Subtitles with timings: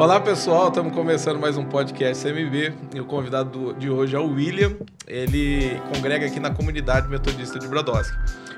[0.00, 4.32] Olá pessoal, estamos começando mais um podcast CMB e o convidado de hoje é o
[4.32, 4.72] William.
[5.06, 8.16] Ele congrega aqui na comunidade metodista de Brodowski.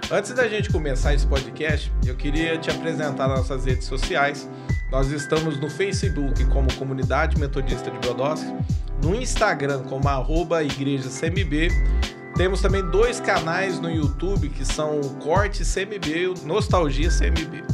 [0.08, 4.48] Antes da gente começar esse podcast, eu queria te apresentar nossas redes sociais.
[4.88, 8.54] Nós estamos no Facebook como Comunidade Metodista de Brodowski,
[9.02, 11.70] no Instagram como arroba Igreja CMB.
[12.36, 17.64] Temos também dois canais no YouTube que são Corte CMB e Nostalgia CMB.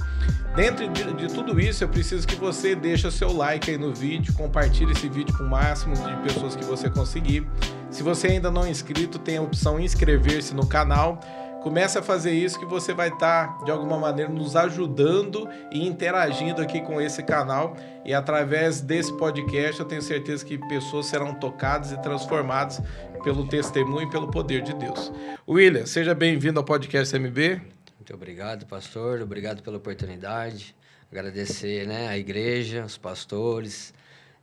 [0.55, 3.95] Dentro de, de, tudo isso, eu preciso que você deixe o seu like aí no
[3.95, 7.47] vídeo, compartilhe esse vídeo com o máximo de pessoas que você conseguir.
[7.91, 11.21] Se você ainda não é inscrito, tem a opção inscrever-se no canal.
[11.63, 15.87] Comece a fazer isso que você vai estar, tá, de alguma maneira, nos ajudando e
[15.87, 17.77] interagindo aqui com esse canal.
[18.05, 22.81] E através desse podcast, eu tenho certeza que pessoas serão tocadas e transformadas
[23.23, 25.13] pelo testemunho e pelo poder de Deus.
[25.49, 27.78] William, seja bem-vindo ao podcast MB.
[28.09, 29.21] Muito obrigado, pastor.
[29.21, 30.75] Obrigado pela oportunidade.
[31.13, 33.93] Agradecer né, a igreja, os pastores.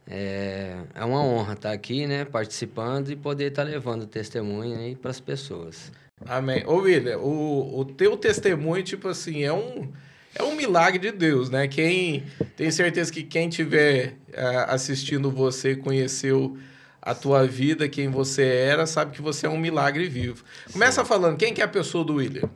[0.08, 5.10] É, é uma honra estar aqui, né, participando e poder estar levando testemunho aí para
[5.10, 5.92] as pessoas.
[6.28, 6.64] Amém.
[6.68, 9.92] Ô, William, o, o teu testemunho, tipo assim, é um,
[10.36, 11.68] é um milagre de Deus, né?
[11.68, 12.24] Quem
[12.56, 16.56] tem certeza que quem tiver uh, assistindo você conheceu
[17.02, 20.46] a tua vida, quem você era, sabe que você é um milagre vivo.
[20.72, 21.08] Começa Sim.
[21.08, 22.48] falando, quem que é a pessoa do William?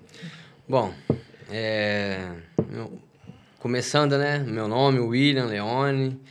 [0.69, 0.93] Bom,
[1.49, 2.29] é,
[2.69, 2.91] meu,
[3.57, 4.37] começando, né?
[4.37, 6.21] Meu nome, William Leone,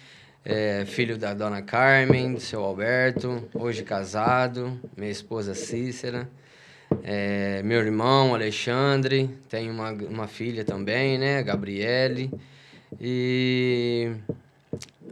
[0.45, 6.31] é, filho da dona Carmen, do seu Alberto, hoje casado, minha esposa Cícera,
[7.03, 11.43] é, meu irmão Alexandre, tenho uma, uma filha também, né?
[11.43, 12.31] Gabriele.
[13.01, 14.13] E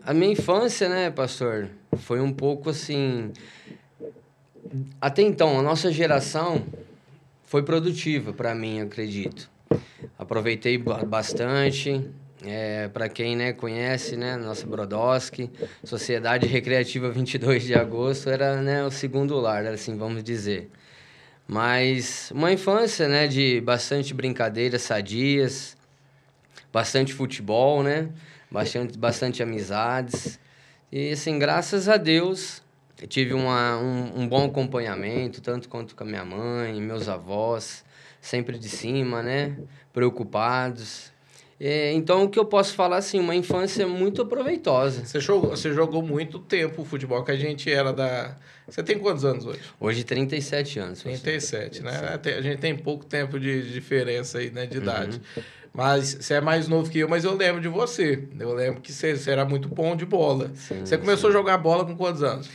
[0.05, 3.33] a minha infância, né, pastor, foi um pouco assim.
[5.01, 6.65] Até então, a nossa geração
[7.47, 9.49] foi produtiva para mim, acredito.
[10.19, 12.11] Aproveitei bastante.
[12.45, 15.51] É, para quem né, conhece, né, nossa Brodowski,
[15.83, 20.71] Sociedade Recreativa 22 de Agosto era né, o segundo lar, assim vamos dizer.
[21.49, 25.77] Mas uma infância né, de bastante brincadeiras sadias,
[26.73, 28.11] bastante futebol, né,
[28.51, 30.39] bastante, bastante amizades.
[30.93, 32.63] E assim, graças a Deus,
[33.01, 37.85] eu tive uma, um, um, bom acompanhamento, tanto quanto com a minha mãe, meus avós,
[38.21, 39.57] sempre de cima, né?
[39.93, 41.13] Preocupados.
[41.61, 45.05] É, então, o que eu posso falar, assim, uma infância muito proveitosa.
[45.05, 48.37] Você jogou, você jogou muito tempo o futebol, que a gente era da...
[48.69, 49.61] Você tem quantos anos hoje?
[49.79, 51.03] Hoje, 37 anos.
[51.03, 52.19] 37, né?
[52.37, 55.21] A gente tem pouco tempo de diferença aí, né, de idade.
[55.37, 55.43] Uhum.
[55.73, 58.27] Mas você é mais novo que eu, mas eu lembro de você.
[58.41, 60.51] Eu lembro que você, você era muito bom de bola.
[60.55, 61.37] Sim, você começou sim.
[61.37, 62.49] a jogar bola com quantos anos?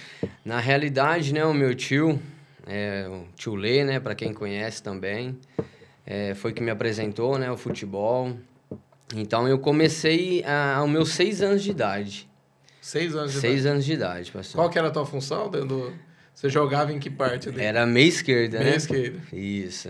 [0.43, 2.19] Na realidade, né, o meu tio,
[2.67, 5.37] é, o tio Lê, né, para quem conhece também,
[6.03, 8.35] é, foi que me apresentou, né, o futebol.
[9.15, 12.30] Então eu comecei a, aos meus seis anos de idade.
[12.81, 13.61] Seis anos de seis idade?
[13.61, 14.55] Seis anos de idade, pastor.
[14.55, 15.93] Qual que era a tua função dentro
[16.33, 17.51] Você jogava em que parte?
[17.51, 17.63] Dele?
[17.63, 18.69] Era meia esquerda, meia né?
[18.71, 19.19] Meia esquerda.
[19.31, 19.89] Isso.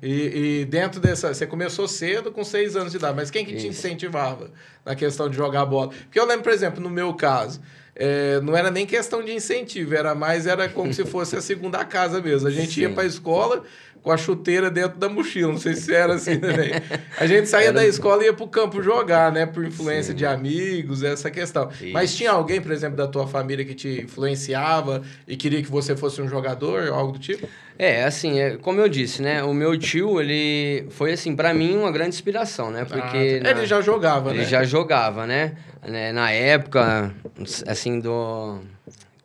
[0.00, 1.34] E, e, dentro dessa.
[1.34, 3.62] Você começou cedo, com seis anos de idade, mas quem que Isso.
[3.62, 4.50] te incentivava
[4.86, 5.88] na questão de jogar bola?
[5.88, 7.60] Porque eu lembro, por exemplo, no meu caso,
[7.94, 11.84] é, não era nem questão de incentivo, era mais era como se fosse a segunda
[11.84, 12.48] casa mesmo.
[12.48, 12.80] A gente Sim.
[12.82, 13.62] ia para a escola
[14.02, 16.72] com a chuteira dentro da mochila, não sei se era assim também.
[17.18, 17.74] A gente saía era...
[17.74, 19.46] da escola e ia para o campo jogar, né?
[19.46, 20.16] Por influência Sim.
[20.18, 21.68] de amigos, essa questão.
[21.80, 21.92] Isso.
[21.92, 25.96] Mas tinha alguém, por exemplo, da tua família que te influenciava e queria que você
[25.96, 27.46] fosse um jogador, algo do tipo?
[27.78, 29.42] É, assim, é, como eu disse, né?
[29.42, 32.84] O meu tio, ele foi, assim, para mim, uma grande inspiração, né?
[32.84, 33.40] Porque...
[33.40, 33.50] Ah, na...
[33.50, 34.44] Ele já jogava, ele né?
[34.44, 35.54] Ele já jogava, né?
[36.12, 37.10] Na época,
[37.66, 38.58] assim, do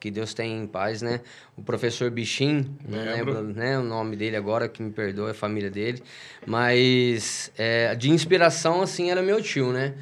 [0.05, 1.19] que Deus tem em paz, né?
[1.57, 5.71] O professor Bichim, não lembro né, o nome dele agora, que me perdoa, a família
[5.71, 6.03] dele.
[6.45, 9.95] Mas é, de inspiração, assim, era meu tio, né?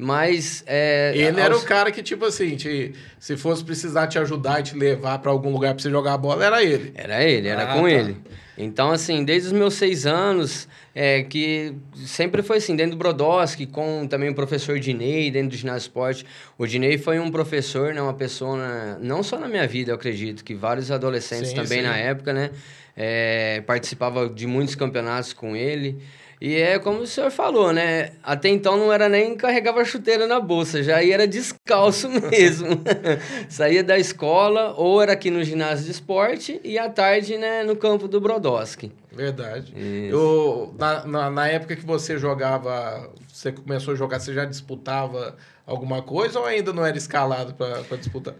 [0.00, 0.62] Mas.
[0.64, 1.38] É, ele aos...
[1.38, 5.18] era o cara que, tipo assim, te, se fosse precisar te ajudar e te levar
[5.18, 6.92] para algum lugar para você jogar a bola, era ele.
[6.94, 7.90] Era ele, era ah, com tá.
[7.90, 8.16] ele.
[8.56, 11.74] Então, assim, desde os meus seis anos, é, que
[12.06, 16.24] sempre foi assim, dentro do Brodowski, com também o professor Dinei, dentro do ginásio esporte.
[16.56, 20.44] O Dinei foi um professor, né, uma pessoa, não só na minha vida, eu acredito,
[20.44, 21.86] que vários adolescentes sim, também sim.
[21.86, 22.50] na época, né,
[22.96, 26.00] é, participava de muitos campeonatos com ele.
[26.40, 28.12] E é como o senhor falou, né?
[28.22, 32.80] Até então não era nem carregava chuteira na bolsa, já era descalço mesmo.
[33.48, 37.74] Saía da escola ou era aqui no ginásio de esporte e à tarde, né, no
[37.74, 38.92] campo do Brodowski.
[39.12, 39.74] Verdade.
[40.08, 45.36] Eu, na, na, na, época que você jogava, você começou a jogar, você já disputava
[45.66, 48.34] alguma coisa ou ainda não era escalado para disputar?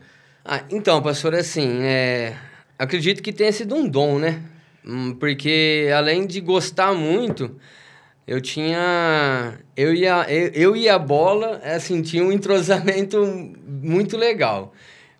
[0.45, 2.37] Ah, então, pastor, assim, é,
[2.79, 4.41] acredito que tenha sido um dom, né?
[4.87, 7.57] Hum, porque além de gostar muito,
[8.29, 9.59] eu tinha.
[9.75, 13.25] Eu e a, eu, e a bola, assim, tinha um entrosamento
[13.67, 14.75] muito legal.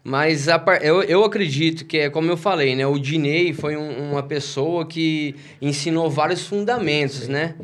[0.05, 2.87] Mas a, eu, eu acredito que, é como eu falei, né?
[2.87, 7.55] O Dinei foi um, uma pessoa que ensinou vários fundamentos, né?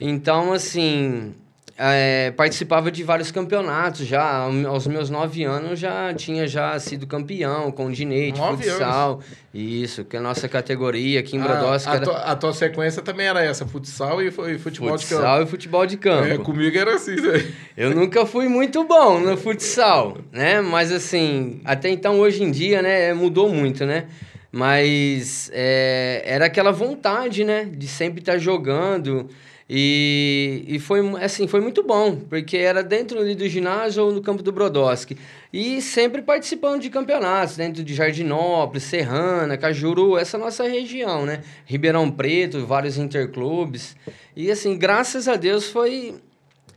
[0.00, 1.34] Então, assim,
[1.80, 4.48] é, participava de vários campeonatos já.
[4.66, 9.12] Aos meus nove anos já tinha já sido campeão com o Dinei de futsal.
[9.12, 9.24] Anos.
[9.54, 11.88] Isso, que é a nossa categoria aqui em Brodowski.
[11.88, 12.04] A, era...
[12.04, 15.22] tua, a tua sequência também era essa, futsal e, futebol futsal de campo.
[15.22, 16.26] Futsal e futebol de campo.
[16.26, 17.14] É, comigo era assim.
[17.14, 17.46] Né?
[17.76, 20.60] Eu nunca fui muito bom no futsal, né?
[20.60, 24.06] Mas assim, até então hoje em dia, né, mudou muito, né?
[24.50, 29.28] Mas é, era aquela vontade, né, de sempre estar jogando.
[29.70, 34.22] E, e foi, assim, foi muito bom, porque era dentro ali do ginásio ou no
[34.22, 35.18] campo do Brodowski.
[35.52, 41.42] E sempre participando de campeonatos, dentro de Jardinópolis, Serrana, Cajuru, essa nossa região, né?
[41.66, 43.94] Ribeirão Preto, vários interclubes.
[44.34, 46.14] E assim, graças a Deus foi...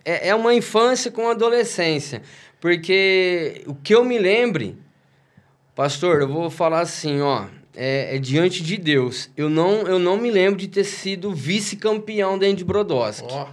[0.03, 2.21] É, é uma infância com adolescência.
[2.59, 4.77] Porque o que eu me lembre,
[5.75, 9.29] pastor, eu vou falar assim, ó é, é, diante de Deus.
[9.35, 13.27] Eu não, eu não me lembro de ter sido vice-campeão dentro de Brodowski.
[13.29, 13.47] Oh.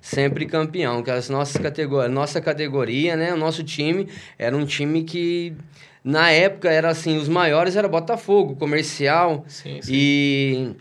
[0.00, 5.04] Sempre campeão, que as nossas categorias, nossa categoria, né, o nosso time era um time
[5.04, 5.54] que
[6.02, 9.44] na época era assim, os maiores era Botafogo, comercial.
[9.46, 9.92] Sim, sim.
[9.94, 10.76] E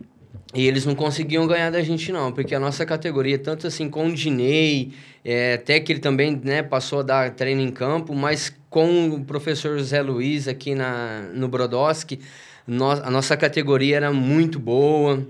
[0.54, 4.08] e eles não conseguiam ganhar da gente, não, porque a nossa categoria, tanto assim com
[4.08, 4.92] o Dinei,
[5.24, 9.24] é, até que ele também né, passou a dar treino em campo, mas com o
[9.24, 12.20] professor José Luiz aqui na, no Brodowski,
[12.66, 15.26] no, a nossa categoria era muito boa.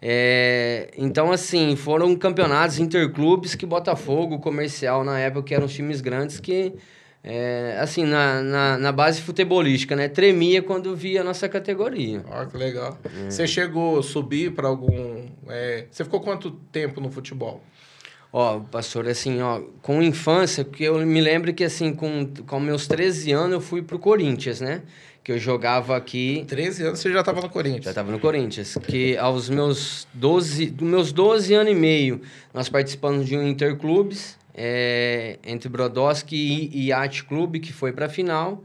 [0.00, 6.00] É, então, assim, foram campeonatos interclubes que Botafogo, Comercial, na época, que eram os times
[6.00, 6.72] grandes que,
[7.22, 10.08] é, assim, na, na, na, base futebolística, né?
[10.08, 12.24] Tremia quando via a nossa categoria.
[12.30, 12.96] Ó, que legal.
[13.04, 13.30] É.
[13.30, 15.26] Você chegou a subir para algum...
[15.48, 17.60] É, você ficou quanto tempo no futebol?
[18.32, 22.86] Ó, pastor, assim, ó, com infância, porque eu me lembro que, assim, com, com meus
[22.86, 24.82] 13 anos, eu fui pro Corinthians, né?
[25.28, 26.42] Que eu jogava aqui.
[26.48, 27.84] 13 anos você já estava no Corinthians?
[27.84, 28.78] Já estava no Corinthians.
[28.86, 32.22] Que aos meus 12, dos meus 12 anos e meio,
[32.54, 38.08] nós participamos de um interclubes é, entre Brodowski e Yacht Clube, que foi para a
[38.08, 38.64] final.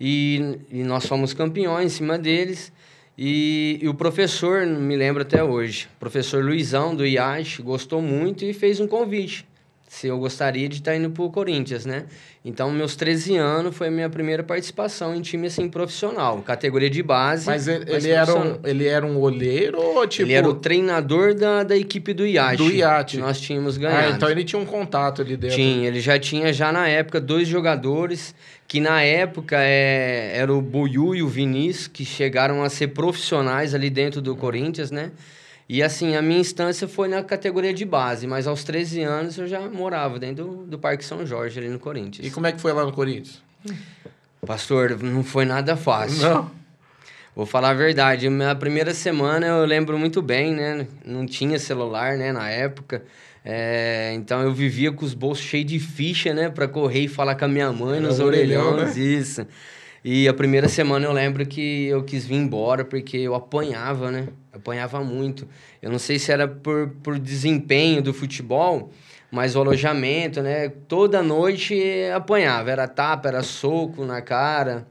[0.00, 2.72] E, e, nós fomos campeões em cima deles.
[3.16, 8.44] E, e, o professor, me lembro até hoje, o professor Luizão do IAT, gostou muito
[8.44, 9.46] e fez um convite
[9.92, 12.06] se eu gostaria de estar indo para o Corinthians, né?
[12.42, 16.40] Então, meus 13 anos foi a minha primeira participação em time, assim, profissional.
[16.40, 17.44] Categoria de base.
[17.44, 20.26] Mas ele, ele era, um, ele era um olheiro ou tipo...
[20.26, 22.56] Ele era o treinador da, da equipe do iate.
[22.56, 23.18] Do iate.
[23.18, 24.14] nós tínhamos ganhado.
[24.14, 25.56] Ah, então ele tinha um contato ali dentro.
[25.56, 28.34] Tinha, ele já tinha, já na época, dois jogadores
[28.66, 33.74] que na época é, era o Buiu e o Vinícius, que chegaram a ser profissionais
[33.74, 35.12] ali dentro do Corinthians, né?
[35.68, 39.46] E assim, a minha instância foi na categoria de base, mas aos 13 anos eu
[39.46, 42.26] já morava dentro do, do Parque São Jorge, ali no Corinthians.
[42.26, 43.42] E como é que foi lá no Corinthians?
[44.46, 46.28] Pastor, não foi nada fácil.
[46.28, 46.50] Não.
[47.34, 50.86] Vou falar a verdade, minha primeira semana eu lembro muito bem, né?
[51.04, 53.02] Não tinha celular, né, na época.
[53.44, 57.34] É, então eu vivia com os bolsos cheios de ficha, né, para correr e falar
[57.34, 59.02] com a minha mãe nos orelhões, né?
[59.02, 59.46] isso.
[60.04, 64.28] E a primeira semana eu lembro que eu quis vir embora porque eu apanhava, né?
[64.52, 65.48] apanhava muito.
[65.80, 68.92] Eu não sei se era por, por desempenho do futebol,
[69.30, 70.68] mas o alojamento, né?
[70.86, 71.74] Toda noite
[72.14, 72.70] apanhava.
[72.70, 74.86] Era tapa, era soco na cara.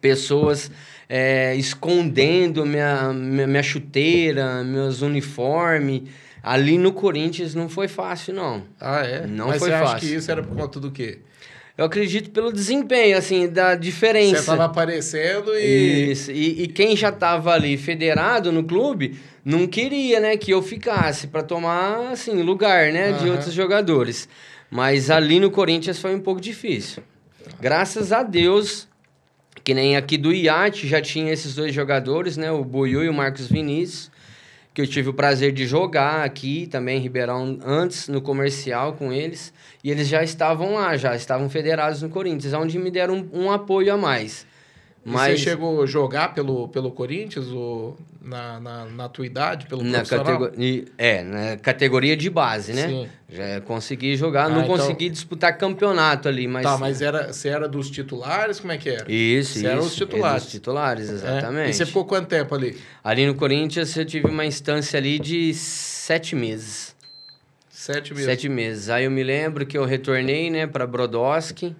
[0.00, 0.70] Pessoas
[1.08, 6.02] é, escondendo minha, minha, minha chuteira, meus uniformes.
[6.42, 8.64] Ali no Corinthians não foi fácil, não.
[8.80, 9.26] Ah, é?
[9.26, 9.96] Não Mas foi você fácil.
[9.96, 11.20] acha que isso era por conta do quê?
[11.78, 14.34] Eu acredito pelo desempenho, assim, da diferença.
[14.34, 16.10] Você estava aparecendo e...
[16.10, 16.32] Isso.
[16.32, 21.28] E, e quem já estava ali federado no clube não queria, né, que eu ficasse
[21.28, 23.18] para tomar, assim, lugar, né, uhum.
[23.18, 24.28] de outros jogadores.
[24.68, 27.00] Mas ali no Corinthians foi um pouco difícil.
[27.60, 28.88] Graças a Deus,
[29.62, 33.14] que nem aqui do Iate já tinha esses dois jogadores, né, o Boiú e o
[33.14, 34.10] Marcos Vinícius,
[34.78, 39.12] que eu tive o prazer de jogar aqui também em Ribeirão antes no comercial com
[39.12, 39.52] eles.
[39.82, 43.50] E eles já estavam lá, já estavam federados no Corinthians, onde me deram um, um
[43.50, 44.46] apoio a mais.
[45.04, 45.38] Mas...
[45.38, 50.04] você chegou a jogar pelo, pelo Corinthians ou na, na, na tua idade, pelo na
[50.04, 52.88] categoria É, na categoria de base, né?
[52.88, 53.08] Sim.
[53.30, 54.76] Já consegui jogar, ah, não então...
[54.76, 56.62] consegui disputar campeonato ali, mas...
[56.62, 58.60] Tá, mas era, você era dos titulares?
[58.60, 59.10] Como é que era?
[59.10, 59.68] Isso, você isso.
[59.68, 60.42] era os titulares.
[60.42, 61.68] dos titulares, exatamente.
[61.68, 61.70] É.
[61.70, 62.78] E você ficou quanto tempo ali?
[63.02, 66.94] Ali no Corinthians eu tive uma instância ali de sete meses.
[67.70, 68.26] Sete meses.
[68.26, 68.90] Sete meses.
[68.90, 71.74] Aí eu me lembro que eu retornei, né, para Brodowski.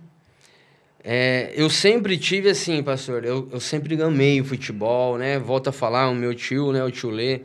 [1.10, 5.38] É, eu sempre tive assim, pastor, eu, eu sempre amei o futebol, né?
[5.38, 7.40] Volto a falar, o meu tio, né, o tio Lê,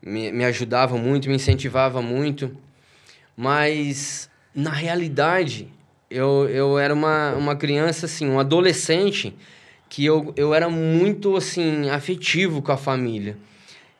[0.00, 2.56] me, me ajudava muito, me incentivava muito.
[3.36, 5.66] Mas, na realidade,
[6.08, 9.34] eu, eu era uma, uma criança, assim, um adolescente,
[9.88, 13.36] que eu, eu era muito, assim, afetivo com a família.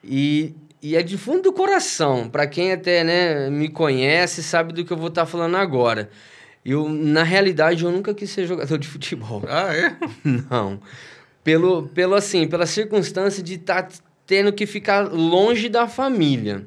[0.05, 2.29] E, e é de fundo do coração.
[2.31, 6.09] Para quem até né, me conhece, sabe do que eu vou estar tá falando agora.
[6.71, 9.43] Eu, na realidade, eu nunca quis ser jogador de futebol.
[9.49, 9.97] Ah, é?
[10.51, 10.79] Não.
[11.43, 13.97] Pelo, pelo assim, pela circunstância de estar tá
[14.27, 16.67] tendo que ficar longe da família.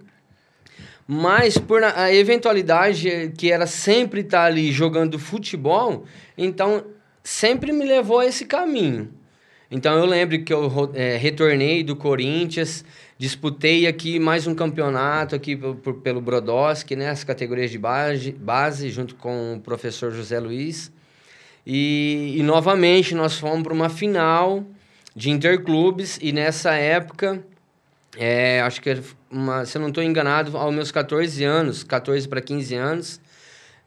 [1.08, 6.06] Mas por a eventualidade que era sempre estar tá ali jogando futebol,
[6.36, 6.84] então
[7.24, 9.14] sempre me levou a esse caminho.
[9.72, 12.84] Então eu lembro que eu é, retornei do Corinthians,
[13.18, 15.58] disputei aqui mais um campeonato aqui
[16.04, 20.92] pelo Brodowski, né, as categorias de base, base junto com o professor José Luiz.
[21.66, 24.66] E, e novamente nós fomos para uma final
[25.16, 27.42] de interclubes e nessa época
[28.18, 29.02] é, acho que,
[29.32, 33.22] uma, se eu não estou enganado, aos meus 14 anos, 14 para 15 anos,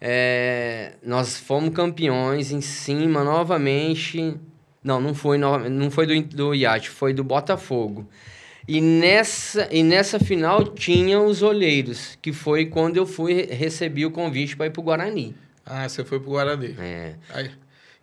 [0.00, 4.34] é, nós fomos campeões em cima novamente.
[4.84, 8.06] Não, não foi, não foi do, do iate, foi do Botafogo.
[8.68, 14.10] E nessa, e nessa final tinha os olheiros, que foi quando eu fui recebi o
[14.10, 15.34] convite para ir para o Guarani.
[15.64, 16.76] Ah, você foi para o Guarani.
[16.78, 17.14] É.
[17.30, 17.50] Aí,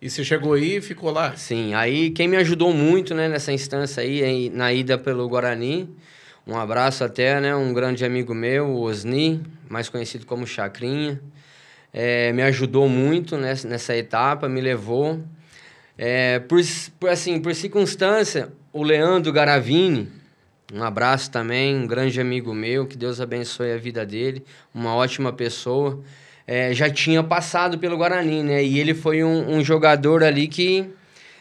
[0.00, 1.36] e você chegou aí e ficou lá?
[1.36, 5.88] Sim, aí quem me ajudou muito né, nessa instância aí, na ida pelo Guarani,
[6.44, 7.54] um abraço até, né?
[7.54, 11.20] Um grande amigo meu, o Osni, mais conhecido como Chacrinha.
[11.92, 15.22] É, me ajudou muito nessa, nessa etapa, me levou.
[16.04, 16.60] É, por,
[16.98, 20.08] por, assim, por circunstância, o Leandro Garavini,
[20.74, 24.44] um abraço também, um grande amigo meu, que Deus abençoe a vida dele,
[24.74, 26.02] uma ótima pessoa.
[26.44, 28.64] É, já tinha passado pelo Guarani, né?
[28.64, 30.90] E ele foi um, um jogador ali que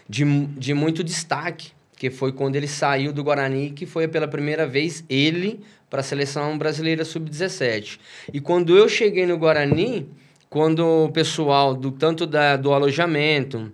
[0.08, 4.68] de, de muito destaque que foi quando ele saiu do Guarani, que foi pela primeira
[4.68, 8.00] vez ele para a seleção brasileira sub-17.
[8.32, 10.08] E quando eu cheguei no Guarani,
[10.52, 13.72] quando o pessoal do tanto da, do alojamento,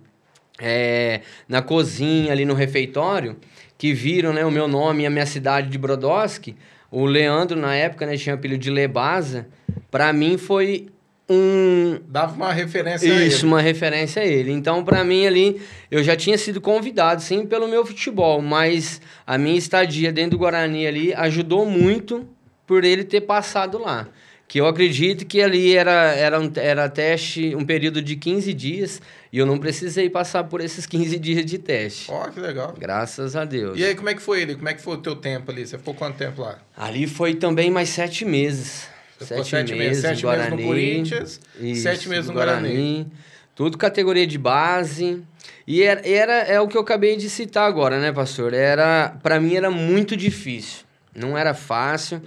[0.58, 3.36] é, na cozinha ali no refeitório,
[3.76, 6.56] que viram né, o meu nome e a minha cidade de Brodowski,
[6.90, 9.46] o Leandro na época né, tinha apelido de Lebaza,
[9.90, 10.88] para mim foi
[11.28, 12.00] um.
[12.08, 13.28] Dava uma referência Isso, a ele.
[13.28, 14.50] Isso, uma referência a ele.
[14.50, 15.60] Então, para mim, ali,
[15.90, 20.38] eu já tinha sido convidado, sim, pelo meu futebol, mas a minha estadia dentro do
[20.38, 22.26] Guarani ali ajudou muito
[22.66, 24.08] por ele ter passado lá.
[24.48, 29.02] Que eu acredito que ali era, era, um, era teste, um período de 15 dias,
[29.30, 32.10] e eu não precisei passar por esses 15 dias de teste.
[32.10, 32.74] Ó, oh, que legal.
[32.78, 33.78] Graças a Deus.
[33.78, 34.54] E aí, como é que foi ele?
[34.54, 35.66] Como é que foi o teu tempo ali?
[35.66, 36.58] Você ficou quanto tempo lá?
[36.74, 38.88] Ali foi também mais sete meses.
[39.20, 42.68] Sete, sete, meses, sete Guarani, meses no Corinthians, isso, sete meses no Guarani.
[42.68, 43.06] Guarani.
[43.54, 45.22] Tudo categoria de base.
[45.66, 48.54] E era, era é o que eu acabei de citar agora, né, pastor?
[48.54, 50.84] Era para mim era muito difícil.
[51.14, 52.22] Não era fácil,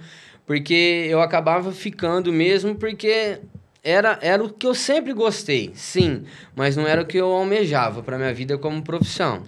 [0.46, 3.38] porque eu acabava ficando mesmo porque
[3.82, 8.02] era, era o que eu sempre gostei, sim, mas não era o que eu almejava
[8.02, 9.42] para minha vida como profissão.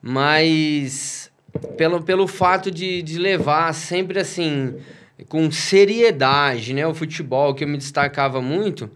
[0.00, 1.30] Mas
[1.76, 4.76] pelo, pelo fato de, de levar sempre assim
[5.28, 6.86] com seriedade, né?
[6.86, 8.90] O futebol que eu me destacava muito.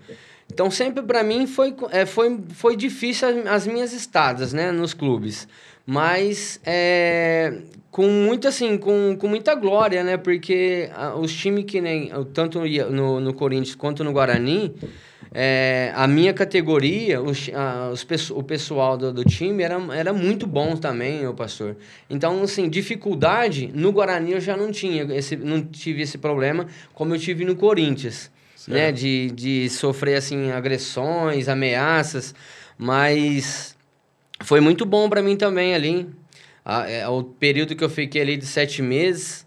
[0.53, 4.71] Então sempre para mim foi, é, foi, foi difícil as, as, minhas estadas, né?
[4.71, 5.49] Nos clubes,
[5.85, 10.17] mas é, com muita assim, com, com muita glória, né?
[10.17, 14.75] Porque a, os times que nem tanto no, no Corinthians quanto no Guarani
[15.35, 20.47] é, a minha categoria, os, a, os, o pessoal do, do, time era, era muito
[20.47, 21.77] bom também, o pastor.
[22.09, 27.15] Então, assim, dificuldade, no Guarani eu já não tinha, esse, não tive esse problema como
[27.15, 28.77] eu tive no Corinthians, certo.
[28.77, 28.93] né?
[28.93, 32.35] De, de sofrer, assim, agressões, ameaças,
[32.77, 33.75] mas
[34.43, 36.09] foi muito bom para mim também ali.
[36.65, 39.47] A, é, o período que eu fiquei ali de sete meses,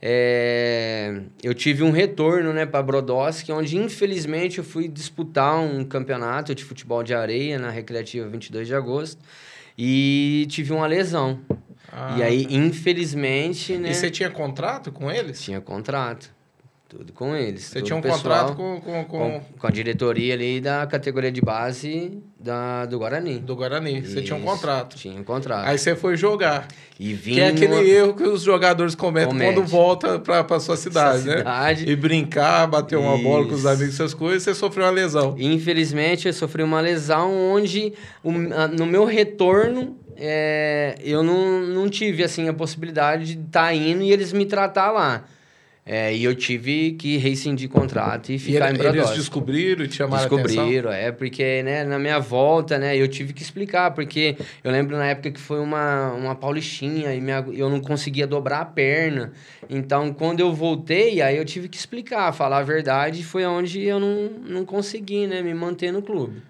[0.00, 6.54] é, eu tive um retorno né, para Brodowski, onde infelizmente eu fui disputar um campeonato
[6.54, 9.22] de futebol de areia na Recreativa 22 de agosto
[9.76, 11.40] e tive uma lesão.
[11.90, 13.76] Ah, e aí, infelizmente.
[13.78, 15.40] Né, e você tinha contrato com eles?
[15.40, 16.30] Tinha contrato.
[16.96, 17.64] Tudo com eles.
[17.64, 19.18] Você tinha um pessoal, contrato com com, com...
[19.18, 19.66] com, com...
[19.66, 23.40] a diretoria ali da categoria de base da, do Guarani.
[23.40, 23.98] Do Guarani.
[23.98, 24.12] Isso.
[24.12, 24.96] Você tinha um contrato.
[24.96, 25.66] Tinha um contrato.
[25.66, 26.68] Aí você foi jogar.
[26.96, 27.52] E vinha...
[27.52, 29.54] Que é aquele erro que os jogadores cometem Comete.
[29.54, 31.38] quando volta para a sua cidade, sua né?
[31.38, 31.90] Cidade.
[31.90, 33.24] E brincar, bater uma Isso.
[33.24, 35.34] bola com os amigos, essas coisas, você sofreu uma lesão.
[35.36, 42.48] Infelizmente, eu sofri uma lesão onde, no meu retorno, é, eu não, não tive assim
[42.48, 45.24] a possibilidade de estar tá indo e eles me tratar lá.
[45.86, 49.06] É, e eu tive que rescindir contrato e ficar e em Bradosky.
[49.06, 53.34] Eles descobriram e te chamaram Descobriram, é, porque né, na minha volta, né, eu tive
[53.34, 57.68] que explicar, porque eu lembro na época que foi uma, uma paulistinha e minha, eu
[57.68, 59.32] não conseguia dobrar a perna.
[59.68, 64.00] Então, quando eu voltei, aí eu tive que explicar, falar a verdade, foi onde eu
[64.00, 66.40] não, não consegui, né, me manter no clube.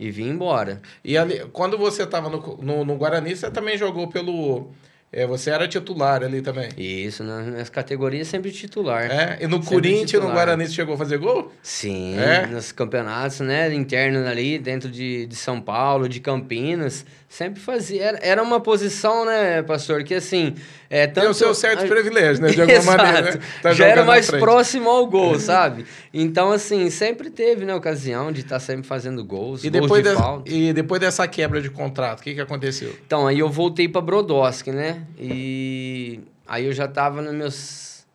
[0.00, 0.80] E vim embora.
[1.04, 4.70] E ali, quando você estava no, no, no Guarani, você também jogou pelo
[5.10, 6.68] é, você era titular ali também.
[6.76, 9.10] Isso, nas categorias sempre titular.
[9.10, 11.50] É, e no Corinthians, no Guarani, você chegou a fazer gol?
[11.62, 12.46] Sim, é?
[12.46, 18.02] nos campeonatos, né, internos ali, dentro de, de São Paulo, de Campinas, sempre fazia.
[18.02, 20.54] Era, era uma posição, né, pastor, que assim,
[20.88, 21.20] é, tanto...
[21.20, 21.86] Tem o seu certo a...
[21.86, 22.50] privilégio, né?
[22.50, 23.02] De alguma Exato.
[23.02, 23.34] maneira.
[23.34, 23.40] Né?
[23.62, 25.84] Tá Já era mais próximo ao gol, sabe?
[26.12, 30.02] Então, assim, sempre teve, né, ocasião de estar tá sempre fazendo gols, e gols depois
[30.02, 30.50] de falta.
[30.50, 32.96] E depois dessa quebra de contrato, o que, que aconteceu?
[33.06, 35.02] Então, aí eu voltei para Brodowski, né?
[35.18, 38.06] E aí eu já tava nos meus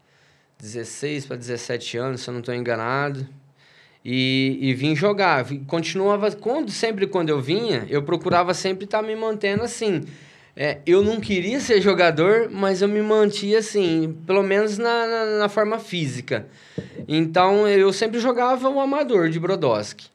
[0.59, 3.27] 16 para 17 anos, se eu não estou enganado.
[4.05, 5.45] E, e vim jogar.
[5.65, 10.01] Continuava, quando, sempre quando eu vinha, eu procurava sempre estar tá me mantendo assim
[10.55, 15.25] é, eu não queria ser jogador, mas eu me mantia assim, pelo menos na, na,
[15.39, 16.45] na forma física.
[17.07, 20.07] Então eu sempre jogava o amador de Brodowski.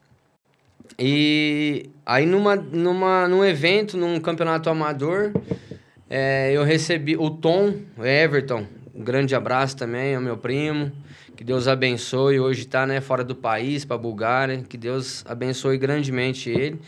[0.97, 5.33] E aí numa, numa, num evento, num campeonato amador,
[6.09, 8.64] é, eu recebi o Tom Everton,
[8.95, 10.92] um grande abraço também ao meu primo.
[11.38, 12.40] Que Deus abençoe.
[12.40, 14.64] Hoje está né, fora do país, para a Bulgária.
[14.68, 16.80] Que Deus abençoe grandemente ele.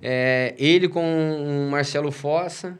[0.00, 2.78] É, ele com o Marcelo Fossa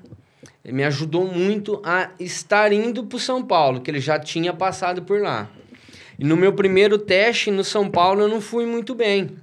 [0.64, 5.20] me ajudou muito a estar indo para São Paulo, que ele já tinha passado por
[5.20, 5.50] lá.
[6.18, 9.36] E no meu primeiro teste no São Paulo eu não fui muito bem.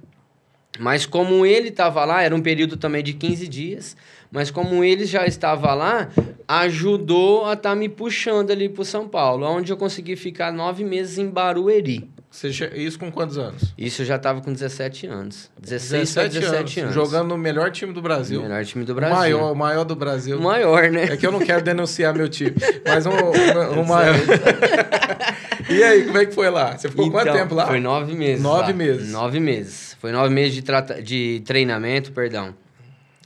[0.80, 3.96] Mas como ele estava lá, era um período também de 15 dias,
[4.30, 6.08] mas como ele já estava lá,
[6.48, 10.84] ajudou a estar tá me puxando ali para São Paulo, onde eu consegui ficar nove
[10.84, 12.10] meses em Barueri.
[12.36, 13.72] Você, isso com quantos anos?
[13.78, 15.50] Isso eu já estava com 17 anos.
[15.58, 18.42] 16 17 17 anos, anos, Jogando no melhor time do Brasil.
[18.42, 19.16] melhor time do Brasil.
[19.16, 20.38] O maior, o maior do Brasil.
[20.38, 21.04] O maior, né?
[21.04, 22.54] É que eu não quero denunciar meu time.
[22.86, 24.14] Mas o um, um, um maior.
[25.70, 26.76] e aí, como é que foi lá?
[26.76, 27.68] Você ficou então, quanto tempo lá?
[27.68, 28.42] Foi nove meses.
[28.42, 28.76] Nove lá.
[28.76, 29.10] meses.
[29.10, 29.96] Nove meses.
[29.98, 31.02] Foi nove meses de, trata...
[31.02, 32.54] de treinamento, perdão.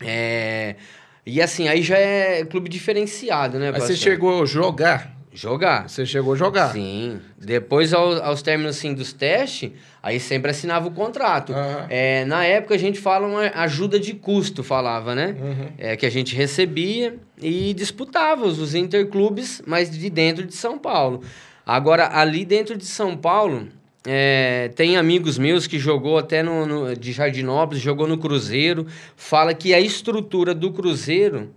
[0.01, 0.77] É...
[1.25, 3.71] E assim, aí já é clube diferenciado, né?
[3.73, 5.21] Aí você chegou a jogar?
[5.33, 5.89] Jogar.
[5.89, 6.73] Você chegou a jogar?
[6.73, 7.21] Sim.
[7.39, 9.71] Depois, aos, aos términos assim, dos testes,
[10.03, 11.53] aí sempre assinava o contrato.
[11.53, 11.87] Uhum.
[11.89, 15.37] É, na época, a gente fala uma ajuda de custo, falava, né?
[15.41, 15.69] Uhum.
[15.79, 21.23] É, que a gente recebia e disputava os interclubes, mas de dentro de São Paulo.
[21.65, 23.69] Agora, ali dentro de São Paulo,
[24.07, 28.87] é, tem amigos meus que jogou até no, no, de Jardinópolis, jogou no Cruzeiro,
[29.17, 31.51] fala que a estrutura do Cruzeiro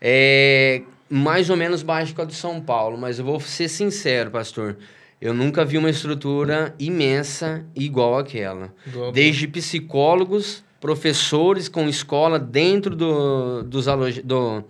[0.00, 4.30] é mais ou menos baixa que a do São Paulo, mas eu vou ser sincero,
[4.30, 4.76] pastor.
[5.20, 8.74] Eu nunca vi uma estrutura imensa igual aquela.
[8.84, 9.12] Do...
[9.12, 13.86] Desde psicólogos, professores com escola dentro do, dos
[14.24, 14.64] do,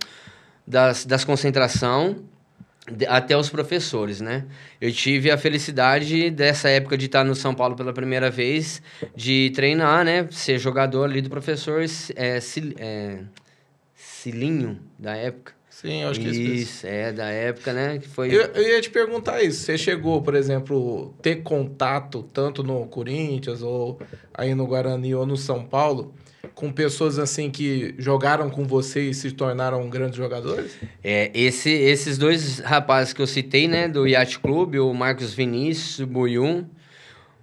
[0.66, 2.16] das, das concentração,
[3.08, 4.44] até os professores, né?
[4.80, 8.82] Eu tive a felicidade dessa época de estar no São Paulo pela primeira vez,
[9.16, 10.28] de treinar, né?
[10.30, 11.82] Ser jogador ali do professor
[12.14, 12.38] é,
[12.78, 13.20] é,
[13.94, 15.54] Cilinho, da época.
[15.70, 16.40] Sim, eu acho que isso.
[16.40, 17.98] Isso, é, da época, né?
[17.98, 18.28] Que foi...
[18.28, 19.64] Eu, eu, ia te perguntar isso.
[19.64, 23.98] Você chegou, por exemplo, ter contato tanto no Corinthians ou
[24.32, 26.14] aí no Guarani ou no São Paulo
[26.54, 30.76] com pessoas assim que jogaram com você e se tornaram grandes jogadores?
[31.02, 35.98] É, esse, esses dois rapazes que eu citei, né, do Yacht Clube, o Marcos Vinícius,
[35.98, 36.64] o Buyum,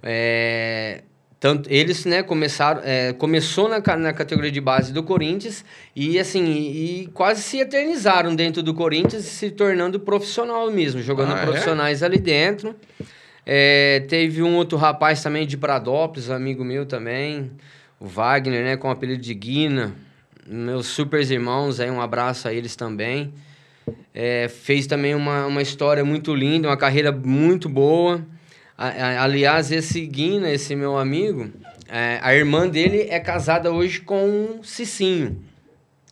[0.01, 1.03] é,
[1.41, 6.45] tanto eles, né, começaram, é, começou na, na categoria de base do Corinthians e assim,
[6.45, 11.45] e, e quase se eternizaram dentro do Corinthians, se tornando profissional mesmo, jogando ah, é?
[11.45, 12.05] profissionais é?
[12.05, 12.75] ali dentro.
[13.45, 17.51] É, teve um outro rapaz também de Pradópolis, amigo meu também,
[18.01, 19.93] o Wagner, né, com o apelido de Guina.
[20.47, 23.31] Meus super irmãos, aí um abraço a eles também.
[24.11, 28.25] É, fez também uma, uma história muito linda, uma carreira muito boa.
[28.75, 31.51] Aliás, esse Guina, esse meu amigo,
[31.87, 35.39] é, a irmã dele é casada hoje com o Cicinho,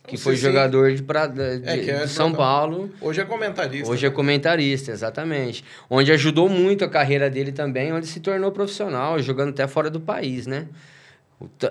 [0.06, 0.52] que o foi Cicinho.
[0.52, 2.88] jogador de, pra, de, é, de é São Paulo.
[3.00, 3.90] Hoje é comentarista.
[3.90, 5.64] Hoje é comentarista, exatamente.
[5.88, 9.98] Onde ajudou muito a carreira dele também, onde se tornou profissional, jogando até fora do
[9.98, 10.68] país, né?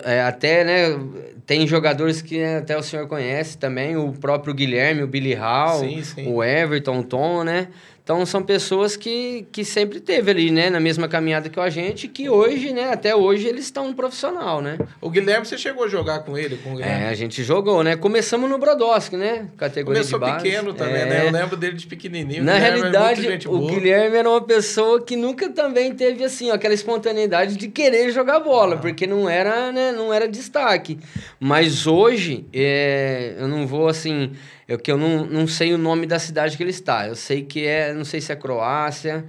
[0.04, 0.98] É, até, né,
[1.46, 6.02] tem jogadores que até o senhor conhece também, o próprio Guilherme, o Billy Hall, sim,
[6.02, 6.26] sim.
[6.26, 7.68] o Everton, o Tom, né?
[8.10, 12.08] Então são pessoas que, que sempre teve ali, né, na mesma caminhada que a gente,
[12.08, 14.78] que hoje, né, até hoje eles estão no profissional, né?
[15.00, 16.56] O Guilherme, você chegou a jogar com ele?
[16.56, 17.94] Com o é, a gente jogou, né?
[17.94, 19.46] Começamos no Brodowski, né?
[19.56, 20.42] Categoria Começou de base.
[20.42, 21.06] pequeno também, é...
[21.06, 21.26] né?
[21.28, 22.42] Eu lembro dele de pequenininho.
[22.42, 27.54] Na realidade, o Guilherme era uma pessoa que nunca também teve, assim, ó, aquela espontaneidade
[27.54, 28.78] de querer jogar bola, ah.
[28.78, 30.98] porque não era, né, não era destaque.
[31.38, 33.36] Mas hoje, é...
[33.38, 34.32] eu não vou, assim
[34.70, 37.08] eu que eu não, não sei o nome da cidade que ele está.
[37.08, 39.24] Eu sei que é, não sei se é Croácia,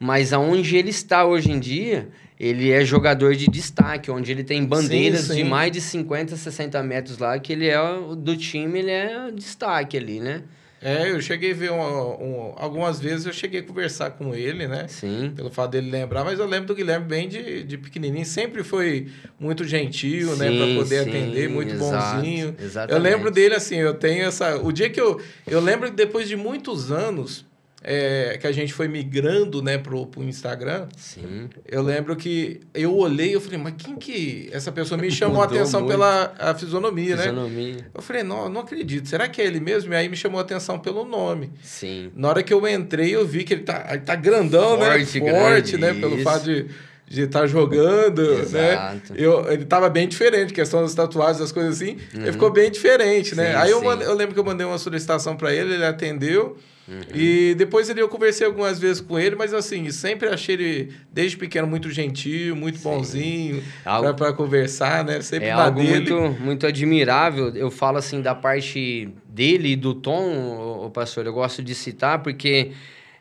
[0.00, 2.08] mas aonde ele está hoje em dia,
[2.40, 5.34] ele é jogador de destaque, onde ele tem bandeiras sim, sim.
[5.36, 7.76] de mais de 50, 60 metros lá, que ele é
[8.16, 10.44] do time, ele é destaque ali, né?
[10.86, 14.68] É, eu cheguei a ver um, um, algumas vezes, eu cheguei a conversar com ele,
[14.68, 14.86] né?
[14.86, 15.32] Sim.
[15.34, 19.08] Pelo fato dele lembrar, mas eu lembro do Guilherme bem de, de pequenininho, sempre foi
[19.36, 20.48] muito gentil, né?
[20.48, 20.64] sim, né?
[20.64, 22.54] Para poder sim, atender, muito exato, bonzinho.
[22.56, 22.92] Exatamente.
[22.92, 24.62] Eu lembro dele assim, eu tenho essa...
[24.62, 25.20] O dia que eu...
[25.44, 27.44] Eu lembro que depois de muitos anos,
[27.88, 30.88] é, que a gente foi migrando, né, pro, pro Instagram.
[30.96, 31.48] Sim.
[31.64, 34.50] Eu lembro que eu olhei eu falei, mas quem que...
[34.52, 35.92] Essa pessoa me chamou a atenção muito.
[35.92, 37.84] pela a fisionomia, fisionomia, né?
[37.94, 39.08] Eu falei, não, não acredito.
[39.08, 39.92] Será que é ele mesmo?
[39.92, 41.52] E aí me chamou a atenção pelo nome.
[41.62, 42.10] Sim.
[42.16, 44.98] Na hora que eu entrei, eu vi que ele tá, ele tá grandão, né?
[44.98, 45.40] Forte, né?
[45.40, 45.94] Forte, né?
[45.94, 46.66] Pelo fato de
[47.08, 48.72] de estar tá jogando, né?
[48.72, 49.12] Exato.
[49.12, 49.16] né?
[49.16, 51.98] Eu, ele tava bem diferente, questão das tatuagens, das coisas assim.
[52.12, 52.22] Uhum.
[52.22, 53.52] Ele ficou bem diferente, né?
[53.52, 56.56] Sim, Aí eu, mandei, eu lembro que eu mandei uma solicitação para ele, ele atendeu.
[56.88, 57.00] Uhum.
[57.14, 61.36] E depois ele, eu conversei algumas vezes com ele, mas assim, sempre achei ele, desde
[61.36, 62.84] pequeno, muito gentil, muito Sim.
[62.84, 65.20] bonzinho, algo, para conversar, né?
[65.20, 66.10] Sempre é algo dele.
[66.10, 67.48] muito, muito admirável.
[67.54, 72.22] Eu falo assim da parte dele e do Tom, o pastor, eu gosto de citar,
[72.22, 72.70] porque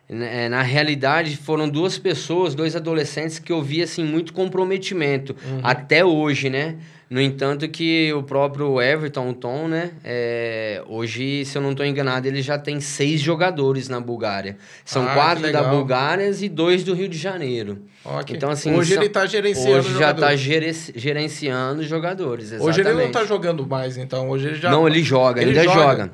[0.08, 5.62] né, na realidade foram duas pessoas, dois adolescentes que eu vi assim muito comprometimento uhum.
[5.64, 6.76] até hoje, né?
[7.08, 9.92] No entanto, que o próprio Everton, o Tom, né?
[10.04, 14.58] É, hoje, se eu não estou enganado, ele já tem seis jogadores na Bulgária.
[14.84, 17.84] São ah, quatro da Bulgária e dois do Rio de Janeiro.
[18.04, 18.36] Okay.
[18.36, 22.52] Então, assim, hoje são, ele está gerenciando Hoje já está gerenciando jogadores.
[22.52, 22.70] Exatamente.
[22.70, 24.30] Hoje ele não está jogando mais, então.
[24.30, 24.72] Hoje ele já.
[24.72, 25.82] Não, ele joga, ele ainda joga.
[25.82, 26.12] joga.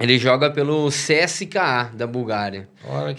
[0.00, 2.68] Ele joga pelo CSKA da Bulgária.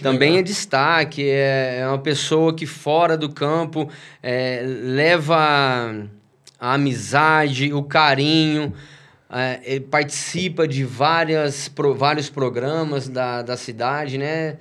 [0.02, 0.40] Também legal.
[0.40, 3.90] é destaque, é, é uma pessoa que fora do campo
[4.22, 6.08] é, leva
[6.60, 8.72] a amizade, o carinho.
[9.32, 14.58] É, participa de várias, pro, vários programas da, da cidade, né?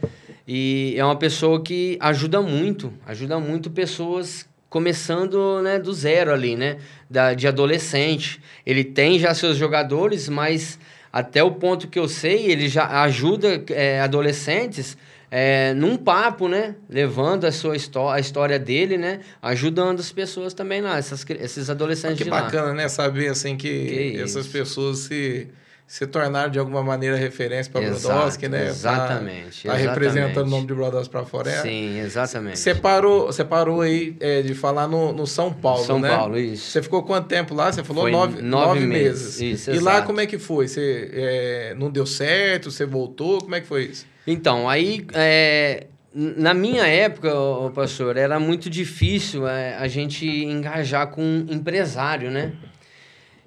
[0.48, 6.56] E é uma pessoa que ajuda muito, ajuda muito pessoas começando né, do zero ali,
[6.56, 6.78] né?
[7.10, 8.40] Da, de adolescente.
[8.64, 10.78] Ele tem já seus jogadores, mas
[11.12, 14.96] até o ponto que eu sei, ele já ajuda é, adolescentes
[15.32, 16.76] é, num papo, né?
[16.90, 19.20] Levando a sua história, a história dele, né?
[19.42, 22.74] Ajudando as pessoas também lá, essas, esses adolescentes que de bacana, lá.
[22.74, 22.88] né?
[22.88, 25.48] Saber assim que, que essas pessoas se
[25.90, 28.68] se tornar de alguma maneira referência para Brodowski, né?
[28.68, 29.66] Exatamente.
[29.66, 31.50] Tá, tá representando o nome de Brodowski para fora.
[31.50, 32.60] É, Sim, exatamente.
[32.60, 36.10] Você parou, você parou aí é, de falar no, no São Paulo, São né?
[36.10, 36.70] São Paulo, isso.
[36.70, 37.72] Você ficou quanto tempo lá?
[37.72, 39.40] Você falou foi nove, nove, nove meses.
[39.40, 39.62] meses.
[39.62, 39.84] Isso, e exato.
[39.84, 40.68] lá como é que foi?
[40.68, 42.70] Você é, não deu certo?
[42.70, 43.40] Você voltou?
[43.42, 44.06] Como é que foi isso?
[44.32, 47.32] Então, aí é, na minha época,
[47.74, 52.54] pastor, era muito difícil é, a gente engajar com um empresário, né?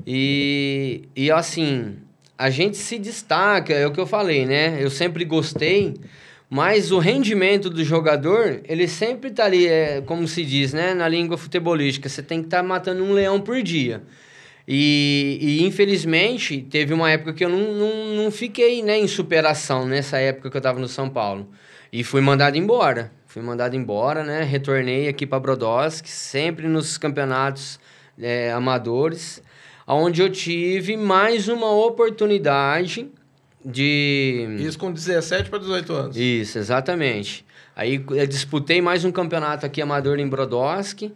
[0.05, 1.99] E, e assim,
[2.37, 4.77] a gente se destaca, é o que eu falei, né?
[4.81, 5.95] Eu sempre gostei,
[6.51, 10.95] mas o rendimento do jogador, ele sempre tá ali, é, como se diz, né?
[10.95, 14.03] Na língua futebolística, você tem que estar tá matando um leão por dia.
[14.67, 19.87] E, e, infelizmente, teve uma época que eu não, não, não fiquei né, em superação,
[19.87, 21.49] nessa época que eu estava no São Paulo.
[21.93, 23.11] E fui mandado embora.
[23.27, 24.43] Fui mandado embora, né?
[24.43, 27.81] Retornei aqui para Brodowski, sempre nos campeonatos
[28.21, 29.43] é, amadores
[29.87, 33.09] onde eu tive mais uma oportunidade
[33.65, 34.57] de.
[34.61, 36.17] Isso com 17 para 18 anos.
[36.17, 37.45] Isso, exatamente.
[37.75, 41.13] Aí eu disputei mais um campeonato aqui amador em Brodowski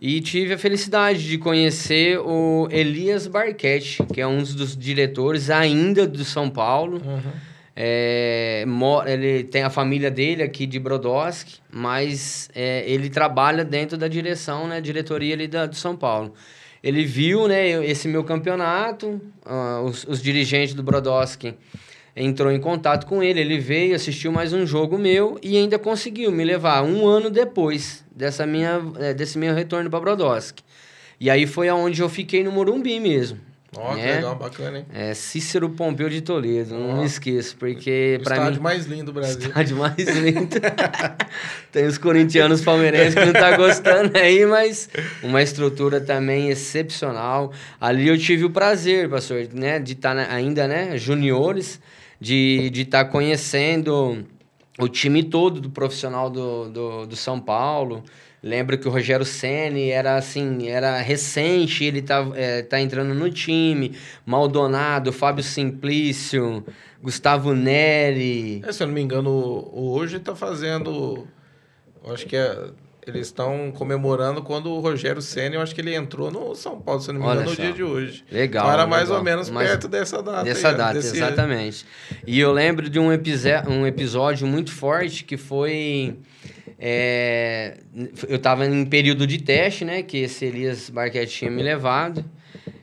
[0.00, 6.06] e tive a felicidade de conhecer o Elias Barquete, que é um dos diretores ainda
[6.06, 7.00] do São Paulo.
[7.04, 7.54] Uhum.
[7.76, 8.64] É,
[9.06, 14.68] ele tem a família dele aqui de Brodowski, mas é, ele trabalha dentro da direção,
[14.68, 16.34] né, diretoria ali da, do São Paulo.
[16.82, 21.54] Ele viu né, esse meu campeonato, uh, os, os, dirigentes do Brodowski
[22.16, 26.30] entrou em contato com ele, ele veio, assistiu mais um jogo meu e ainda conseguiu
[26.30, 30.62] me levar um ano depois dessa minha, eh, desse meu retorno para Brodowski.
[31.18, 33.38] E aí foi aonde eu fiquei no Morumbi mesmo.
[33.76, 34.02] Ó, oh, né?
[34.02, 34.86] que legal, bacana, hein?
[34.92, 36.78] É Cícero Pompeu de Toledo, oh.
[36.78, 38.40] não me esqueço, porque para mim...
[38.42, 39.40] estádio mais lindo do Brasil.
[39.48, 40.56] Estádio mais lindo.
[41.72, 44.88] Tem os corintianos palmeirenses que não tá gostando aí, mas
[45.22, 47.52] uma estrutura também excepcional.
[47.80, 51.80] Ali eu tive o prazer, pastor, né, de estar tá ainda, né, juniores,
[52.20, 54.24] de estar de tá conhecendo
[54.78, 58.02] o time todo do profissional do, do, do São Paulo.
[58.44, 63.30] Lembro que o Rogério Ceni era assim, era recente, ele tá, é, tá entrando no
[63.30, 63.96] time.
[64.26, 66.62] Maldonado, Fábio Simplício,
[67.02, 68.62] Gustavo Neri.
[68.62, 71.26] É, se eu não me engano, hoje está fazendo.
[72.06, 72.68] Acho que é
[73.06, 77.00] eles estão comemorando quando o Rogério Senna, eu acho que ele entrou no São Paulo,
[77.02, 78.24] se não me engano, no dia de hoje.
[78.32, 78.64] Legal.
[78.64, 79.18] Então era mais legal.
[79.18, 80.44] ou menos Mas perto dessa data.
[80.44, 81.16] Dessa aí, data, desse...
[81.16, 81.86] exatamente.
[82.26, 86.16] E eu lembro de um, um episódio muito forte que foi.
[86.86, 87.78] É,
[88.28, 90.02] eu estava em período de teste, né?
[90.02, 92.22] Que esse Elias Barquete tinha me levado.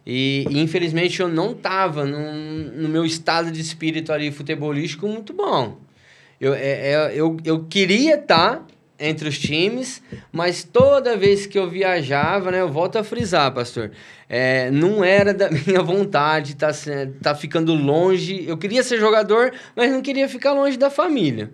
[0.03, 5.77] E, e infelizmente eu não estava no meu estado de espírito ali futebolístico muito bom.
[6.39, 8.57] Eu, é, é eu, eu queria estar.
[8.57, 8.65] Tá,
[9.03, 9.99] entre os times,
[10.31, 13.89] mas toda vez que eu viajava, né, eu volto a frisar, pastor,
[14.29, 18.45] é, não era da minha vontade estar tá, tá ficando longe.
[18.47, 21.49] Eu queria ser jogador, mas não queria ficar longe da família.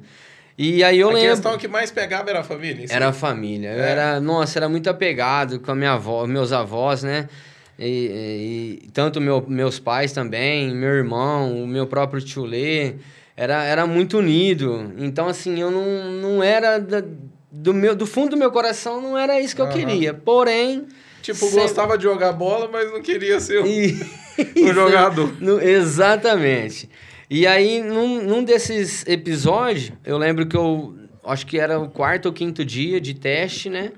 [0.58, 1.30] E aí eu a lembro.
[1.30, 2.88] A questão que mais pegava era a família?
[2.90, 3.70] Era a família.
[3.74, 3.92] Eu é.
[3.92, 7.30] era, nossa, era muito apegado com a minha avó, meus avós, né?
[7.78, 12.96] E, e, tanto meu, meus pais também, meu irmão, o meu próprio tio Lê,
[13.36, 14.92] era, era muito unido.
[14.98, 17.04] Então, assim, eu não, não era da,
[17.52, 20.12] do, meu, do fundo do meu coração não era isso que eu queria.
[20.14, 20.88] Porém.
[21.22, 21.62] Tipo, sempre...
[21.62, 23.68] gostava de jogar bola, mas não queria ser um,
[24.70, 25.36] um jogador.
[25.40, 26.90] No, exatamente.
[27.30, 30.96] E aí, num, num desses episódios, eu lembro que eu.
[31.26, 33.92] Acho que era o quarto ou quinto dia de teste, né?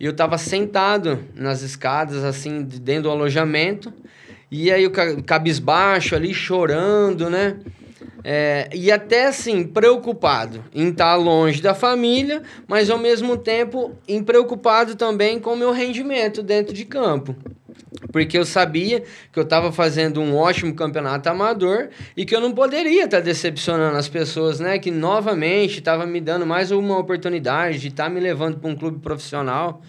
[0.00, 3.92] E eu tava sentado nas escadas, assim, dentro do alojamento.
[4.50, 4.90] E aí, o
[5.24, 7.58] cabisbaixo ali, chorando, né?
[8.26, 13.92] É, e até assim, preocupado em estar tá longe da família, mas ao mesmo tempo
[14.08, 17.36] em preocupado também com o meu rendimento dentro de campo.
[18.14, 22.52] Porque eu sabia que eu estava fazendo um ótimo campeonato amador e que eu não
[22.52, 24.78] poderia estar tá decepcionando as pessoas, né?
[24.78, 28.76] Que novamente estava me dando mais uma oportunidade de estar tá me levando para um
[28.76, 29.82] clube profissional.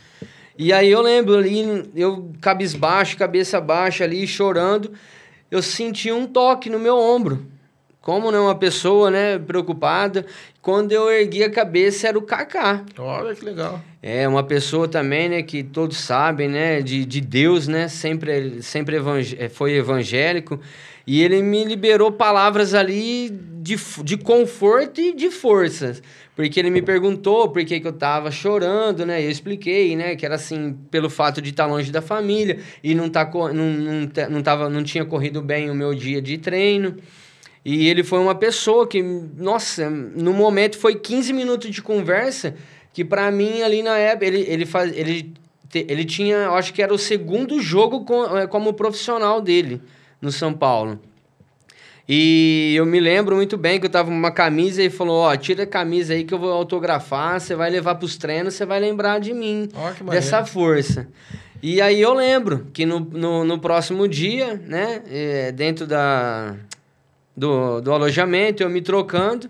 [0.57, 4.91] E aí eu lembro ali, eu cabisbaixo, cabeça baixa ali, chorando,
[5.51, 7.45] eu senti um toque no meu ombro.
[8.05, 10.27] Como não uma pessoa, né, preocupada.
[10.61, 12.85] Quando eu ergui a cabeça era o Kaká.
[12.99, 13.81] Olha que legal.
[13.99, 18.97] É, uma pessoa também, né, que todos sabem, né, de, de Deus, né, sempre, sempre
[18.97, 20.59] evangé é, foi evangélico.
[21.07, 26.03] E ele me liberou palavras ali de, de conforto e de forças.
[26.35, 29.25] Porque ele me perguntou por que, que eu tava chorando, né?
[29.25, 30.15] Eu expliquei, né?
[30.15, 34.09] Que era assim, pelo fato de estar longe da família e não, tá, não, não,
[34.29, 36.97] não, tava, não tinha corrido bem o meu dia de treino.
[37.65, 42.55] E ele foi uma pessoa que, nossa, no momento foi 15 minutos de conversa
[42.93, 45.33] que para mim ali na época ele ele faz ele
[45.73, 49.81] ele tinha, acho que era o segundo jogo com, é, como profissional dele
[50.21, 50.97] no São Paulo.
[52.07, 55.35] E eu me lembro muito bem que eu tava com uma camisa e falou: Ó,
[55.35, 58.79] tira a camisa aí que eu vou autografar, você vai levar pros treinos, você vai
[58.79, 61.07] lembrar de mim, oh, dessa força.
[61.63, 66.55] E aí eu lembro que no, no, no próximo dia, né, é, dentro da,
[67.35, 69.49] do, do alojamento, eu me trocando.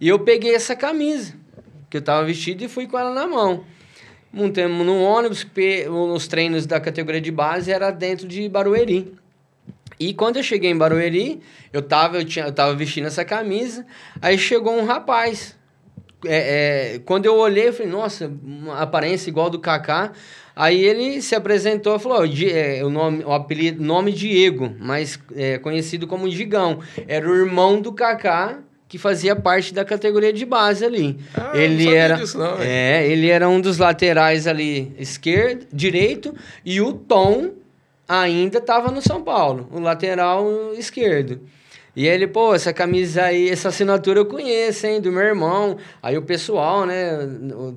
[0.00, 1.34] E eu peguei essa camisa
[1.88, 3.64] que eu estava vestido e fui com ela na mão.
[4.32, 5.46] Montamos no ônibus,
[6.14, 9.14] os treinos da categoria de base era dentro de Barueri.
[10.00, 11.40] E quando eu cheguei em Barueri,
[11.72, 13.86] eu tava, eu tinha, eu tava vestindo essa camisa,
[14.20, 15.56] aí chegou um rapaz.
[16.24, 20.12] É, é, quando eu olhei, eu falei, nossa, uma aparência igual do Kaká.
[20.54, 25.58] Aí ele se apresentou e falou: é, o, nome, o apelido, nome Diego, mas é,
[25.58, 26.80] conhecido como Digão.
[27.08, 28.58] Era o irmão do Kaká
[28.92, 31.18] que fazia parte da categoria de base ali.
[31.34, 36.34] Ah, ele não era disso, não, é, ele era um dos laterais ali esquerdo, direito
[36.62, 37.52] e o Tom
[38.06, 41.40] ainda estava no São Paulo, o lateral esquerdo.
[41.94, 45.76] E ele, pô, essa camisa aí, essa assinatura eu conheço, hein, do meu irmão.
[46.02, 47.18] Aí o pessoal, né,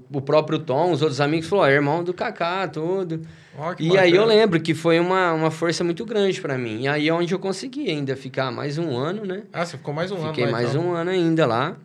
[0.10, 3.22] o, próprio Tom, os outros amigos, falou, é irmão do Kaká, tudo.
[3.58, 4.02] Oh, e bacana.
[4.02, 6.84] aí eu lembro que foi uma, uma força muito grande para mim.
[6.84, 9.44] E aí é onde eu consegui ainda ficar mais um ano, né?
[9.52, 10.88] Ah, você ficou mais um Fiquei ano Fiquei mais então.
[10.88, 11.76] um ano ainda lá.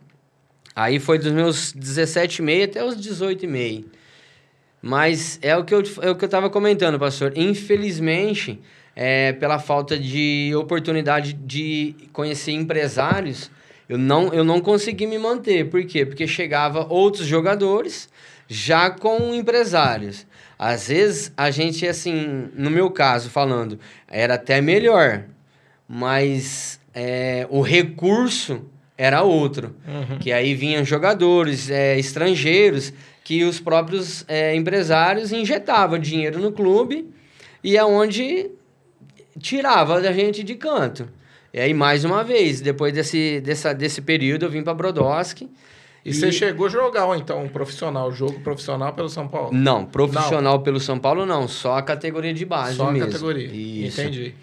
[0.73, 3.85] Aí foi dos meus 17,5 até os 18,5.
[4.81, 7.33] Mas é o que eu, é o que eu tava comentando, pastor.
[7.35, 8.59] Infelizmente
[9.03, 13.49] é, pela falta de oportunidade de conhecer empresários,
[13.89, 15.71] eu não, eu não consegui me manter.
[15.71, 16.05] Por quê?
[16.05, 18.07] Porque chegava outros jogadores
[18.47, 20.27] já com empresários.
[20.57, 25.23] Às vezes a gente, assim, no meu caso falando, era até melhor,
[25.87, 29.75] mas é, o recurso era outro.
[29.87, 30.19] Uhum.
[30.19, 37.09] Que aí vinham jogadores é, estrangeiros que os próprios é, empresários injetavam dinheiro no clube
[37.63, 38.51] e é onde
[39.39, 41.07] tirava da gente de canto.
[41.53, 45.49] E aí, mais uma vez, depois desse, dessa, desse período, eu vim para Brodowski.
[46.03, 49.51] E, e, você chegou a jogar, então, um profissional, jogo profissional pelo São Paulo?
[49.53, 50.63] Não, profissional não.
[50.63, 52.99] pelo São Paulo não, só a categoria de base só mesmo.
[52.99, 54.01] Só a categoria, Isso.
[54.01, 54.33] entendi.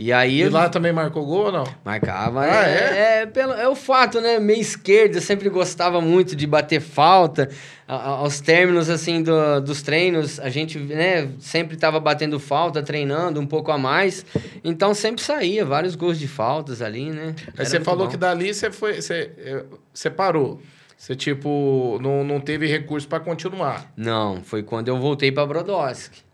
[0.00, 0.42] E aí.
[0.42, 1.64] E lá também marcou gol ou não?
[1.84, 2.42] Marcava.
[2.42, 3.22] Ah, é, é?
[3.22, 4.38] É, pelo, é o fato, né?
[4.38, 7.50] Meio esquerdo, eu sempre gostava muito de bater falta.
[7.88, 13.40] A, aos términos, assim, do, dos treinos, a gente, né, sempre estava batendo falta, treinando
[13.40, 14.24] um pouco a mais.
[14.62, 17.34] Então sempre saía, vários gols de faltas ali, né?
[17.58, 18.10] Aí você falou bom.
[18.12, 19.02] que dali você foi.
[19.02, 20.62] Você, eh, você parou.
[20.96, 23.92] Você, tipo, não, não teve recurso para continuar.
[23.96, 26.27] Não, foi quando eu voltei para Brodowski.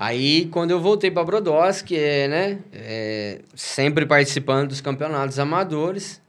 [0.00, 6.22] Aí, quando eu voltei para Brodowski, é, né, é, sempre participando dos campeonatos amadores,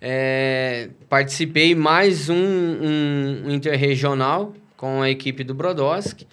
[0.00, 6.26] é, participei mais um, um, interregional com a equipe do Brodowski.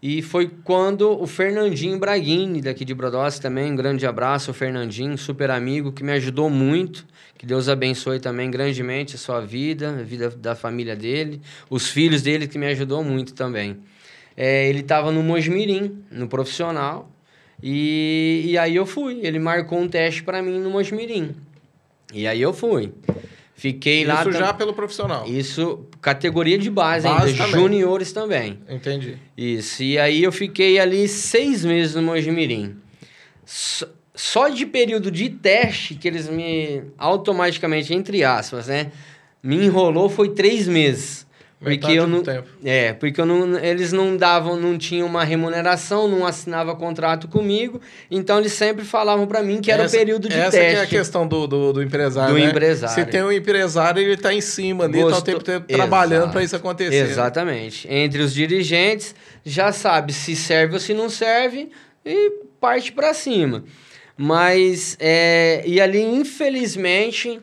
[0.00, 5.18] E foi quando o Fernandinho Braghini, daqui de Brodowski também, um grande abraço ao Fernandinho,
[5.18, 7.04] super amigo, que me ajudou muito.
[7.36, 12.22] Que Deus abençoe também grandemente a sua vida, a vida da família dele, os filhos
[12.22, 13.80] dele, que me ajudou muito também.
[14.36, 17.10] É, ele estava no Mosmirim, no profissional.
[17.62, 19.20] E, e aí eu fui.
[19.22, 21.34] Ele marcou um teste para mim no Mosmirim.
[22.12, 22.92] E aí eu fui.
[23.54, 24.20] Fiquei Isso lá.
[24.20, 25.26] Isso já pelo profissional.
[25.26, 27.60] Isso, categoria de base, base ainda, também.
[27.60, 28.58] juniores também.
[28.68, 29.16] Entendi.
[29.36, 29.82] Isso.
[29.82, 32.76] E aí eu fiquei ali seis meses no Mojimirim.
[33.44, 38.90] Só, só de período de teste que eles me automaticamente, entre aspas, né?
[39.42, 41.23] Me enrolou foi três meses.
[41.64, 42.48] Porque eu não, tempo.
[42.64, 47.80] é, porque eu não, eles não davam, não tinham uma remuneração, não assinava contrato comigo,
[48.10, 50.66] então eles sempre falavam para mim que era essa, o período de essa teste.
[50.66, 52.50] Essa é a questão do, do, do empresário, Do né?
[52.50, 52.94] empresário.
[52.94, 56.42] Se tem um empresário, ele está em cima ali, está o tempo todo trabalhando para
[56.42, 57.10] isso acontecer.
[57.10, 57.86] Exatamente.
[57.90, 61.70] Entre os dirigentes, já sabe se serve ou se não serve
[62.04, 63.64] e parte para cima.
[64.16, 67.40] Mas, é, e ali, infelizmente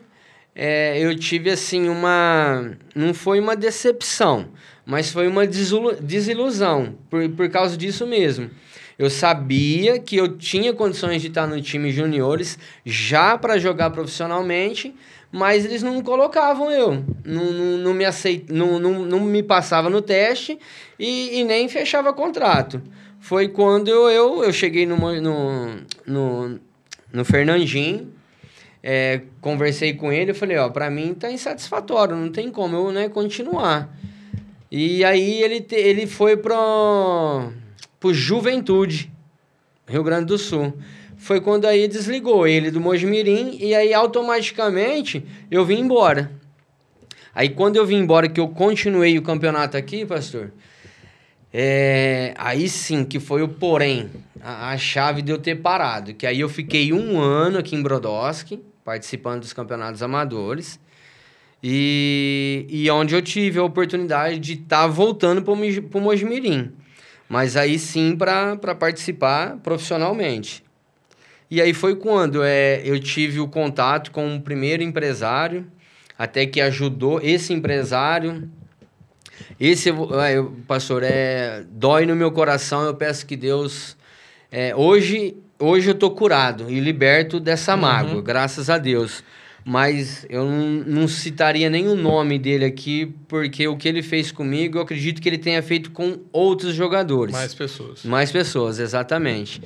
[0.54, 2.72] é, eu tive assim uma.
[2.94, 4.48] Não foi uma decepção,
[4.84, 8.50] mas foi uma desilusão, por, por causa disso mesmo.
[8.98, 14.94] Eu sabia que eu tinha condições de estar no time juniores já para jogar profissionalmente,
[15.30, 17.02] mas eles não colocavam eu.
[17.24, 18.44] Não, não, não me aceit...
[18.52, 20.58] não, não, não me passava no teste
[20.98, 22.82] e, e nem fechava contrato.
[23.18, 26.60] Foi quando eu, eu, eu cheguei no, no, no,
[27.12, 28.12] no Fernandinho,
[28.82, 32.90] é, conversei com ele, eu falei, ó, para mim tá insatisfatório, não tem como eu,
[32.90, 33.96] né, continuar.
[34.70, 37.52] E aí ele, te, ele foi pro,
[38.00, 39.12] pro Juventude,
[39.86, 40.72] Rio Grande do Sul.
[41.16, 46.32] Foi quando aí desligou ele do Mojimirim e aí automaticamente eu vim embora.
[47.34, 50.52] Aí quando eu vim embora, que eu continuei o campeonato aqui, pastor,
[51.52, 56.14] é, aí sim que foi o porém, a, a, chave de eu ter parado.
[56.14, 60.78] Que aí eu fiquei um ano aqui em Brodowski, participando dos campeonatos amadores.
[61.62, 66.72] E, e onde eu tive a oportunidade de estar tá voltando para o Mojimirim.
[67.28, 70.64] Mas aí sim para participar profissionalmente.
[71.50, 75.66] E aí foi quando é, eu tive o contato com o primeiro empresário,
[76.18, 78.50] até que ajudou esse empresário.
[79.60, 79.94] Esse, é,
[80.66, 83.96] pastor, é, dói no meu coração, eu peço que Deus...
[84.50, 88.22] É, hoje hoje eu tô curado e liberto dessa mágoa, uhum.
[88.22, 89.22] graças a Deus.
[89.64, 94.78] Mas eu não, não citaria nenhum nome dele aqui, porque o que ele fez comigo,
[94.78, 97.32] eu acredito que ele tenha feito com outros jogadores.
[97.32, 98.04] Mais pessoas.
[98.04, 99.62] Mais pessoas, exatamente.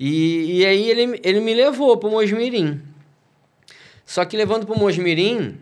[0.00, 2.80] E, e aí ele, ele me levou para o Mojimirim.
[4.04, 5.58] Só que levando para o Mojimirim,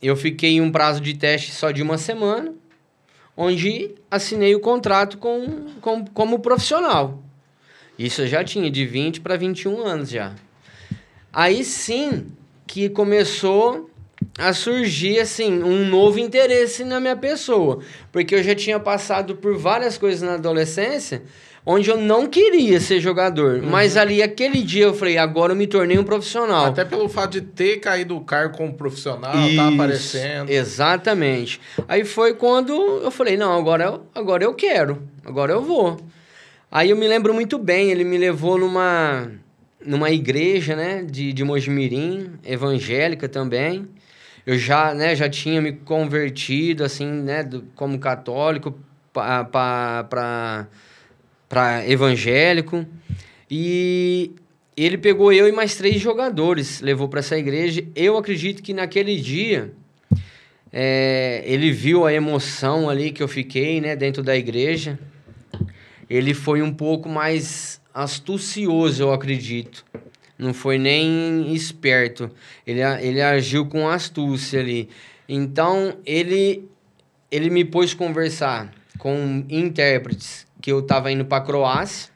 [0.00, 2.52] eu fiquei em um prazo de teste só de uma semana,
[3.36, 7.20] onde assinei o contrato com, com, como profissional.
[7.98, 10.32] Isso eu já tinha, de 20 para 21 anos já.
[11.32, 12.26] Aí sim
[12.66, 13.90] que começou
[14.38, 17.80] a surgir assim um novo interesse na minha pessoa,
[18.10, 21.22] porque eu já tinha passado por várias coisas na adolescência
[21.66, 23.70] onde eu não queria ser jogador, uhum.
[23.70, 26.66] mas ali aquele dia eu falei, agora eu me tornei um profissional.
[26.66, 30.50] Até pelo fato de ter caído o cargo como profissional, tá Isso, tá aparecendo.
[30.50, 31.60] Exatamente.
[31.88, 35.98] Aí foi quando eu falei, não, agora agora eu quero, agora eu vou.
[36.74, 39.30] Aí eu me lembro muito bem, ele me levou numa,
[39.86, 43.86] numa igreja, né, de, de Mojimirim, evangélica também.
[44.44, 48.76] Eu já, né, já tinha me convertido, assim, né, do, como católico
[49.12, 50.66] para
[51.86, 52.84] evangélico.
[53.48, 54.32] E
[54.76, 57.84] ele pegou eu e mais três jogadores, levou para essa igreja.
[57.94, 59.72] Eu acredito que naquele dia
[60.72, 64.98] é, ele viu a emoção ali que eu fiquei, né, dentro da igreja
[66.08, 69.84] ele foi um pouco mais astucioso, eu acredito.
[70.38, 72.30] Não foi nem esperto.
[72.66, 74.88] Ele, ele agiu com astúcia ali.
[75.28, 76.68] Então, ele,
[77.30, 82.12] ele me pôs conversar com intérpretes que eu estava indo para a Croácia.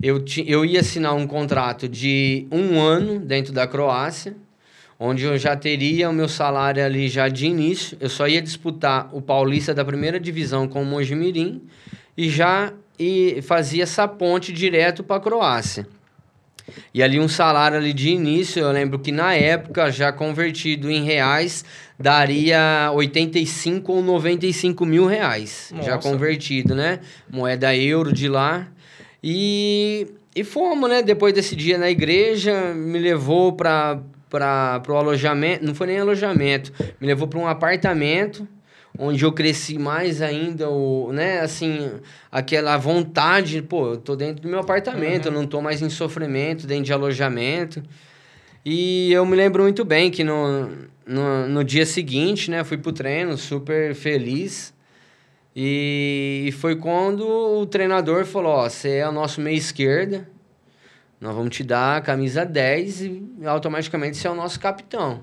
[0.00, 4.36] Eu, ti, eu ia assinar um contrato de um ano dentro da Croácia,
[4.98, 7.96] onde eu já teria o meu salário ali já de início.
[8.00, 11.62] Eu só ia disputar o Paulista da primeira divisão com o Mojimirim
[12.16, 15.86] e já e fazia essa ponte direto para a Croácia.
[16.94, 21.04] E ali um salário ali de início, eu lembro que na época, já convertido em
[21.04, 21.64] reais,
[21.98, 25.70] daria 85 ou 95 mil reais.
[25.74, 25.90] Nossa.
[25.90, 27.00] Já convertido, né?
[27.30, 28.66] Moeda euro de lá.
[29.22, 31.02] E, e fomos, né?
[31.02, 34.00] Depois desse dia na igreja, me levou para
[34.88, 35.66] o alojamento.
[35.66, 38.48] Não foi nem alojamento, me levou para um apartamento
[38.98, 41.92] onde eu cresci mais ainda, o, né, assim,
[42.30, 45.34] aquela vontade, pô, eu tô dentro do meu apartamento, uhum.
[45.34, 47.82] eu não tô mais em sofrimento, dentro de alojamento.
[48.64, 50.70] E eu me lembro muito bem que no,
[51.06, 54.72] no, no dia seguinte, né, fui pro treino super feliz.
[55.56, 60.28] E foi quando o treinador falou, ó, você é o nosso meia esquerda,
[61.20, 65.22] nós vamos te dar a camisa 10 e automaticamente você é o nosso capitão.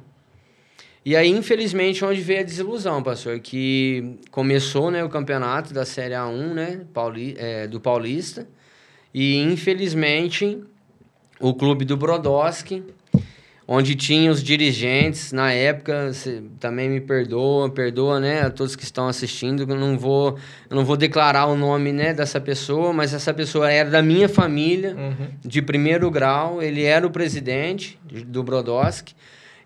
[1.03, 6.13] E aí, infelizmente, onde veio a desilusão, pastor, que começou né, o campeonato da Série
[6.13, 8.47] A1, né, Pauli, é, do Paulista,
[9.11, 10.59] e infelizmente
[11.39, 12.83] o clube do Brodowski,
[13.67, 16.11] onde tinha os dirigentes, na época,
[16.59, 20.37] também me perdoa, perdoa, né, a todos que estão assistindo, eu não vou,
[20.69, 24.29] eu não vou declarar o nome, né, dessa pessoa, mas essa pessoa era da minha
[24.29, 25.29] família, uhum.
[25.43, 27.97] de primeiro grau, ele era o presidente
[28.27, 29.15] do Brodowski,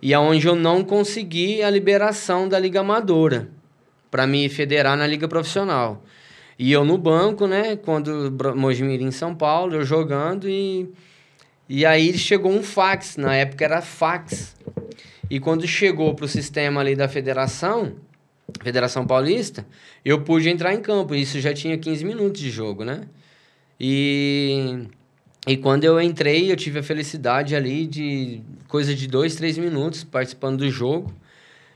[0.06, 3.50] e aonde eu não consegui a liberação da liga amadora
[4.12, 6.04] para me federar na liga profissional.
[6.60, 10.88] E eu no banco, né, quando Mojimirim em São Paulo, eu jogando e
[11.68, 14.56] e aí chegou um fax, na época era fax.
[15.28, 17.96] E quando chegou para o sistema ali da federação,
[18.62, 19.66] Federação Paulista,
[20.06, 21.16] eu pude entrar em campo.
[21.16, 23.08] Isso já tinha 15 minutos de jogo, né?
[23.80, 24.88] E
[25.48, 30.04] e quando eu entrei, eu tive a felicidade ali de coisa de dois, três minutos
[30.04, 31.14] participando do jogo,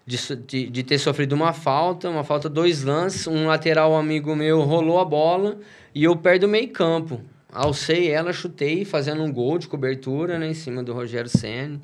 [0.05, 4.61] de, de, de, ter sofrido uma falta, uma falta, dois lances, um lateral amigo meu
[4.61, 5.59] rolou a bola
[5.93, 7.21] e eu perdo o meio campo.
[7.51, 11.79] Alcei ela, chutei, fazendo um gol de cobertura né, em cima do Rogério Senna.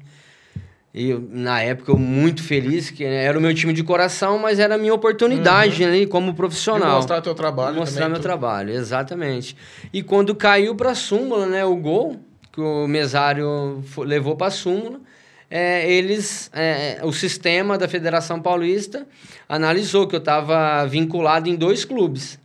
[0.97, 4.75] E na época eu muito feliz, que era o meu time de coração, mas era
[4.75, 5.91] a minha oportunidade uhum.
[5.91, 6.93] né, como profissional.
[6.93, 8.23] E mostrar teu trabalho Mostrar também, meu tu...
[8.23, 9.57] trabalho, exatamente.
[9.91, 12.15] E quando caiu para a súmula, né, o gol,
[12.49, 15.01] que o mesário levou para a súmula,
[15.51, 19.05] é, eles, é, o sistema da Federação Paulista
[19.49, 22.39] analisou que eu estava vinculado em dois clubes,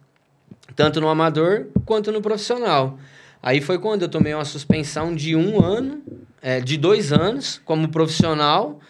[0.74, 2.98] tanto no amador quanto no profissional.
[3.40, 6.02] Aí foi quando eu tomei uma suspensão de um ano
[6.42, 8.80] é, de dois anos como profissional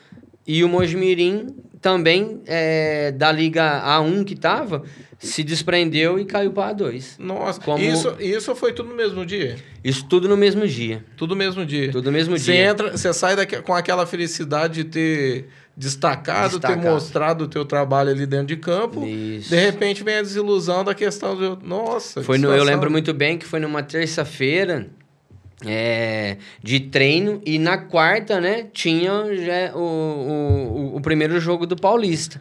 [0.46, 1.48] e o Mojimirim
[1.80, 4.82] também é, da Liga A1 que estava
[5.18, 7.16] se desprendeu e caiu para A2.
[7.18, 7.82] Nossa, como...
[7.82, 9.57] isso, isso foi tudo no mesmo dia?
[9.84, 11.05] Isso tudo no mesmo dia.
[11.14, 11.92] Tudo no mesmo dia.
[11.92, 12.64] Tudo no mesmo você dia.
[12.70, 17.66] Entra, você sai daqui, com aquela felicidade de ter destacado, destacado, ter mostrado o teu
[17.66, 19.07] trabalho ali dentro de campo.
[19.07, 19.51] Isso.
[19.51, 21.59] De repente vem a desilusão da questão do...
[21.62, 24.88] Nossa, foi no, Eu lembro muito bem que foi numa terça-feira
[25.66, 31.76] é, de treino e na quarta, né, tinha já o, o, o primeiro jogo do
[31.76, 32.40] Paulista.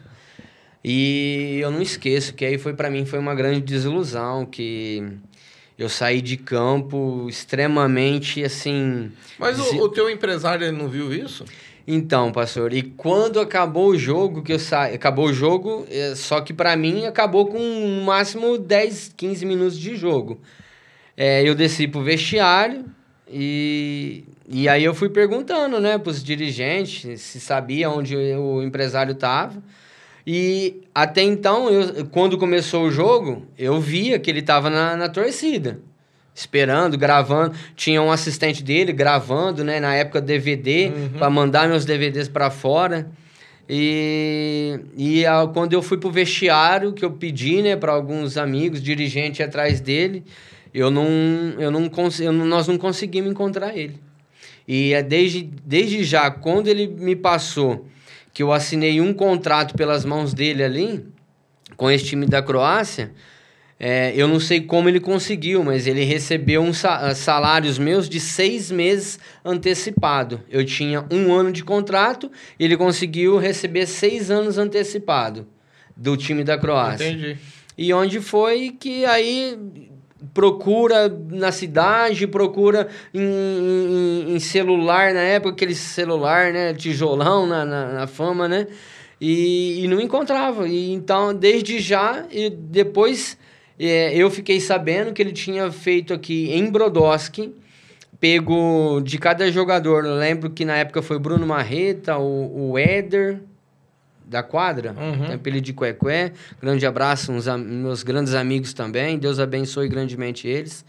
[0.82, 5.02] E eu não esqueço que aí foi para mim foi uma grande desilusão que
[5.78, 9.12] eu saí de campo extremamente assim.
[9.38, 11.44] Mas o, o teu empresário não viu isso?
[11.86, 16.40] Então, pastor, e quando acabou o jogo, que eu saí, acabou o jogo, é, só
[16.40, 20.40] que para mim acabou com no máximo 10, 15 minutos de jogo.
[21.16, 22.84] É, eu desci pro vestiário,
[23.32, 29.12] e, e aí eu fui perguntando, né, para os dirigentes se sabia onde o empresário
[29.12, 29.62] estava.
[30.26, 35.08] E até então, eu, quando começou o jogo, eu via que ele estava na, na
[35.08, 35.80] torcida,
[36.34, 37.54] esperando, gravando.
[37.76, 41.08] Tinha um assistente dele gravando, né, na época DVD, uhum.
[41.18, 43.08] para mandar meus DVDs para fora.
[43.68, 48.82] E, e a, quando eu fui pro vestiário, que eu pedi, né, para alguns amigos,
[48.82, 50.24] dirigente atrás dele,
[50.72, 51.06] eu não,
[51.58, 51.90] eu não,
[52.20, 54.00] eu não, nós não conseguimos encontrar ele.
[54.66, 57.86] E é desde, desde já, quando ele me passou
[58.32, 61.04] que eu assinei um contrato pelas mãos dele ali,
[61.76, 63.12] com esse time da Croácia,
[63.82, 68.70] é, eu não sei como ele conseguiu, mas ele recebeu um salários meus de seis
[68.70, 70.42] meses antecipado.
[70.50, 75.48] Eu tinha um ano de contrato, ele conseguiu receber seis anos antecipado
[75.96, 77.08] do time da Croácia.
[77.08, 77.38] Entendi.
[77.76, 79.58] E onde foi que aí
[80.34, 87.64] procura na cidade, procura em, em, em, celular, na época aquele celular, né, tijolão na,
[87.64, 88.66] na, na, fama, né?
[89.20, 90.66] e, e não encontrava.
[90.66, 93.36] E então, desde já, e depois
[93.78, 97.54] é, eu fiquei sabendo que ele tinha feito aqui em Brodowski,
[98.18, 100.06] pego de cada jogador.
[100.06, 103.40] Eu lembro que na época foi Bruno Marreta, o, o Éder
[104.30, 105.26] da quadra, Uhum.
[105.26, 106.32] tem apelido de Cuecué.
[106.62, 109.18] Grande abraço, uns meus grandes amigos também.
[109.18, 110.84] Deus abençoe grandemente eles.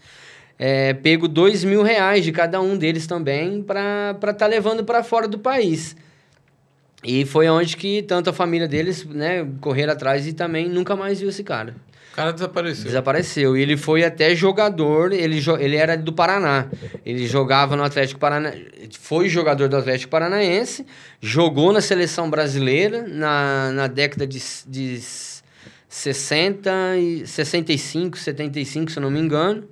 [0.58, 5.02] É, pego dois mil reais de cada um deles também para estar tá levando para
[5.02, 5.96] fora do país.
[7.02, 11.18] E foi onde que tanto a família deles, né, correram atrás e também nunca mais
[11.18, 11.74] viu esse cara.
[12.12, 12.84] O cara desapareceu.
[12.84, 13.56] Desapareceu.
[13.56, 16.68] E ele foi até jogador, ele, jo- ele era do Paraná.
[17.06, 18.66] Ele jogava no Atlético Paranaense.
[19.00, 20.84] Foi jogador do Atlético Paranaense,
[21.20, 24.38] jogou na seleção brasileira na, na década de,
[24.68, 25.00] de
[25.88, 29.64] 60 e 65, 75, se eu não me engano.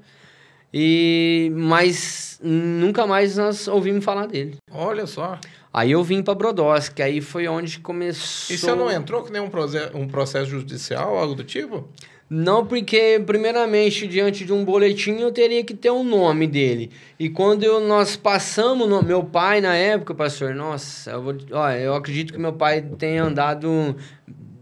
[0.72, 4.56] E mas nunca mais nós ouvimos falar dele.
[4.70, 5.38] Olha só.
[5.72, 8.54] Aí eu vim para Brodowski, aí foi onde começou.
[8.54, 9.50] E você não entrou com nenhum
[9.94, 11.88] um processo judicial, algo do tipo?
[12.32, 16.92] Não, porque, primeiramente, diante de um boletim, eu teria que ter o nome dele.
[17.18, 21.78] E quando eu, nós passamos, no, meu pai, na época, pastor, nossa, eu, vou, olha,
[21.80, 23.96] eu acredito que meu pai tenha andado,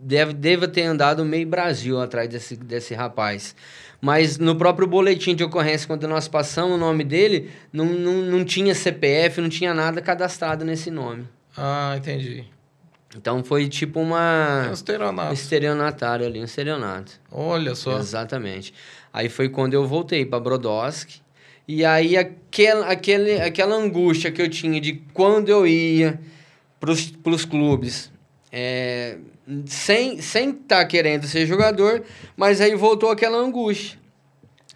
[0.01, 3.55] deve, deva ter andado meio Brasil atrás desse, desse rapaz.
[4.01, 8.45] Mas no próprio boletim de ocorrência, quando nós passamos o nome dele, não, não, não
[8.47, 11.27] tinha CPF, não tinha nada cadastrado nesse nome.
[11.55, 12.47] Ah, entendi.
[13.17, 14.65] Então foi tipo É uma...
[14.67, 15.33] um Um estelionato.
[15.35, 17.13] estelionatário ali, um estelionato.
[17.31, 17.99] Olha só.
[17.99, 18.75] Exatamente.
[19.13, 21.21] Aí foi quando eu voltei para Brodowski.
[21.67, 26.19] E aí aquela, aquele, aquela angústia que eu tinha de quando eu ia
[26.81, 28.11] para os clubes,
[28.51, 29.19] é,
[29.67, 32.05] sem sem estar querendo ser jogador,
[32.37, 33.99] mas aí voltou aquela angústia.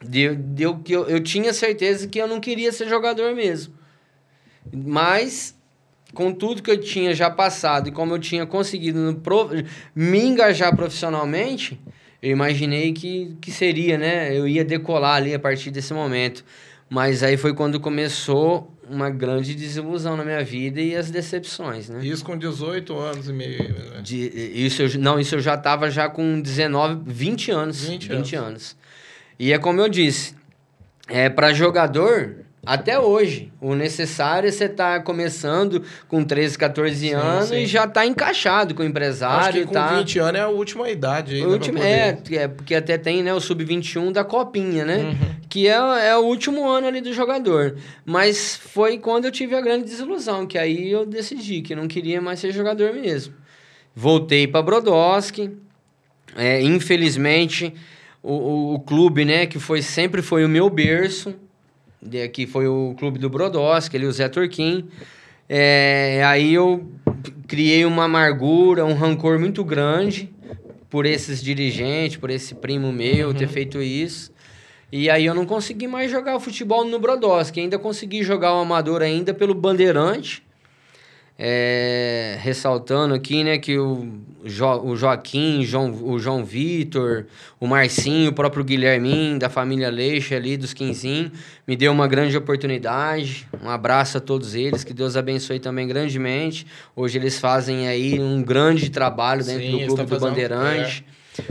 [0.03, 3.73] Deu, deu que eu, eu tinha certeza que eu não queria ser jogador mesmo.
[4.73, 5.55] Mas
[6.15, 9.21] com tudo que eu tinha já passado e como eu tinha conseguido
[9.95, 11.81] me engajar profissionalmente,
[12.23, 14.37] eu imaginei que, que seria, né?
[14.37, 16.45] Eu ia decolar ali a partir desse momento.
[16.89, 22.05] Mas aí foi quando começou uma grande desilusão na minha vida e as decepções, né?
[22.05, 23.63] Isso com 18 anos e meio.
[23.63, 24.03] né?
[24.03, 24.17] De,
[24.55, 27.85] isso eu, não, isso eu já estava já com 19, 20 anos.
[27.89, 28.77] 20 20, anos.
[29.39, 30.35] E é como eu disse,
[31.09, 37.13] é para jogador, até hoje, o necessário é você estar começando com 13, 14 Sim,
[37.13, 37.57] anos sim.
[37.57, 39.49] e já tá encaixado com o empresário.
[39.49, 39.99] Acho que com tá...
[39.99, 41.35] 20 anos é a última idade.
[41.35, 44.99] Ainda último, é, é, porque até tem né, o sub-21 da copinha, né?
[44.99, 45.35] Uhum.
[45.49, 47.77] Que é, é o último ano ali do jogador.
[48.05, 52.21] Mas foi quando eu tive a grande desilusão, que aí eu decidi que não queria
[52.21, 53.35] mais ser jogador mesmo.
[53.93, 55.51] Voltei para Brodowski.
[56.37, 57.75] É, infelizmente,
[58.23, 61.35] o, o, o clube, né, que foi sempre foi o meu berço,
[62.33, 64.89] que foi o clube do Brodowski, ele o Zé Turquim.
[65.49, 66.91] É, aí eu
[67.47, 70.33] criei uma amargura, um rancor muito grande
[70.89, 74.33] por esses dirigentes, por esse primo meu ter feito isso.
[74.91, 77.61] E aí eu não consegui mais jogar futebol no Brodowski.
[77.61, 80.43] Ainda consegui jogar o amador ainda pelo Bandeirante.
[81.39, 84.07] É, ressaltando aqui, né, que o,
[84.45, 87.25] jo, o Joaquim, João, o João Vitor,
[87.59, 91.33] o Marcinho, o próprio Guilhermin, da família Leixa ali, dos Quinzinho,
[91.67, 93.49] me deu uma grande oportunidade.
[93.63, 96.67] Um abraço a todos eles, que Deus abençoe também grandemente.
[96.95, 101.05] Hoje eles fazem aí um grande trabalho dentro Sim, do Clube do Bandeirante.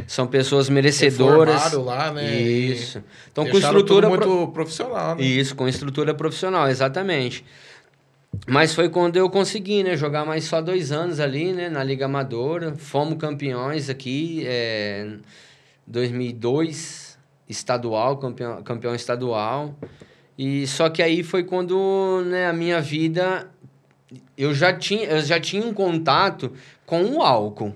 [0.06, 1.74] São pessoas merecedoras.
[1.74, 2.40] Lá, né?
[2.40, 3.04] Isso.
[3.32, 4.08] Então, com estrutura.
[4.08, 5.24] tudo pro- muito profissional, né?
[5.24, 7.44] Isso, com estrutura profissional, exatamente.
[8.48, 9.96] Mas foi quando eu consegui, né?
[9.96, 11.70] Jogar mais só dois anos ali, né?
[11.70, 12.76] Na Liga Amadora.
[12.76, 15.18] Fomos campeões aqui, é,
[15.86, 17.18] 2002,
[17.48, 19.78] estadual, campeão, campeão estadual.
[20.38, 23.50] E só que aí foi quando né, a minha vida...
[24.38, 26.52] Eu já, tinha, eu já tinha um contato
[26.86, 27.74] com o álcool.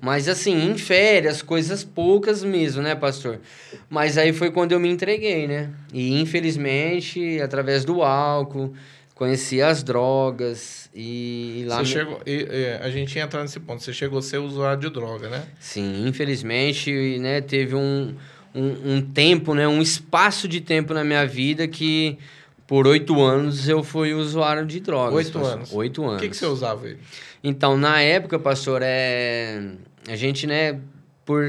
[0.00, 3.40] Mas assim, em férias, coisas poucas mesmo, né, pastor?
[3.88, 5.70] Mas aí foi quando eu me entreguei, né?
[5.92, 8.74] E infelizmente, através do álcool,
[9.16, 11.78] conheci as drogas e, lá.
[11.78, 13.82] Você me- chegou, e, e, a gente ia entrar nesse ponto.
[13.82, 15.42] Você chegou a ser usuário de droga, né?
[15.58, 18.14] Sim, infelizmente, né, teve um,
[18.54, 22.18] um, um tempo, né, um espaço de tempo na minha vida que
[22.66, 25.14] por oito anos eu fui usuário de drogas.
[25.26, 25.72] Oito anos.
[25.72, 26.20] Oito O anos.
[26.20, 26.98] que, que você usava ele?
[27.42, 29.62] Então, na época, pastor, é...
[30.08, 30.78] a gente, né,
[31.24, 31.42] por...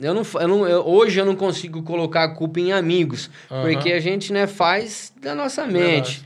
[0.00, 3.62] Eu não, eu não, eu- hoje eu não consigo colocar a culpa em amigos, Aham.
[3.70, 6.24] porque a gente, né, faz da nossa mente.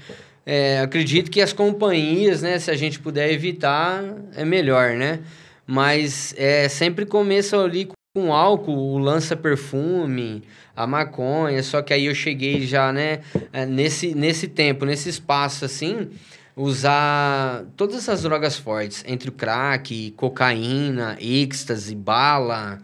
[0.49, 4.05] É, acredito que as companhias, né, se a gente puder evitar,
[4.37, 5.19] é melhor, né?
[5.67, 10.45] Mas é, sempre começa ali com álcool, o lança-perfume,
[10.75, 13.21] a maconha, só que aí eu cheguei já, né,
[13.53, 16.11] é, nesse, nesse tempo, nesse espaço, assim,
[16.55, 22.79] usar todas essas drogas fortes, entre o crack, cocaína, êxtase, bala.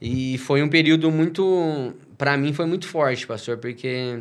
[0.00, 4.20] E foi um período muito, para mim foi muito forte, pastor, porque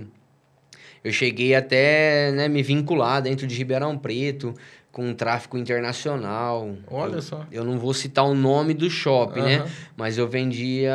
[1.03, 4.53] eu cheguei até né, me vincular dentro de Ribeirão Preto
[4.91, 6.75] com tráfico internacional.
[6.89, 7.45] Olha eu, só.
[7.51, 9.45] Eu não vou citar o nome do shopping, uhum.
[9.45, 9.71] né?
[9.95, 10.93] Mas eu vendia,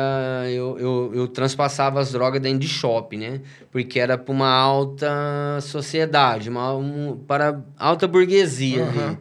[0.49, 3.41] eu, eu, eu transpassava as drogas dentro de shopping, né?
[3.71, 8.83] Porque era para uma alta sociedade, uma, um, para alta burguesia.
[8.83, 9.17] Uhum.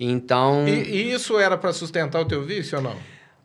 [0.00, 0.66] Então.
[0.68, 2.96] E, e isso era para sustentar o teu vício ou não?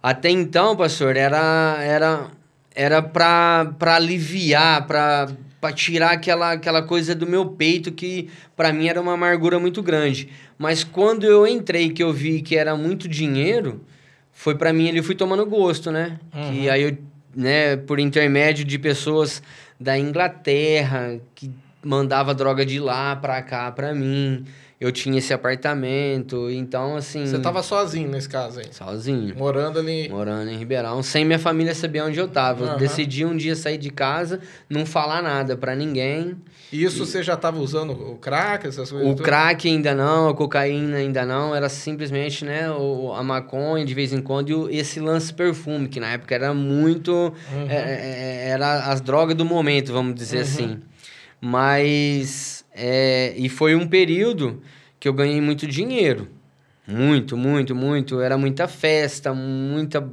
[0.01, 2.27] Até então, pastor, era era
[2.75, 5.29] era para aliviar, para
[5.63, 9.81] para tirar aquela, aquela coisa do meu peito que para mim era uma amargura muito
[9.81, 10.27] grande.
[10.57, 13.79] Mas quando eu entrei que eu vi que era muito dinheiro,
[14.33, 16.19] foi para mim ele fui tomando gosto, né?
[16.35, 16.51] Uhum.
[16.51, 16.97] Que aí eu,
[17.33, 19.41] né, por intermédio de pessoas
[19.79, 21.49] da Inglaterra que
[21.81, 24.43] mandava droga de lá para cá para mim
[24.83, 27.25] eu tinha esse apartamento, então assim...
[27.25, 28.65] Você tava sozinho nesse caso aí?
[28.69, 29.33] Sozinho.
[29.37, 30.09] Morando ali...
[30.09, 32.65] Morando em Ribeirão, sem minha família saber onde eu tava.
[32.65, 32.71] Uhum.
[32.73, 36.35] Eu decidi um dia sair de casa, não falar nada para ninguém.
[36.69, 37.05] E isso e...
[37.05, 39.09] você já tava usando o crack, essas coisas?
[39.09, 43.93] O crack ainda não, a cocaína ainda não, era simplesmente, né, o, a maconha de
[43.93, 47.13] vez em quando e esse lance perfume, que na época era muito...
[47.53, 47.69] Uhum.
[47.69, 50.43] É, é, era as drogas do momento, vamos dizer uhum.
[50.43, 50.79] assim.
[51.39, 54.61] Mas é, e foi um período
[54.99, 56.27] que eu ganhei muito dinheiro.
[56.87, 58.19] Muito, muito, muito.
[58.19, 60.07] Era muita festa, muita.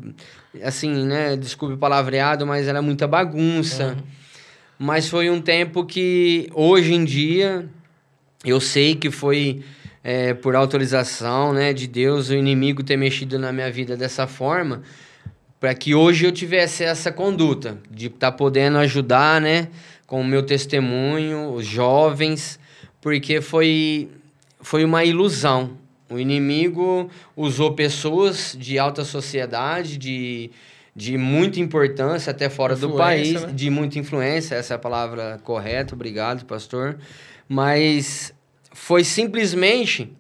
[0.63, 1.37] Assim, né?
[1.37, 3.89] Desculpe o palavreado, mas era muita bagunça.
[3.89, 4.03] Uhum.
[4.79, 7.69] Mas foi um tempo que, hoje em dia,
[8.45, 9.63] eu sei que foi
[10.03, 14.83] é, por autorização né, de Deus o inimigo ter mexido na minha vida dessa forma,
[15.59, 19.69] para que hoje eu tivesse essa conduta de estar tá podendo ajudar, né?
[20.11, 22.59] Com o meu testemunho, os jovens,
[23.01, 24.11] porque foi,
[24.61, 25.79] foi uma ilusão.
[26.11, 30.51] O inimigo usou pessoas de alta sociedade, de,
[30.97, 33.53] de muita importância, até fora influência, do país, né?
[33.53, 36.99] de muita influência, essa é a palavra correta, obrigado, pastor.
[37.49, 38.35] Mas
[38.73, 40.13] foi simplesmente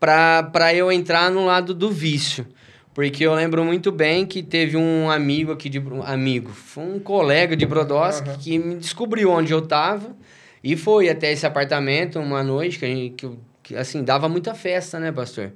[0.00, 2.44] para eu entrar no lado do vício.
[2.98, 7.56] Porque eu lembro muito bem que teve um amigo aqui de amigo, foi um colega
[7.56, 8.38] de Brodowski uhum.
[8.38, 10.16] que me descobriu onde eu tava
[10.64, 13.30] e foi até esse apartamento uma noite que, a gente, que,
[13.62, 15.52] que assim dava muita festa, né, pastor?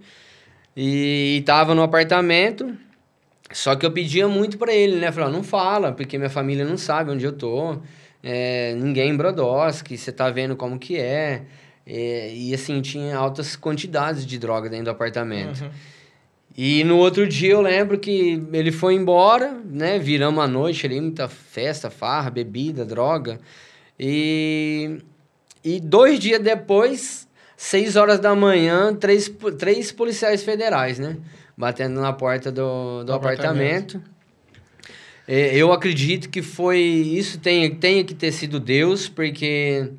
[0.76, 2.76] E, e tava no apartamento,
[3.50, 5.10] só que eu pedia muito para ele, né?
[5.10, 7.76] Falava, não fala, porque minha família não sabe onde eu tô.
[8.22, 11.42] É, ninguém em Brodowski, você tá vendo como que é.
[11.84, 12.32] é.
[12.32, 15.62] E assim, tinha altas quantidades de droga dentro do apartamento.
[15.62, 15.70] Uhum.
[16.56, 19.98] E no outro dia eu lembro que ele foi embora, né?
[19.98, 23.40] Viramos a noite ali, muita festa, farra, bebida, droga.
[23.98, 24.98] E,
[25.64, 27.26] e dois dias depois,
[27.56, 31.16] seis horas da manhã, três, três policiais federais, né?
[31.56, 33.96] Batendo na porta do, do apartamento.
[33.96, 34.12] apartamento.
[35.26, 36.80] Eu acredito que foi.
[36.80, 39.90] Isso tem, tem que ter sido Deus, porque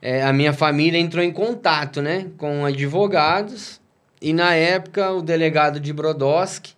[0.00, 2.28] é, a minha família entrou em contato, né?
[2.38, 3.80] Com advogados
[4.20, 6.74] e na época, o delegado de Brodowski,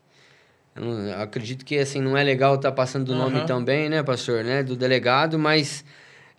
[1.20, 3.18] acredito que assim não é legal estar tá passando o uhum.
[3.18, 5.84] nome também, né, pastor, né, do delegado, mas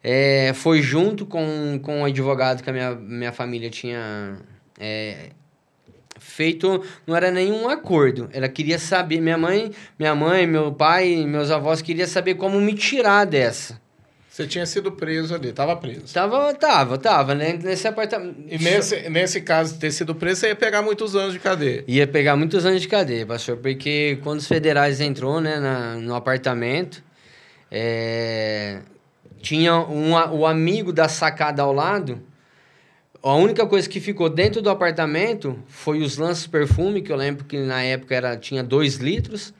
[0.03, 4.37] é, foi junto com, com o advogado que a minha, minha família tinha
[4.79, 5.29] é,
[6.17, 8.29] feito, não era nenhum acordo.
[8.31, 12.73] Ela queria saber, minha mãe, minha mãe, meu pai, meus avós queria saber como me
[12.73, 13.79] tirar dessa.
[14.39, 16.13] Você tinha sido preso ali, tava preso.
[16.13, 17.59] Tava, tava, tava, né?
[17.61, 18.37] Nesse apartamento.
[18.47, 21.83] E nesse, nesse caso de ter sido preso, você ia pegar muitos anos de cadeia.
[21.85, 26.15] Ia pegar muitos anos de cadeia, pastor, porque quando os federais entrou, né, na, no
[26.15, 27.03] apartamento,
[27.69, 28.79] é,
[29.41, 32.23] tinha um, o amigo da sacada ao lado.
[33.21, 37.43] A única coisa que ficou dentro do apartamento foi os lanços perfume, que eu lembro
[37.43, 39.53] que na época era, tinha 2 litros,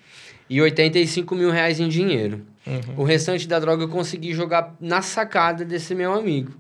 [0.50, 2.46] e 85 mil reais em dinheiro.
[2.70, 3.02] Uhum.
[3.02, 6.54] O restante da droga eu consegui jogar na sacada desse meu amigo.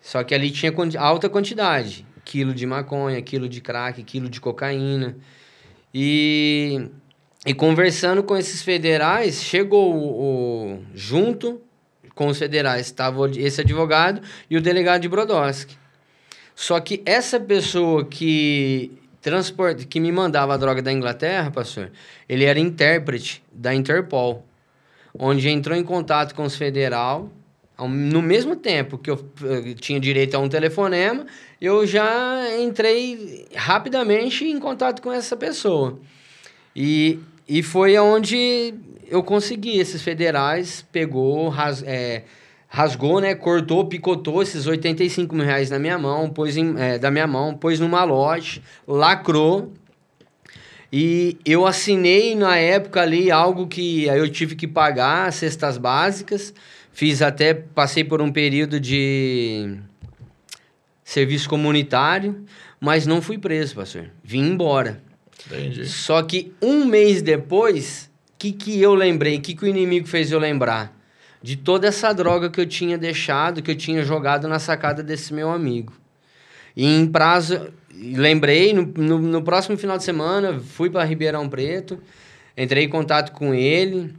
[0.00, 2.06] Só que ali tinha alta quantidade.
[2.24, 5.16] Quilo de maconha, quilo de crack, quilo de cocaína.
[5.92, 6.88] E,
[7.44, 11.60] e conversando com esses federais, chegou o, o junto
[12.14, 15.76] com os federais, estava esse advogado e o delegado de Brodowski.
[16.54, 21.90] Só que essa pessoa que transporte, que me mandava a droga da Inglaterra, pastor,
[22.28, 24.44] ele era intérprete da Interpol
[25.18, 27.30] onde entrou em contato com os federal,
[27.78, 31.26] no mesmo tempo que eu, eu tinha direito a um telefonema,
[31.60, 35.98] eu já entrei rapidamente em contato com essa pessoa.
[36.74, 38.74] E, e foi onde
[39.08, 42.22] eu consegui, esses federais pegou, ras, é,
[42.68, 43.34] rasgou, né?
[43.34, 47.54] Cortou, picotou esses 85 mil reais na minha mão, pôs em, é, da minha mão,
[47.54, 49.72] pôs numa loja, lacrou.
[50.96, 56.54] E eu assinei na época ali algo que aí eu tive que pagar, cestas básicas.
[56.92, 59.76] Fiz até, passei por um período de
[61.02, 62.44] serviço comunitário,
[62.78, 64.08] mas não fui preso, pastor.
[64.22, 65.02] Vim embora.
[65.48, 65.84] Entendi.
[65.84, 69.38] Só que um mês depois, o que, que eu lembrei?
[69.38, 70.96] O que, que o inimigo fez eu lembrar?
[71.42, 75.34] De toda essa droga que eu tinha deixado, que eu tinha jogado na sacada desse
[75.34, 75.92] meu amigo.
[76.76, 81.98] E em prazo, lembrei, no, no, no próximo final de semana, fui para Ribeirão Preto,
[82.56, 84.14] entrei em contato com ele.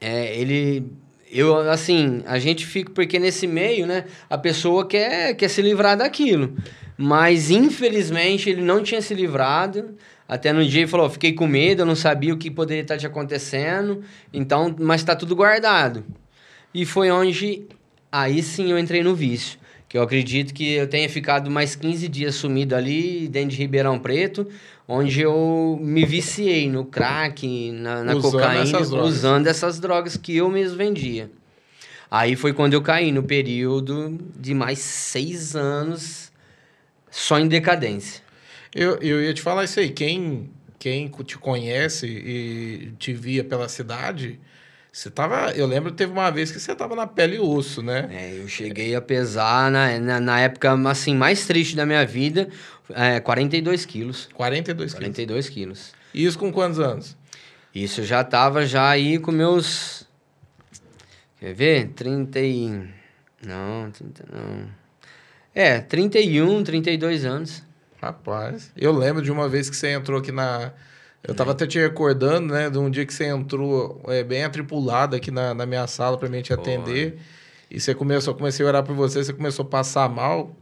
[0.00, 0.86] É, ele
[1.30, 5.96] eu assim a gente fica porque nesse meio né a pessoa quer quer se livrar
[5.96, 6.56] daquilo.
[6.96, 9.94] Mas infelizmente ele não tinha se livrado.
[10.26, 12.96] Até no dia ele falou fiquei com medo eu não sabia o que poderia estar
[12.96, 16.04] te acontecendo então mas está tudo guardado.
[16.72, 17.66] E foi onde
[18.10, 19.59] aí sim eu entrei no vício
[19.90, 23.98] que eu acredito que eu tenha ficado mais 15 dias sumido ali dentro de Ribeirão
[23.98, 24.46] Preto
[24.86, 30.36] onde eu me viciei no crack, na, na Usando cocaína, essas usando essas drogas que
[30.36, 31.30] eu mesmo vendia.
[32.10, 36.32] Aí foi quando eu caí no período de mais seis anos
[37.08, 38.20] só em decadência.
[38.74, 39.90] Eu, eu ia te falar isso aí.
[39.90, 44.40] Quem, quem te conhece e te via pela cidade,
[44.92, 45.52] você tava.
[45.52, 48.08] Eu lembro que teve uma vez que você tava na pele e osso, né?
[48.10, 52.48] É, eu cheguei a pesar, na, na, na época assim, mais triste da minha vida,
[52.90, 54.28] é, 42 quilos.
[54.34, 54.94] 42 quilos.
[54.94, 55.92] 42 quilos.
[56.12, 57.16] E isso com quantos anos?
[57.74, 60.06] Isso eu já tava já aí com meus.
[61.38, 61.88] Quer ver?
[61.90, 62.88] 30 e.
[63.46, 64.68] Não, 30 não.
[65.54, 67.62] É, 31, 32 anos.
[68.00, 70.72] Rapaz, eu lembro de uma vez que você entrou aqui na.
[71.22, 72.70] Eu tava até te recordando, né?
[72.70, 76.28] De um dia que você entrou é, bem atripulado aqui na, na minha sala pra
[76.28, 77.18] mim te atender.
[77.70, 80.56] E você começou, comecei a orar por você, você começou a passar mal.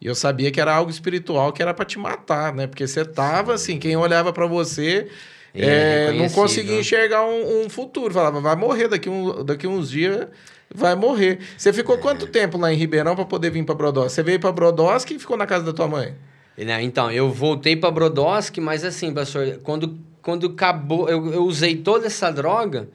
[0.00, 2.66] E eu sabia que era algo espiritual que era pra te matar, né?
[2.66, 5.08] Porque você tava assim, quem olhava pra você
[5.54, 8.12] é, é não conseguia enxergar um, um futuro.
[8.12, 10.26] Falava, vai morrer daqui, um, daqui uns dias,
[10.74, 11.38] vai morrer.
[11.56, 14.12] Você ficou quanto tempo lá em Ribeirão pra poder vir pra Brodowski?
[14.12, 16.14] Você veio pra Brodowski e ficou na casa da tua mãe?
[16.56, 21.76] Né, Então, eu voltei para Brodowski, mas assim, pastor, quando, quando acabou, eu, eu usei
[21.76, 22.88] toda essa droga,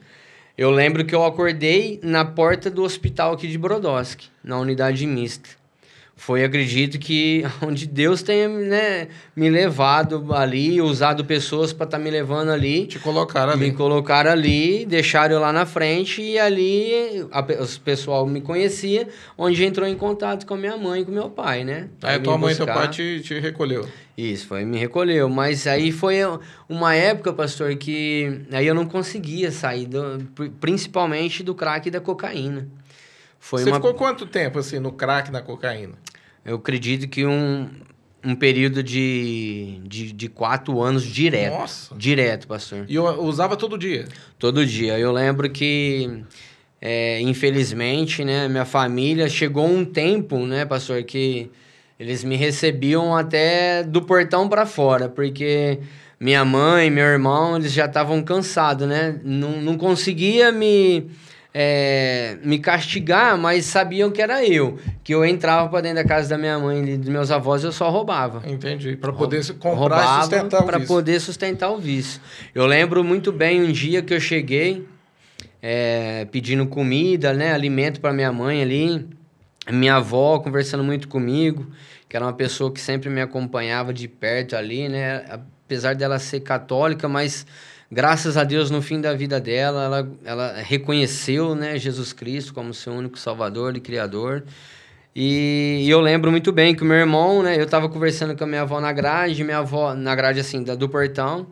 [0.56, 5.59] eu lembro que eu acordei na porta do hospital aqui de Brodowski, na unidade mista.
[6.20, 12.10] Foi, acredito que, onde Deus tenha né, me levado ali, usado pessoas para estar me
[12.10, 12.86] levando ali.
[12.86, 13.60] Te colocaram ali.
[13.60, 19.08] Me colocaram ali, deixaram eu lá na frente e ali a, os pessoal me conhecia,
[19.36, 21.88] onde entrou em contato com a minha mãe e com meu pai, né?
[22.02, 23.88] Aí tua mãe e teu pai te, te recolheu.
[24.14, 25.26] Isso, foi, me recolheu.
[25.30, 26.18] Mas aí foi
[26.68, 31.90] uma época, pastor, que aí eu não conseguia sair, do, pri- principalmente do crack e
[31.90, 32.68] da cocaína.
[33.42, 35.94] Foi Você uma, ficou quanto tempo assim no crack, na cocaína?
[36.44, 37.68] Eu acredito que um,
[38.24, 41.52] um período de, de, de quatro anos direto.
[41.52, 41.94] Nossa.
[41.94, 42.84] Direto, pastor.
[42.88, 44.06] E eu usava todo dia.
[44.38, 44.98] Todo dia.
[44.98, 46.22] Eu lembro que,
[46.80, 51.50] é, infelizmente, né, minha família chegou um tempo, né, pastor, que
[51.98, 55.80] eles me recebiam até do portão para fora, porque
[56.18, 59.20] minha mãe, meu irmão, eles já estavam cansados, né?
[59.22, 61.10] Não, não conseguia me
[61.52, 66.28] é, me castigar, mas sabiam que era eu, que eu entrava para dentro da casa
[66.28, 68.96] da minha mãe e dos meus avós, eu só roubava Entendi.
[68.96, 70.94] Pra poder se comprar e roubava sustentar o para vício.
[70.94, 72.20] poder sustentar o vício.
[72.54, 74.86] Eu lembro muito bem um dia que eu cheguei
[75.60, 79.08] é, pedindo comida, né, alimento para minha mãe ali,
[79.68, 81.66] minha avó conversando muito comigo,
[82.08, 86.40] que era uma pessoa que sempre me acompanhava de perto ali, né, apesar dela ser
[86.40, 87.44] católica, mas
[87.90, 92.72] graças a Deus no fim da vida dela, ela, ela reconheceu, né, Jesus Cristo como
[92.72, 94.44] seu único Salvador e Criador.
[95.14, 97.60] E, e eu lembro muito bem que o meu irmão, né?
[97.60, 100.76] Eu tava conversando com a minha avó na grade, minha avó, na grade assim, da,
[100.76, 101.48] do portão,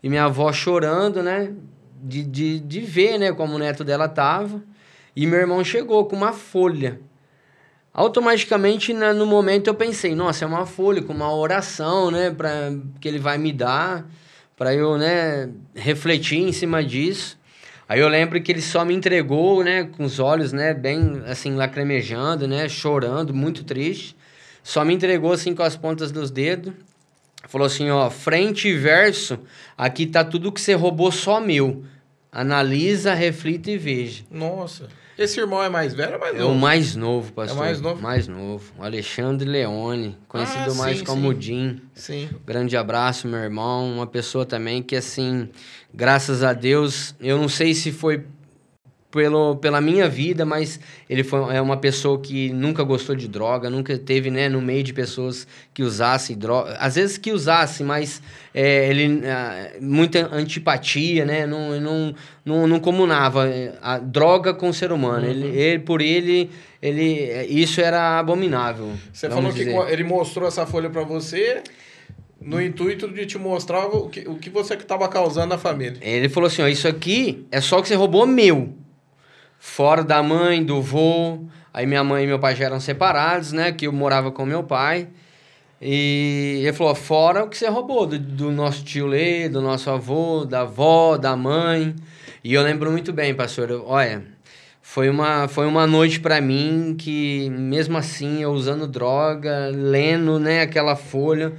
[0.00, 1.52] e minha avó chorando, né?
[2.00, 4.62] De, de, de ver, né, como o neto dela tava.
[5.16, 7.00] E meu irmão chegou com uma folha.
[7.92, 12.30] Automaticamente, na- no momento, eu pensei, nossa, é uma folha com uma oração, né?
[12.30, 12.70] Pra,
[13.00, 14.06] que ele vai me dar,
[14.56, 17.38] para eu, né, refletir em cima disso.
[17.88, 21.54] Aí eu lembro que ele só me entregou, né, com os olhos, né, bem assim
[21.54, 24.16] lacrimejando, né, chorando, muito triste.
[24.62, 26.72] Só me entregou assim com as pontas dos dedos.
[27.46, 29.38] Falou assim, ó, frente e verso,
[29.76, 31.84] aqui tá tudo que você roubou só meu.
[32.32, 34.24] Analisa, reflita e veja.
[34.30, 34.88] Nossa.
[35.16, 36.58] Esse irmão é mais velho ou mais É o novo?
[36.58, 37.56] mais novo, pastor.
[37.58, 38.02] mais novo?
[38.02, 38.72] Mais novo.
[38.78, 41.40] O Alexandre Leone, conhecido Ah, mais sim, como sim.
[41.40, 41.80] Jim.
[41.94, 42.28] Sim.
[42.44, 43.92] Grande abraço, meu irmão.
[43.94, 45.48] Uma pessoa também que, assim,
[45.92, 48.24] graças a Deus, eu não sei se foi
[49.14, 53.70] pelo, pela minha vida, mas ele foi, é uma pessoa que nunca gostou de droga,
[53.70, 56.72] nunca teve, né, no meio de pessoas que usassem droga.
[56.80, 58.20] Às vezes que usasse, mas
[58.52, 59.20] é, ele...
[59.24, 61.46] É, muita antipatia, né?
[61.46, 63.48] Não, não, não, não comunava
[63.80, 65.26] a droga com o ser humano.
[65.26, 65.30] Uhum.
[65.30, 66.50] Ele, ele, por ele,
[66.82, 67.44] ele...
[67.44, 68.94] Isso era abominável.
[69.12, 69.72] Você falou dizer.
[69.72, 71.62] que ele mostrou essa folha para você
[72.40, 75.98] no intuito de te mostrar o que, o que você estava causando na família.
[76.02, 78.82] Ele falou assim, ó, isso aqui é só que você roubou meu.
[79.58, 81.40] Fora da mãe, do vô.
[81.72, 83.72] Aí minha mãe e meu pai já eram separados, né?
[83.72, 85.08] Que eu morava com meu pai.
[85.80, 89.90] E ele falou, fora o que você roubou do, do nosso tio Lê, do nosso
[89.90, 91.94] avô, da avó, da mãe.
[92.42, 93.70] E eu lembro muito bem, pastor.
[93.70, 94.24] Eu, olha,
[94.80, 100.62] foi uma, foi uma noite para mim que, mesmo assim, eu usando droga, lendo né,
[100.62, 101.52] aquela folha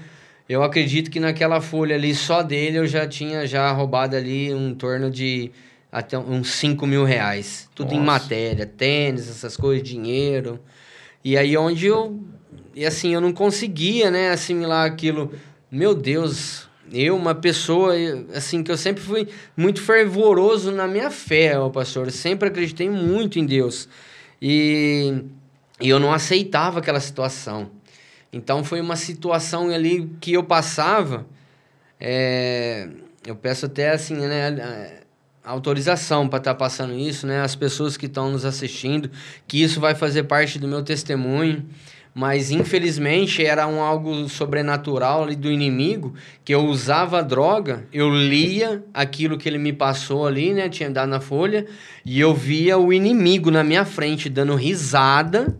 [0.47, 4.75] eu acredito que naquela folha ali, só dele, eu já tinha já roubado ali um
[4.75, 5.51] torno de
[5.95, 7.69] até uns 5 mil reais.
[7.73, 8.01] Tudo Nossa.
[8.01, 10.59] em matéria, tênis, essas coisas, dinheiro.
[11.23, 12.21] E aí onde eu...
[12.75, 15.31] E assim, eu não conseguia, né, assimilar aquilo.
[15.71, 17.93] Meu Deus, eu, uma pessoa,
[18.33, 22.07] assim, que eu sempre fui muito fervoroso na minha fé, ó, pastor.
[22.07, 23.87] Eu sempre acreditei muito em Deus.
[24.41, 25.23] E,
[25.79, 27.71] e eu não aceitava aquela situação.
[28.33, 31.25] Então foi uma situação ali que eu passava.
[31.97, 32.89] É,
[33.25, 35.04] eu peço até assim, né,
[35.45, 39.09] autorização para estar tá passando isso, né, as pessoas que estão nos assistindo,
[39.47, 41.65] que isso vai fazer parte do meu testemunho.
[42.17, 46.13] Mas infelizmente era um algo sobrenatural ali do inimigo,
[46.45, 51.09] que eu usava droga, eu lia aquilo que ele me passou ali, né, tinha dado
[51.09, 51.65] na folha,
[52.05, 55.59] e eu via o inimigo na minha frente dando risada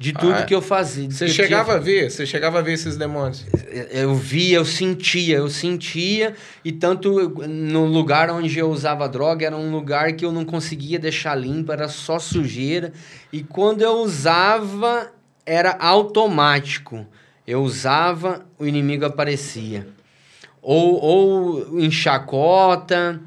[0.00, 1.10] de tudo ah, que eu fazia.
[1.10, 1.76] Você chegava tinha...
[1.76, 2.10] a ver?
[2.10, 3.44] Você chegava a ver esses demônios?
[3.92, 6.34] Eu via, eu sentia, eu sentia.
[6.64, 10.98] E tanto no lugar onde eu usava droga, era um lugar que eu não conseguia
[10.98, 12.94] deixar limpo, era só sujeira.
[13.30, 15.12] E quando eu usava,
[15.44, 17.06] era automático.
[17.46, 19.86] Eu usava, o inimigo aparecia.
[20.62, 23.20] Ou, ou em chacota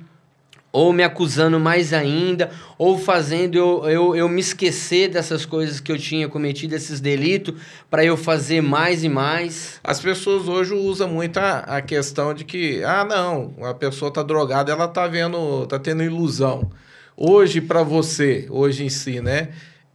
[0.73, 2.49] ou me acusando mais ainda,
[2.79, 7.53] ou fazendo eu, eu, eu me esquecer dessas coisas que eu tinha cometido, esses delitos,
[7.91, 9.79] para eu fazer mais e mais.
[9.83, 14.23] As pessoas hoje usam muito a, a questão de que, ah, não, a pessoa tá
[14.23, 16.71] drogada, ela tá vendo, tá tendo ilusão.
[17.15, 19.49] Hoje, para você, hoje em si, né?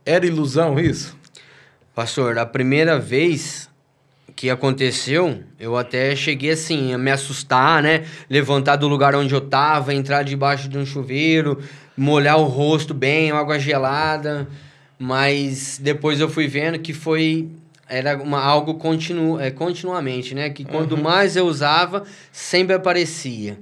[0.06, 1.16] Era ilusão isso?
[1.92, 3.67] Pastor, a primeira vez
[4.38, 8.04] que aconteceu, eu até cheguei assim a me assustar, né?
[8.30, 11.58] Levantar do lugar onde eu tava, entrar debaixo de um chuveiro,
[11.96, 14.46] molhar o rosto bem, água gelada.
[14.96, 17.48] Mas depois eu fui vendo que foi
[17.88, 20.50] era uma, algo continu, é, continuamente, né?
[20.50, 21.02] Que quando uhum.
[21.02, 23.58] mais eu usava, sempre aparecia.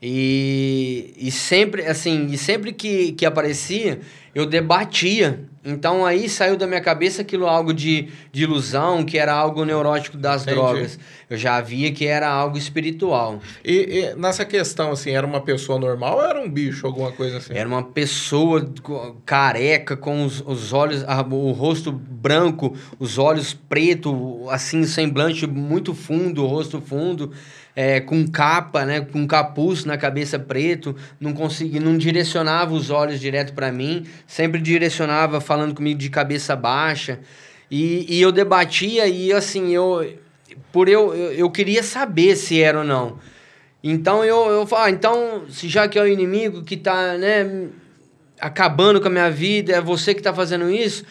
[0.00, 4.00] E, e sempre, assim, e sempre que, que aparecia,
[4.34, 9.34] eu debatia então aí saiu da minha cabeça aquilo algo de, de ilusão, que era
[9.34, 10.56] algo neurótico das Entendi.
[10.56, 10.98] drogas.
[11.28, 13.40] Eu já via que era algo espiritual.
[13.62, 17.36] E, e, nessa questão, assim, era uma pessoa normal ou era um bicho, alguma coisa
[17.36, 17.52] assim?
[17.54, 18.72] Era uma pessoa
[19.26, 26.42] careca, com os, os olhos, o rosto branco, os olhos preto, assim, semblante muito fundo,
[26.42, 27.32] o rosto fundo
[27.80, 33.18] é, com capa, né, com capuz na cabeça preto, não conseguia, não direcionava os olhos
[33.18, 37.20] direto para mim, sempre direcionava falando comigo de cabeça baixa.
[37.70, 40.14] E, e eu debatia e assim, eu
[40.70, 43.18] por eu, eu, eu queria saber se era ou não.
[43.82, 47.68] Então eu, eu falo, ah, então, se já que é o inimigo que tá, né,
[48.38, 51.02] acabando com a minha vida, é você que tá fazendo isso.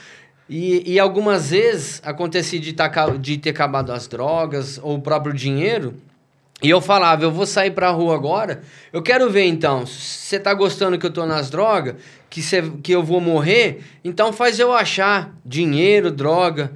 [0.48, 5.34] E, e algumas vezes acontecia de, tá, de ter acabado as drogas ou o próprio
[5.34, 5.96] dinheiro.
[6.62, 9.94] E eu falava, eu vou sair pra rua agora, eu quero ver então, se
[10.28, 11.96] você tá gostando que eu tô nas drogas,
[12.30, 16.72] que, cê, que eu vou morrer, então faz eu achar dinheiro, droga.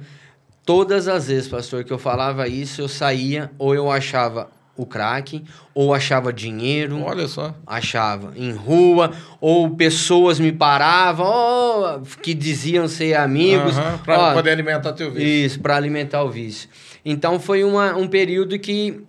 [0.64, 5.44] Todas as vezes, pastor, que eu falava isso, eu saía ou eu achava o crack,
[5.74, 7.02] ou achava dinheiro.
[7.02, 7.54] Olha só.
[7.66, 13.76] Achava em rua, ou pessoas me paravam, que diziam ser amigos.
[13.76, 15.28] Uhum, para poder alimentar teu vício.
[15.28, 16.68] Isso, para alimentar o vício.
[17.04, 19.04] Então foi uma, um período que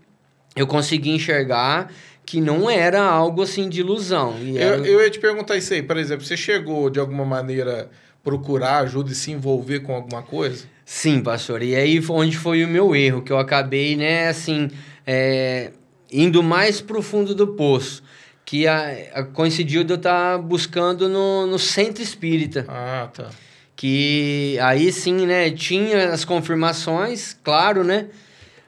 [0.55, 1.91] eu consegui enxergar
[2.25, 4.35] que não era algo assim de ilusão.
[4.55, 4.77] Era...
[4.77, 7.89] Eu, eu ia te perguntar isso aí, por exemplo, você chegou de alguma maneira
[8.23, 10.65] procurar ajuda e se envolver com alguma coisa?
[10.83, 11.61] Sim, pastor.
[11.61, 14.71] E aí onde foi o meu erro, que eu acabei, né, assim,
[15.05, 15.71] é,
[16.11, 18.03] indo mais profundo do poço.
[18.43, 22.65] Que a, a coincidiu de eu estar tá buscando no, no centro espírita.
[22.67, 23.29] Ah, tá.
[23.75, 28.07] Que aí sim, né, tinha as confirmações, claro, né?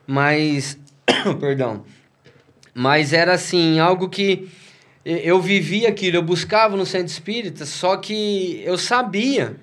[0.05, 0.77] Mas
[1.39, 1.83] Perdão.
[2.73, 4.47] Mas era assim, algo que
[5.03, 9.55] eu vivia aquilo, eu buscava no centro espírita, só que eu sabia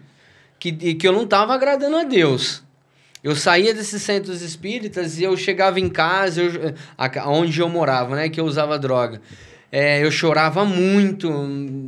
[0.59, 2.63] que, que eu não estava agradando a Deus.
[3.23, 6.75] Eu saía desses centros espíritas e eu chegava em casa, eu,
[7.27, 9.21] onde eu morava, né, que eu usava droga.
[9.73, 11.29] É, eu chorava muito,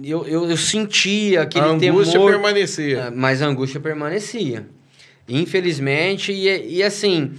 [0.02, 2.98] eu, eu, eu sentia aquele a angústia temor, permanecia.
[2.98, 4.66] É, mas a angústia permanecia.
[5.28, 7.32] Infelizmente, e, e assim,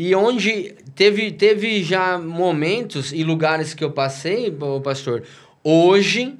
[0.00, 5.24] e onde teve, teve já momentos e lugares que eu passei, pastor,
[5.64, 6.36] hoje,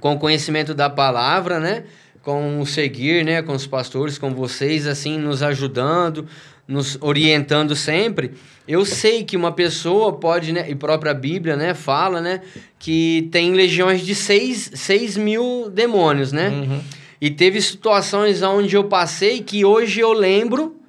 [0.00, 1.84] com o conhecimento da palavra, né?
[2.20, 3.40] Com o seguir, né?
[3.40, 6.26] Com os pastores, com vocês, assim, nos ajudando,
[6.68, 8.32] nos orientando sempre.
[8.68, 10.66] Eu sei que uma pessoa pode, né?
[10.68, 11.72] E própria Bíblia, né?
[11.72, 12.42] Fala, né?
[12.78, 16.50] Que tem legiões de 6, seis mil demônios, né?
[16.50, 16.80] Uhum.
[17.18, 20.83] E teve situações onde eu passei que hoje eu lembro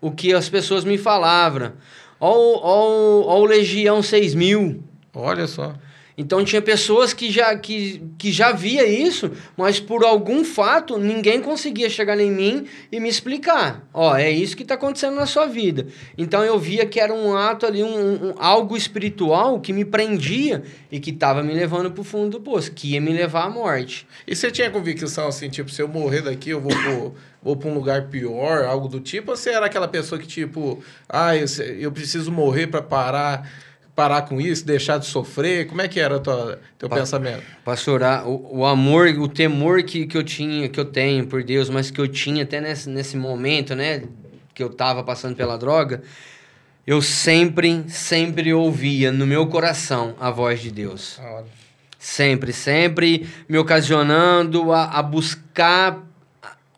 [0.00, 1.72] o que as pessoas me falavam.
[2.20, 4.82] Ó o Legião 6000.
[5.14, 5.74] Olha só.
[6.18, 11.40] Então tinha pessoas que já, que, que já via isso, mas por algum fato ninguém
[11.40, 13.88] conseguia chegar em mim e me explicar.
[13.94, 15.86] Ó, é isso que está acontecendo na sua vida.
[16.18, 20.64] Então eu via que era um ato ali, um, um algo espiritual que me prendia
[20.90, 23.48] e que estava me levando para o fundo do poço, que ia me levar à
[23.48, 24.04] morte.
[24.26, 27.68] E você tinha convicção assim, tipo, se eu morrer daqui, eu vou pro, vou para
[27.68, 29.30] um lugar pior, algo do tipo?
[29.30, 31.46] Ou você era aquela pessoa que, tipo, ah, eu,
[31.78, 33.48] eu preciso morrer para parar
[33.98, 35.66] parar com isso, deixar de sofrer?
[35.66, 37.42] Como é que era o teu pa pensamento?
[37.64, 41.68] Pastor, o, o amor, o temor que, que eu tinha, que eu tenho por Deus,
[41.68, 44.04] mas que eu tinha até nesse, nesse momento, né,
[44.54, 46.00] que eu estava passando pela droga,
[46.86, 51.20] eu sempre, sempre ouvia no meu coração a voz de Deus.
[51.98, 56.07] Sempre, sempre me ocasionando a, a buscar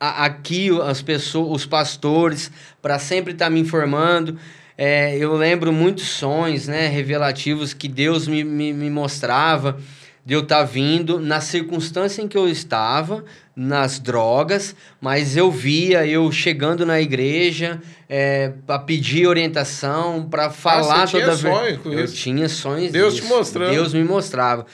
[0.01, 4.39] a, aqui as pessoas, os pastores, para sempre estar tá me informando.
[4.77, 9.79] É, eu lembro muitos sonhos, né, revelativos que Deus me, me, me mostrava
[10.25, 13.25] de eu estar tá vindo na circunstância em que eu estava,
[13.55, 17.79] nas drogas, mas eu via eu chegando na igreja
[18.09, 21.81] é, para pedir orientação, para falar ah, toda a verdade.
[21.85, 22.91] Eu tinha sonhos.
[22.91, 23.27] Deus disso.
[23.27, 23.71] te mostrando.
[23.71, 24.65] Deus me mostrava.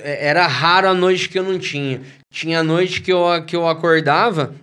[0.00, 2.00] É, era raro a noite que eu não tinha.
[2.32, 4.54] Tinha noite que eu, que eu acordava,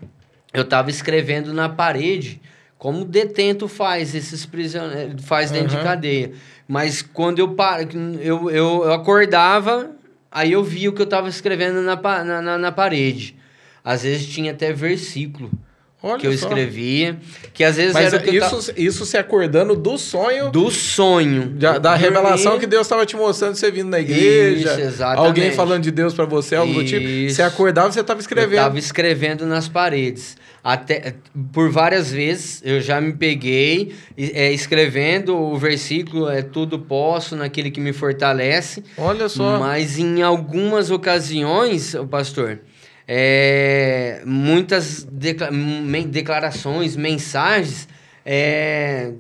[0.53, 2.41] eu estava escrevendo na parede
[2.79, 5.79] como detento faz esses prisioneiros, faz dentro uhum.
[5.79, 6.31] de cadeia.
[6.65, 7.55] Mas quando eu,
[8.21, 9.91] eu, eu, eu acordava,
[10.31, 13.35] aí eu via o que eu estava escrevendo na, na, na, parede.
[13.83, 15.51] Às vezes tinha até versículo.
[16.01, 16.47] Olha que eu só.
[16.47, 17.19] escrevia,
[17.53, 18.79] que às vezes Mas era isso, tava...
[18.79, 20.49] isso se acordando do sonho.
[20.49, 21.49] Do sonho.
[21.49, 24.71] Da, da revelação que Deus estava te mostrando você vindo na igreja.
[24.71, 25.27] Isso, exatamente.
[25.27, 26.83] Alguém falando de Deus para você, algo isso.
[26.83, 27.33] do tipo.
[27.33, 28.53] Você acordava e você estava escrevendo.
[28.53, 30.37] Eu estava escrevendo nas paredes.
[30.63, 31.15] Até,
[31.53, 37.71] por várias vezes eu já me peguei é, escrevendo o versículo é tudo posso naquele
[37.71, 38.83] que me fortalece.
[38.97, 39.59] Olha só.
[39.59, 42.59] Mas em algumas ocasiões, o pastor,
[43.07, 45.07] é, muitas
[46.09, 47.87] declarações, mensagens,
[48.25, 49.13] é,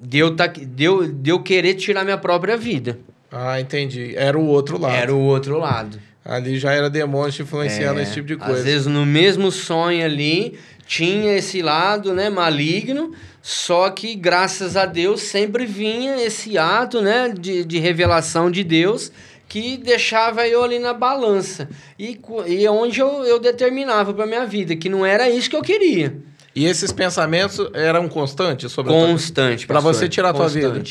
[0.00, 2.98] deu, tá, deu, deu querer tirar minha própria vida.
[3.30, 4.14] Ah, entendi.
[4.16, 4.94] Era o outro lado.
[4.94, 5.98] Era o outro lado.
[6.24, 8.58] Ali já era demônio te influenciando é, esse tipo de coisa.
[8.58, 10.58] Às vezes no mesmo sonho ali
[10.90, 17.28] tinha esse lado, né, maligno, só que graças a Deus sempre vinha esse ato, né,
[17.28, 19.12] de, de revelação de Deus
[19.48, 21.68] que deixava eu ali na balança.
[21.96, 22.18] E,
[22.48, 26.16] e onde eu, eu determinava para minha vida que não era isso que eu queria.
[26.56, 30.82] E esses pensamentos eram constantes sobre constante para você tirar a tua vida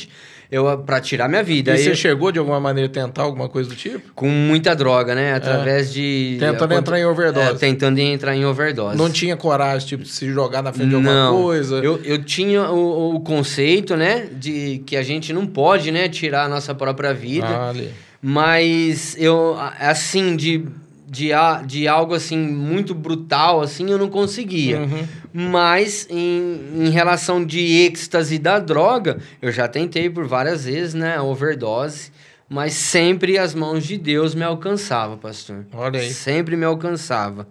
[0.51, 1.71] eu para tirar minha vida.
[1.71, 4.11] E Aí você chegou de alguma maneira a tentar alguma coisa do tipo?
[4.15, 5.33] Com muita droga, né?
[5.33, 5.93] Através é.
[5.93, 6.37] de.
[6.39, 7.51] Tentando entrar em overdose.
[7.51, 8.97] É, tentando entrar em overdose.
[8.97, 11.75] Não tinha coragem, tipo, de se jogar na frente de alguma coisa?
[11.77, 14.27] Eu, eu tinha o, o conceito, né?
[14.31, 17.47] De que a gente não pode, né, tirar a nossa própria vida.
[17.47, 17.91] Ah, ali.
[18.21, 20.65] Mas eu, assim, de
[21.09, 21.29] de,
[21.65, 24.79] de algo assim muito brutal assim eu não conseguia.
[24.81, 25.07] Uhum.
[25.33, 31.19] mas em, em relação de êxtase da droga eu já tentei por várias vezes né
[31.19, 32.11] overdose
[32.47, 35.67] mas sempre as mãos de Deus me alcançavam pastor.
[35.71, 36.09] Olha aí.
[36.11, 37.47] Sempre me alcançava.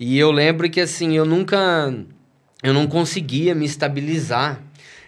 [0.00, 1.94] E eu lembro que assim eu nunca
[2.62, 4.60] eu não conseguia me estabilizar.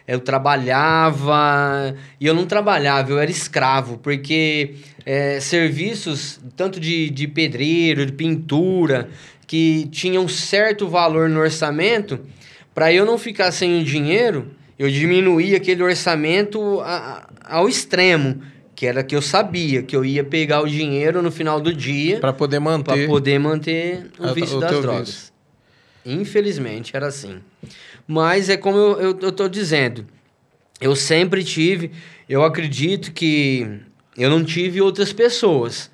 [0.06, 4.74] Eu trabalhava e eu não trabalhava, eu era escravo, porque
[5.04, 9.08] é, serviços, tanto de, de pedreiro, de pintura,
[9.46, 12.20] que tinham um certo valor no orçamento,
[12.74, 18.40] para eu não ficar sem o dinheiro, eu diminuía aquele orçamento a, a, ao extremo,
[18.74, 22.18] que era que eu sabia que eu ia pegar o dinheiro no final do dia
[22.18, 25.08] para poder manter para poder manter o vício das drogas.
[25.08, 25.34] Vício.
[26.04, 27.38] Infelizmente era assim.
[28.06, 30.04] Mas é como eu, eu, eu tô dizendo,
[30.80, 31.92] eu sempre tive,
[32.28, 33.80] eu acredito que
[34.16, 35.90] eu não tive outras pessoas.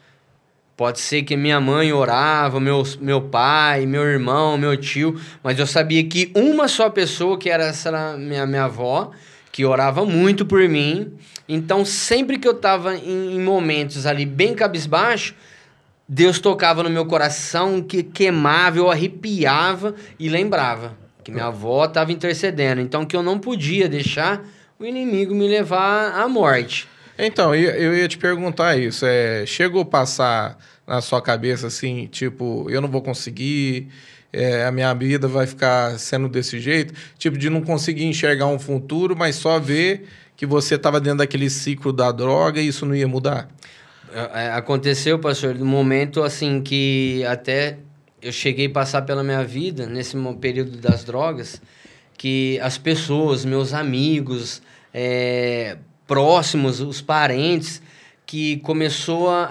[0.77, 5.67] Pode ser que minha mãe orava, meu, meu pai, meu irmão, meu tio, mas eu
[5.67, 9.11] sabia que uma só pessoa, que era essa minha, minha avó,
[9.53, 11.13] que orava muito por mim.
[11.47, 15.35] Então, sempre que eu estava em, em momentos ali bem cabisbaixo,
[16.09, 22.11] Deus tocava no meu coração, que queimava, eu arrepiava e lembrava que minha avó estava
[22.11, 22.81] intercedendo.
[22.81, 24.43] Então, que eu não podia deixar
[24.79, 26.89] o inimigo me levar à morte.
[27.27, 29.05] Então, eu ia te perguntar isso.
[29.07, 33.89] É, chegou a passar na sua cabeça assim, tipo, eu não vou conseguir,
[34.33, 36.95] é, a minha vida vai ficar sendo desse jeito?
[37.19, 41.51] Tipo, de não conseguir enxergar um futuro, mas só ver que você estava dentro daquele
[41.51, 43.49] ciclo da droga e isso não ia mudar?
[44.57, 47.77] Aconteceu, pastor, no momento assim que até
[48.21, 51.61] eu cheguei a passar pela minha vida, nesse período das drogas,
[52.17, 54.61] que as pessoas, meus amigos,
[54.93, 55.77] é,
[56.11, 57.81] próximos, os parentes,
[58.27, 59.49] que começou a,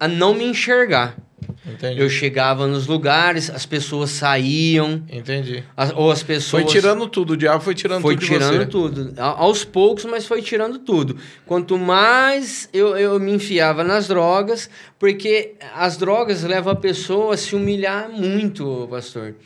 [0.00, 1.16] a não me enxergar.
[1.64, 2.00] Entendi.
[2.00, 5.04] Eu chegava nos lugares, as pessoas saíam.
[5.08, 5.62] Entendi.
[5.76, 6.64] As, ou as pessoas.
[6.64, 8.26] Foi tirando tudo, o diabo foi tirando foi tudo.
[8.26, 9.14] Foi tirando tudo.
[9.18, 11.16] A, aos poucos, mas foi tirando tudo.
[11.46, 17.36] Quanto mais eu, eu me enfiava nas drogas, porque as drogas levam a pessoa a
[17.36, 19.36] se humilhar muito, pastor.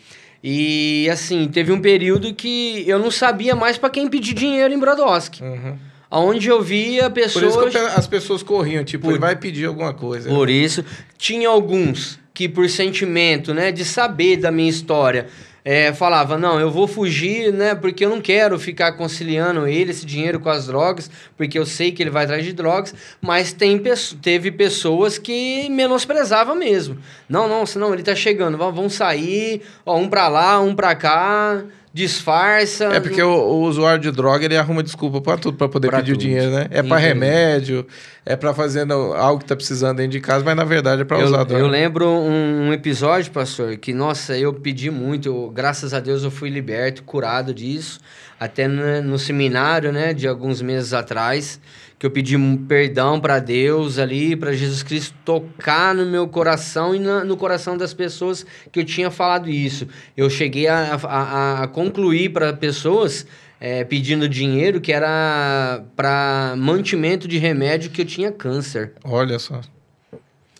[0.42, 4.78] E assim, teve um período que eu não sabia mais para quem pedir dinheiro em
[4.78, 5.42] Brodowski.
[5.42, 5.76] Uhum.
[6.14, 7.56] Onde eu via pessoas.
[7.56, 10.28] Por isso que as pessoas corriam, tipo, por, ele vai pedir alguma coisa.
[10.28, 10.84] Por isso,
[11.18, 15.26] tinha alguns que, por sentimento, né, de saber da minha história,
[15.64, 20.04] é, falava, não, eu vou fugir, né, porque eu não quero ficar conciliando ele, esse
[20.04, 23.80] dinheiro com as drogas, porque eu sei que ele vai atrás de drogas, mas tem,
[24.20, 26.98] teve pessoas que menosprezavam mesmo.
[27.28, 31.64] Não, não, senão ele tá chegando, vamos sair, ó, um pra lá, um pra cá,
[31.94, 32.86] disfarça.
[32.86, 35.98] É porque o, o, usuário de droga ele arruma desculpa para tudo, para poder pra
[35.98, 36.20] pedir tudo.
[36.22, 36.66] o dinheiro, né?
[36.72, 37.86] É para remédio,
[38.26, 41.24] é para fazer algo que tá precisando dentro de casa, mas na verdade é para
[41.24, 41.62] usar droga.
[41.62, 46.24] Eu lembro um, um, episódio, pastor, que nossa, eu pedi muito, eu, graças a Deus
[46.24, 48.00] eu fui liberto, curado disso,
[48.40, 51.60] até no, no seminário, né, de alguns meses atrás
[51.98, 52.36] que eu pedi
[52.68, 57.76] perdão para Deus ali, para Jesus Cristo tocar no meu coração e na, no coração
[57.76, 59.86] das pessoas que eu tinha falado isso.
[60.16, 63.26] Eu cheguei a, a, a concluir para pessoas
[63.60, 68.92] é, pedindo dinheiro que era para mantimento de remédio que eu tinha câncer.
[69.04, 69.60] Olha só.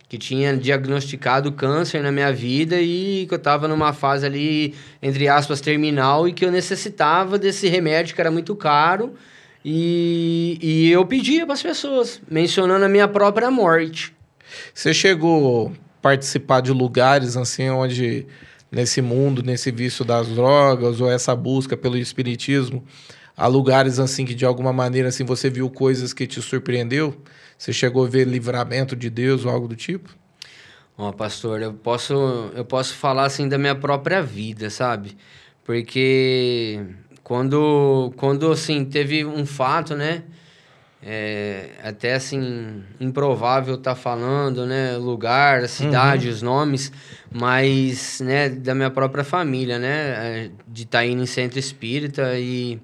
[0.09, 5.29] Que tinha diagnosticado câncer na minha vida e que eu estava numa fase ali, entre
[5.29, 9.15] aspas, terminal e que eu necessitava desse remédio que era muito caro
[9.65, 14.15] e, e eu pedia para as pessoas, mencionando a minha própria morte.
[14.75, 18.27] Você chegou a participar de lugares assim onde
[18.71, 22.85] nesse mundo, nesse vício das drogas ou essa busca pelo espiritismo,
[23.37, 27.17] há lugares assim que de alguma maneira assim você viu coisas que te surpreendeu?
[27.57, 30.15] Você chegou a ver livramento de Deus ou algo do tipo?
[30.99, 32.13] Ó, oh, pastor, eu posso
[32.55, 35.17] eu posso falar assim da minha própria vida, sabe?
[35.65, 36.81] Porque
[37.25, 40.25] quando, quando assim, teve um fato, né?
[41.03, 44.97] É, até assim, improvável estar tá falando, né?
[44.99, 46.35] Lugar, a cidade, uhum.
[46.35, 46.93] os nomes,
[47.33, 49.89] mas, né, da minha própria família, né?
[49.89, 52.79] É, de estar tá indo em centro espírita e,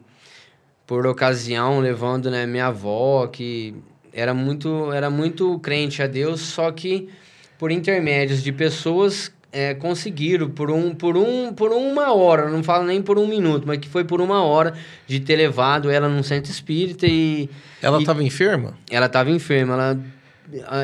[0.86, 3.74] por ocasião, levando, né, minha avó, que
[4.12, 7.10] era muito, era muito crente a Deus, só que
[7.58, 12.84] por intermédios de pessoas é, conseguiram por um por um por uma hora não falo
[12.84, 14.74] nem por um minuto mas que foi por uma hora
[15.06, 17.48] de ter levado ela num centro espírita e
[17.82, 20.00] ela estava enferma ela estava enferma ela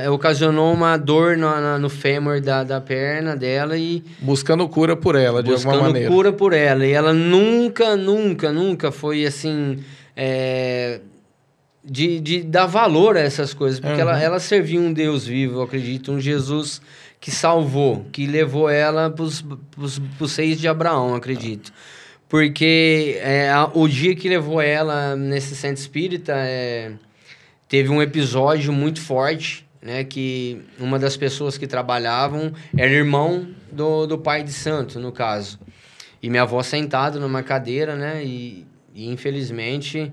[0.03, 4.97] é, ocasionou uma dor no, no, no fêmur da, da perna dela e buscando cura
[4.97, 9.25] por ela de alguma maneira buscando cura por ela e ela nunca nunca nunca foi
[9.25, 9.79] assim
[10.17, 11.01] é,
[11.85, 14.01] de, de dar valor a essas coisas porque uhum.
[14.09, 16.81] ela, ela servia um Deus vivo eu acredito um Jesus
[17.21, 21.73] que salvou, que levou ela para os seis de Abraão, acredito.
[22.29, 26.93] Porque é, o dia que levou ela nesse centro espírita, é,
[27.69, 30.05] teve um episódio muito forte, né?
[30.05, 35.59] Que uma das pessoas que trabalhavam era irmão do, do pai de santo, no caso.
[36.23, 38.25] E minha avó sentada numa cadeira, né?
[38.25, 40.13] E, e infelizmente...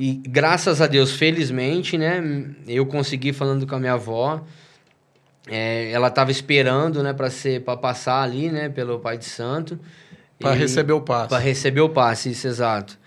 [0.00, 2.22] E graças a Deus, felizmente, né?
[2.68, 4.44] Eu consegui falando com a minha avó
[5.48, 9.78] é, ela estava esperando, né, para ser para passar ali, né, pelo Pai de Santo.
[10.38, 11.28] Para receber o passe.
[11.28, 12.98] Para receber o passe, isso, exato.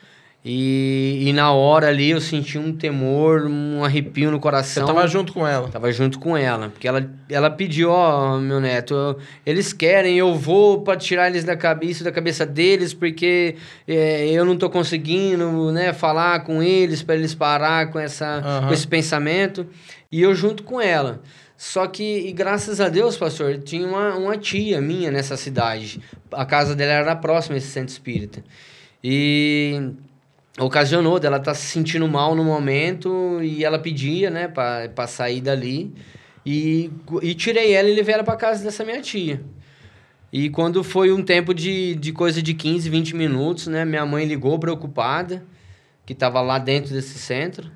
[0.44, 4.88] E, e na hora ali eu senti um temor, um arrepio no coração.
[4.88, 5.68] Você tava junto com ela?
[5.68, 6.70] Tava junto com ela.
[6.70, 11.30] Porque ela, ela pediu, ó, oh, meu neto, eu, eles querem, eu vou para tirar
[11.30, 13.56] eles da cabeça, da cabeça deles, porque
[13.88, 18.68] é, eu não tô conseguindo, né, falar com eles, para eles parar com, essa, uhum.
[18.68, 19.68] com esse pensamento.
[20.12, 21.22] E eu junto com ela.
[21.62, 26.02] Só que, graças a Deus, pastor, tinha uma, uma tia minha nessa cidade.
[26.32, 28.44] A casa dela era próxima a esse centro espírita.
[29.04, 29.92] E
[30.60, 35.40] ocasionou dela estar tá se sentindo mal no momento e ela pedia, né, para sair
[35.40, 35.94] dali.
[36.44, 36.90] E,
[37.22, 39.40] e tirei ela e levei ela para casa dessa minha tia.
[40.34, 44.26] E quando foi um tempo de, de coisa de 15, 20 minutos, né, minha mãe
[44.26, 45.46] ligou preocupada,
[46.08, 47.70] que estava lá dentro desse centro.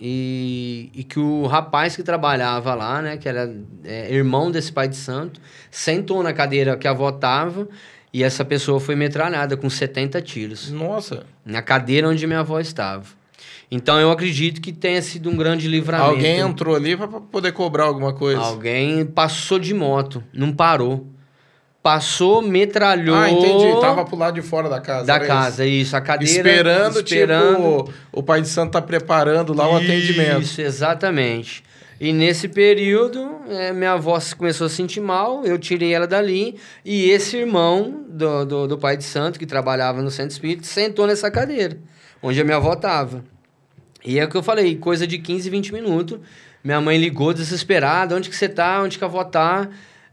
[0.00, 3.54] E, e, que o rapaz que trabalhava lá, né, que era
[3.84, 5.38] é, irmão desse pai de santo,
[5.70, 7.68] sentou na cadeira que a avó tava
[8.12, 10.70] e essa pessoa foi metralhada com 70 tiros.
[10.70, 11.26] Nossa!
[11.44, 13.04] Na cadeira onde minha avó estava.
[13.70, 16.10] Então eu acredito que tenha sido um grande livramento.
[16.10, 18.40] Alguém entrou ali para poder cobrar alguma coisa.
[18.40, 21.06] Alguém passou de moto, não parou.
[21.82, 23.16] Passou, metralhou.
[23.16, 23.80] Ah, entendi.
[23.80, 25.06] Tava pro lado de fora da casa.
[25.06, 25.86] Da casa, isso?
[25.86, 25.96] isso.
[25.96, 26.30] A cadeira.
[26.30, 27.84] Esperando, esperando.
[27.84, 30.42] tipo, o pai de santo tá preparando lá o atendimento.
[30.42, 31.64] Isso, exatamente.
[31.98, 37.10] E nesse período, é, minha avó começou a sentir mal, eu tirei ela dali, e
[37.10, 41.30] esse irmão do, do, do pai de santo, que trabalhava no centro espírita, sentou nessa
[41.30, 41.76] cadeira,
[42.22, 43.22] onde a minha avó tava.
[44.02, 46.18] E é o que eu falei, coisa de 15, 20 minutos.
[46.64, 48.82] Minha mãe ligou desesperada, onde que você tá?
[48.82, 49.68] Onde que a avó tá?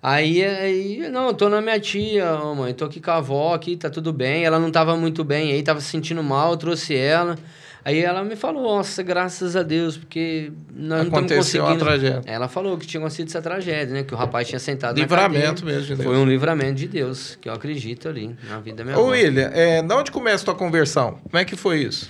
[0.09, 3.75] Aí, aí, não, tô na minha tia, oh, mãe, tô aqui com a avó, aqui,
[3.75, 4.45] tá tudo bem.
[4.45, 7.37] Ela não tava muito bem, aí tava se sentindo mal, eu trouxe ela.
[7.83, 11.73] Aí ela me falou, nossa, graças a Deus, porque nós não estamos conseguindo...
[11.73, 12.21] a tragédia.
[12.25, 14.03] Ela falou que tinha acontecido essa tragédia, né?
[14.03, 16.07] Que o rapaz tinha sentado livramento na mesmo de Deus.
[16.07, 19.09] Foi um livramento de Deus, que eu acredito ali, na vida da minha Ô, avó.
[19.11, 21.19] William, é, de onde começa a tua conversão?
[21.29, 22.09] Como é que foi isso?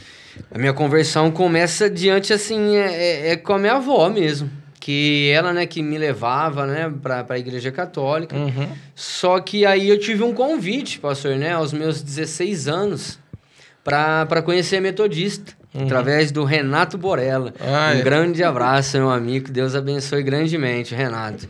[0.51, 5.29] A minha conversão começa diante, assim, é, é, é com a minha avó mesmo que
[5.33, 8.35] ela, né, que me levava, né, para a igreja católica.
[8.35, 8.69] Uhum.
[8.95, 13.19] Só que aí eu tive um convite, pastor, né, aos meus 16 anos,
[13.83, 15.83] para conhecer a metodista, uhum.
[15.83, 17.53] através do Renato Borella.
[17.59, 18.01] Ah, um é.
[18.01, 21.47] grande abraço, meu amigo, Deus abençoe grandemente, Renato.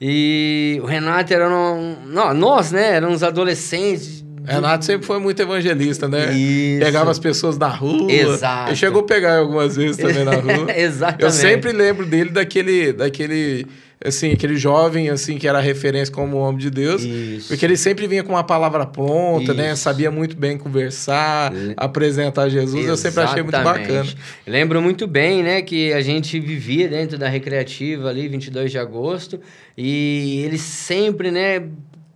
[0.00, 6.08] E o Renato era um, não, nós, né, éramos adolescentes Renato sempre foi muito evangelista,
[6.08, 6.32] né?
[6.32, 6.84] Isso.
[6.84, 8.10] Pegava as pessoas na rua.
[8.10, 8.70] Exato.
[8.70, 10.66] Ele chegou a pegar algumas vezes também na rua.
[10.74, 11.22] Exatamente.
[11.24, 13.66] Eu sempre lembro dele daquele, daquele,
[14.04, 17.02] assim, aquele jovem, assim, que era referência como homem de Deus.
[17.02, 17.48] Isso.
[17.48, 19.62] Porque ele sempre vinha com uma palavra pronta, né?
[19.64, 19.70] Isso.
[19.70, 19.76] né?
[19.76, 22.84] Sabia muito bem conversar, apresentar Jesus.
[22.84, 22.88] Exatamente.
[22.88, 24.08] Eu sempre achei muito bacana.
[24.46, 29.40] lembro muito bem, né, que a gente vivia dentro da recreativa ali, 22 de agosto,
[29.76, 31.62] e ele sempre, né,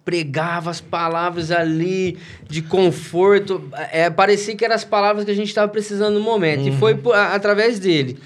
[0.04, 2.18] pregava as palavras ali
[2.48, 3.68] de conforto.
[3.90, 6.60] É, parecia que eram as palavras que a gente estava precisando no momento.
[6.60, 6.68] Uhum.
[6.68, 8.18] E foi por, a, através dele.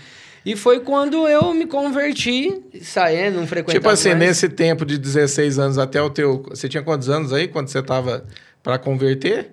[0.44, 4.20] E foi quando eu me converti, saí, não frequentava Tipo assim, mais.
[4.20, 6.44] nesse tempo de 16 anos até o teu...
[6.48, 8.24] Você tinha quantos anos aí, quando você estava
[8.62, 9.52] para converter?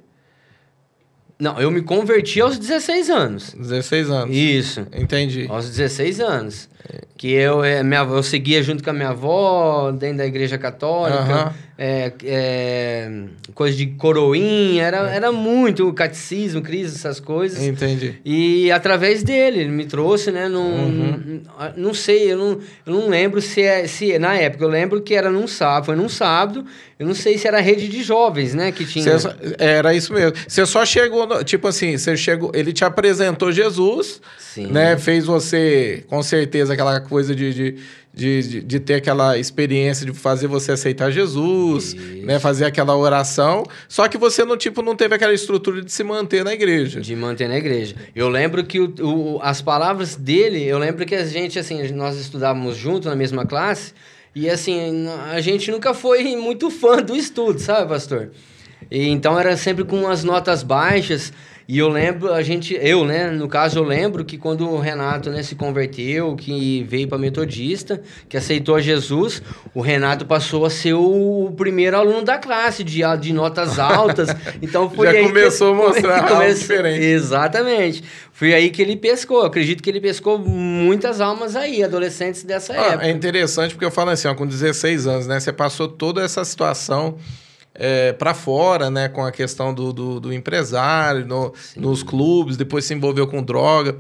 [1.38, 3.54] Não, eu me converti aos 16 anos.
[3.54, 4.36] 16 anos.
[4.36, 4.88] Isso.
[4.94, 5.48] Entendi.
[5.50, 6.70] Aos 16 anos.
[7.18, 11.54] Que eu, é, minha, eu seguia junto com a minha avó, dentro da igreja católica,
[11.78, 13.12] é, é,
[13.54, 15.18] coisa de coroinha, era, é.
[15.18, 17.62] era muito catecismo, crise, essas coisas.
[17.62, 18.16] Entendi.
[18.24, 20.48] E através dele, ele me trouxe, né?
[20.48, 21.42] Num, uhum.
[21.76, 23.88] não sei, eu não, eu não lembro se é.
[23.88, 26.66] Se, na época, eu lembro que era num sábado, foi num sábado,
[26.98, 28.72] eu não sei se era a rede de jovens, né?
[28.72, 29.20] Que tinha.
[29.20, 30.34] Só, era isso mesmo.
[30.48, 34.68] Você só chegou, no, tipo assim, você chegou, ele te apresentou Jesus, Sim.
[34.68, 34.98] né?
[34.98, 37.76] Fez você, com certeza, aquela coisa de, de,
[38.16, 42.26] de, de, ter aquela experiência de fazer você aceitar Jesus, Isso.
[42.26, 42.40] né?
[42.40, 43.64] Fazer aquela oração.
[43.90, 47.02] Só que você não, tipo, não teve aquela estrutura de se manter na igreja.
[47.02, 47.96] De manter na igreja.
[48.16, 52.18] Eu lembro que o, o, as palavras dele, eu lembro que a gente, assim, nós
[52.18, 53.94] estudávamos junto na mesma classe,
[54.34, 58.32] e assim, a gente nunca foi muito fã do estudo, sabe, pastor?
[58.90, 61.34] E, então era sempre com as notas baixas.
[61.68, 65.32] E eu lembro, a gente, eu, né, no caso eu lembro que quando o Renato,
[65.32, 69.42] né, se converteu, que veio para metodista, que aceitou a Jesus,
[69.74, 74.30] o Renato passou a ser o primeiro aluno da classe de, de notas altas.
[74.62, 77.04] Então foi Já aí começou que, a mostrar come, algo diferente.
[77.04, 78.04] Exatamente.
[78.32, 79.40] Foi aí que ele pescou.
[79.40, 83.06] Eu acredito que ele pescou muitas almas aí, adolescentes dessa ah, época.
[83.06, 86.44] É interessante porque eu falo assim, ó, com 16 anos, né, você passou toda essa
[86.46, 87.18] situação
[87.76, 92.86] é, para fora, né, com a questão do, do, do empresário, no, nos clubes, depois
[92.86, 93.98] se envolveu com droga.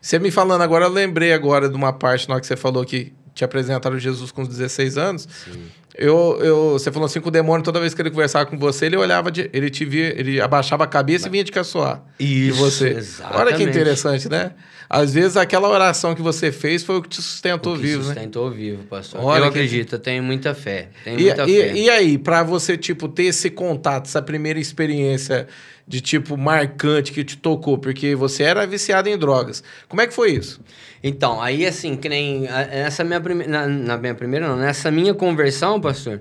[0.00, 3.12] Você me falando agora, eu lembrei agora de uma parte na que você falou que
[3.38, 5.28] te apresentaram Jesus com 16 anos.
[5.44, 5.62] Sim.
[5.96, 8.86] Eu, eu, você falou assim que o demônio, toda vez que ele conversava com você,
[8.86, 11.26] ele olhava, de, ele te via, ele abaixava a cabeça Mas...
[11.26, 12.02] e vinha te caçoar.
[12.18, 12.88] Isso, de você.
[12.90, 13.40] Exatamente.
[13.40, 14.52] Olha que interessante, né?
[14.90, 18.50] Às vezes aquela oração que você fez foi o que te sustentou que vivo, sustentou
[18.50, 18.56] né?
[18.56, 19.22] vivo, pastor.
[19.22, 19.58] Olha eu que...
[19.58, 20.88] acredito, eu tenho muita fé.
[21.04, 21.72] Tenho e, muita e, fé.
[21.74, 25.46] e aí, para você, tipo, ter esse contato, essa primeira experiência
[25.86, 27.78] de tipo marcante que te tocou?
[27.78, 29.62] Porque você era viciado em drogas.
[29.88, 30.60] Como é que foi isso?
[31.02, 33.50] Então, aí assim, que nem nessa minha primeira.
[33.50, 36.20] Na, na, minha primeira, não, nessa minha conversão, pastor,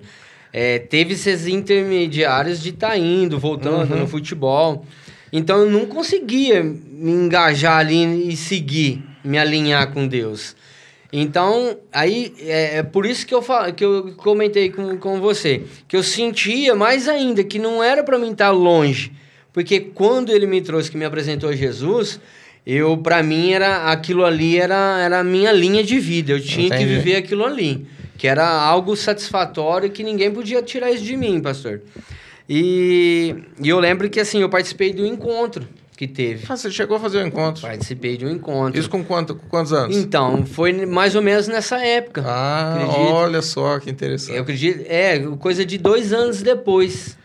[0.54, 4.00] é, teve esses intermediários de estar tá indo, voltando uhum.
[4.02, 4.86] no futebol.
[5.32, 10.56] Então eu não conseguia me engajar ali e seguir, me alinhar com Deus.
[11.12, 15.64] Então, aí é, é por isso que eu, falo, que eu comentei com, com você,
[15.88, 19.14] que eu sentia mais ainda que não era para mim estar longe,
[19.54, 22.20] porque quando ele me trouxe, que me apresentou Jesus,
[22.66, 26.68] eu para mim era aquilo ali era, era a minha linha de vida, eu tinha
[26.68, 26.84] Entendi.
[26.84, 27.86] que viver aquilo ali,
[28.18, 31.82] que era algo satisfatório que ninguém podia tirar isso de mim, pastor.
[32.50, 35.68] E, e eu lembro que assim, eu participei do encontro
[35.98, 36.46] que teve.
[36.48, 37.64] Ah, você chegou a fazer um encontro?
[37.64, 38.80] Participei de um encontro.
[38.80, 39.98] Isso com, quanto, com quantos anos?
[39.98, 42.24] Então, foi mais ou menos nessa época.
[42.24, 43.00] Ah, acredito.
[43.00, 44.36] olha só que interessante.
[44.36, 47.18] Eu acredito, é, coisa de dois anos depois.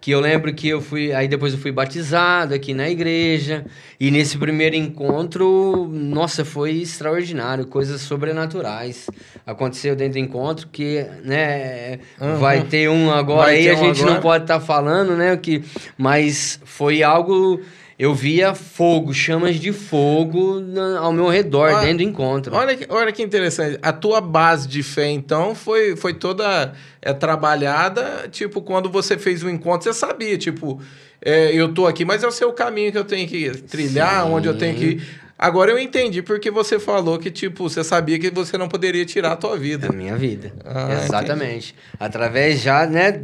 [0.00, 1.12] Que eu lembro que eu fui.
[1.12, 3.66] Aí depois eu fui batizado aqui na igreja.
[3.98, 9.10] E nesse primeiro encontro, nossa, foi extraordinário, coisas sobrenaturais.
[9.46, 12.36] Aconteceu dentro do encontro que, né, uhum.
[12.38, 14.14] vai ter um agora vai aí, a gente agora.
[14.14, 15.36] não pode estar tá falando, né?
[15.36, 15.62] Que,
[15.98, 17.60] mas foi algo
[18.00, 20.64] eu via fogo, chamas de fogo
[20.98, 22.56] ao meu redor, olha, dentro do encontro.
[22.56, 23.78] Olha que, olha que interessante.
[23.82, 26.72] A tua base de fé, então, foi, foi toda
[27.02, 30.80] é, trabalhada, tipo, quando você fez o encontro, você sabia, tipo,
[31.22, 34.32] é, eu tô aqui, mas é o seu caminho que eu tenho que trilhar, Sim.
[34.32, 35.20] onde eu tenho que ir.
[35.38, 39.32] Agora eu entendi porque você falou que, tipo, você sabia que você não poderia tirar
[39.32, 39.88] a tua vida.
[39.88, 40.54] A minha vida.
[40.64, 41.74] Ah, Exatamente.
[41.74, 41.98] Entendi.
[42.00, 43.20] Através já, né,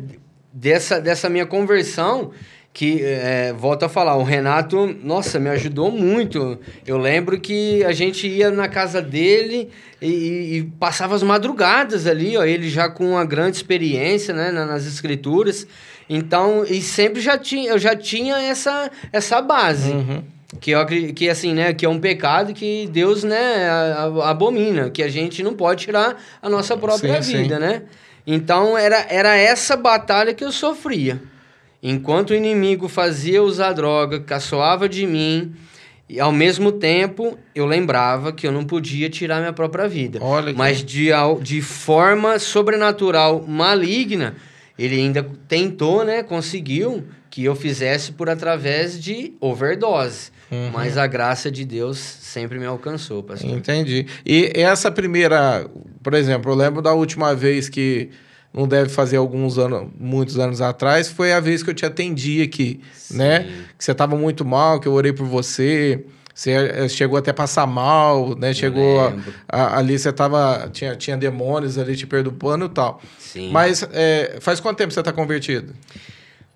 [0.52, 2.32] dessa, dessa minha conversão
[2.76, 6.58] que, é, volto a falar, o Renato, nossa, me ajudou muito.
[6.86, 12.36] Eu lembro que a gente ia na casa dele e, e passava as madrugadas ali,
[12.36, 15.66] ó, ele já com uma grande experiência, né, nas escrituras.
[16.06, 19.92] Então, e sempre já tinha, eu já tinha essa, essa base.
[19.92, 20.22] Uhum.
[20.60, 20.84] Que, eu,
[21.14, 23.70] que assim, né, que é um pecado que Deus, né,
[24.22, 27.60] abomina, que a gente não pode tirar a nossa própria sim, vida, sim.
[27.62, 27.82] né?
[28.26, 31.18] Então, era, era essa batalha que eu sofria.
[31.82, 35.54] Enquanto o inimigo fazia usar droga, caçoava de mim,
[36.08, 40.18] e ao mesmo tempo eu lembrava que eu não podia tirar minha própria vida.
[40.22, 41.08] Olha Mas de,
[41.42, 44.34] de forma sobrenatural, maligna,
[44.78, 46.22] ele ainda tentou, né?
[46.22, 50.30] Conseguiu que eu fizesse por através de overdose.
[50.50, 50.70] Uhum.
[50.72, 53.50] Mas a graça de Deus sempre me alcançou, pastor.
[53.50, 54.06] Entendi.
[54.24, 55.68] E essa primeira,
[56.02, 58.10] por exemplo, eu lembro da última vez que
[58.56, 62.40] não deve fazer alguns anos, muitos anos atrás, foi a vez que eu te atendi
[62.40, 63.18] aqui, Sim.
[63.18, 63.40] né?
[63.76, 66.06] Que você estava muito mal, que eu orei por você.
[66.34, 68.52] Você eh, chegou até a passar mal, né?
[68.52, 69.14] chegou a,
[69.48, 70.68] a, ali, você tava.
[70.72, 73.00] Tinha, tinha demônios ali te perturbando e tal.
[73.18, 73.50] Sim.
[73.52, 75.74] Mas é, faz quanto tempo você está convertido?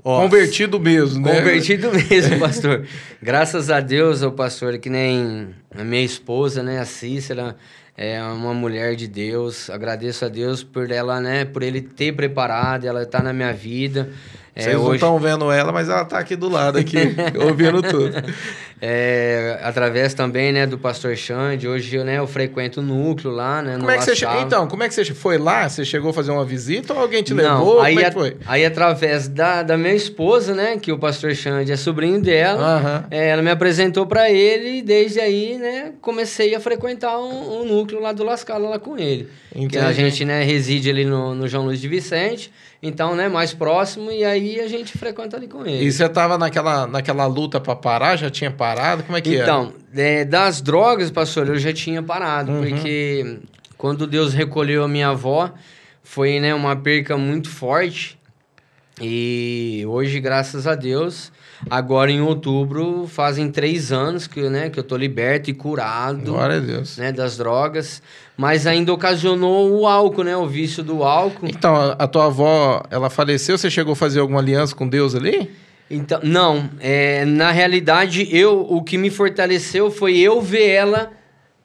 [0.04, 0.22] Nossa.
[0.22, 1.36] Convertido mesmo, né?
[1.36, 2.86] Convertido mesmo, pastor.
[3.22, 7.56] Graças a Deus, o pastor, que nem a minha esposa, né, a Cícera,
[7.96, 9.68] é uma mulher de Deus.
[9.70, 14.10] Agradeço a Deus por ela, né, por ele ter preparado, ela está na minha vida.
[14.54, 14.84] É, Vocês hoje...
[14.84, 16.96] não estão vendo ela, mas ela está aqui do lado, aqui,
[17.38, 18.16] ouvindo tudo.
[18.82, 23.76] É, através também, né, do pastor Xande, hoje né, eu frequento o núcleo lá, né,
[23.76, 24.24] como é que você che...
[24.40, 25.68] Então, como é que você foi lá?
[25.68, 27.80] Você chegou a fazer uma visita ou alguém te não, levou?
[27.82, 28.36] Aí, como é foi?
[28.46, 33.28] Aí, através da, da minha esposa, né, que o pastor Xande é sobrinho dela, é,
[33.28, 38.00] ela me apresentou para ele e desde aí, né, comecei a frequentar um, um núcleo
[38.00, 39.28] lá do Lascala lá com ele.
[39.54, 39.68] Entendi.
[39.68, 42.50] Que a gente, né, reside ali no, no João Luiz de Vicente.
[42.82, 45.84] Então, né, mais próximo, e aí a gente frequenta ali com ele.
[45.84, 48.16] E você tava naquela, naquela luta para parar?
[48.16, 48.69] Já tinha parado?
[49.04, 52.60] Como é que então, é, das drogas, pastor, eu já tinha parado, uhum.
[52.60, 53.38] porque
[53.76, 55.52] quando Deus recolheu a minha avó,
[56.02, 58.18] foi né, uma perca muito forte.
[59.00, 61.32] E hoje, graças a Deus,
[61.70, 66.32] agora em outubro, fazem três anos que, né, que eu tô liberto e curado.
[66.32, 66.98] Glória a Deus.
[66.98, 68.02] Né, das drogas
[68.40, 70.34] mas ainda ocasionou o álcool, né?
[70.34, 71.46] O vício do álcool.
[71.46, 75.14] Então, a, a tua avó, ela faleceu, você chegou a fazer alguma aliança com Deus
[75.14, 75.50] ali?
[75.90, 81.10] Então, não, é, na realidade, eu o que me fortaleceu foi eu ver ela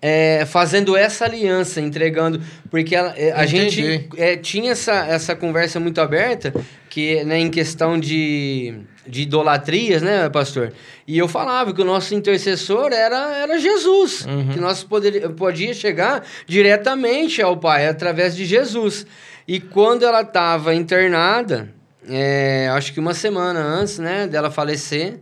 [0.01, 2.41] é, fazendo essa aliança, entregando,
[2.71, 6.53] porque ela, é, a gente é, tinha essa, essa conversa muito aberta,
[6.89, 10.73] que né, em questão de de idolatrias, né, pastor?
[11.07, 14.49] E eu falava que o nosso intercessor era, era Jesus, uhum.
[14.49, 19.05] que nós poderia, podia chegar diretamente ao Pai através de Jesus.
[19.47, 21.69] E quando ela estava internada,
[22.09, 25.19] é, acho que uma semana antes, né, dela falecer,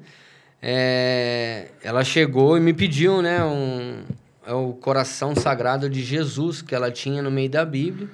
[0.61, 4.03] é, ela chegou e me pediu, né, um,
[4.45, 8.09] é o coração sagrado de Jesus que ela tinha no meio da Bíblia.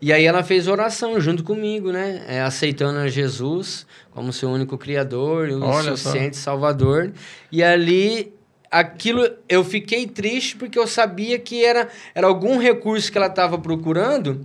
[0.00, 2.24] E aí ela fez oração junto comigo, né?
[2.26, 7.12] É, aceitando a Jesus como seu único criador, o Olha suficiente salvador.
[7.52, 8.34] E ali
[8.68, 13.56] aquilo eu fiquei triste porque eu sabia que era, era algum recurso que ela estava
[13.58, 14.44] procurando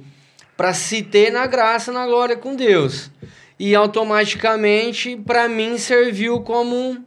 [0.55, 3.09] para se ter na graça, na glória com Deus.
[3.59, 6.97] E automaticamente, para mim, serviu como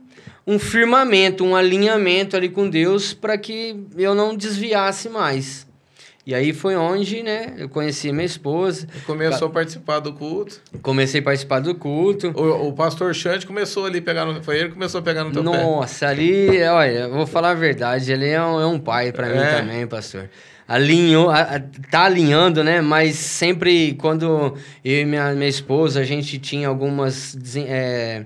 [0.47, 5.69] um firmamento, um alinhamento ali com Deus para que eu não desviasse mais.
[6.27, 8.87] E aí foi onde, né, eu conheci minha esposa.
[9.07, 10.61] Começou a participar do culto.
[10.83, 12.29] Comecei a participar do culto.
[12.37, 15.33] O, o pastor Chante começou ali pegar no, foi ele que começou a pegar no
[15.33, 15.65] teu Nossa, pé.
[15.65, 19.33] Nossa, ali, olha, vou falar a verdade, ele é um, é um pai para É.
[19.35, 20.29] mim também, pastor.
[20.71, 21.61] Alinhou, a-
[21.91, 22.81] tá alinhando, né?
[22.81, 28.25] Mas sempre quando eu e minha, minha esposa, a gente tinha algumas, é,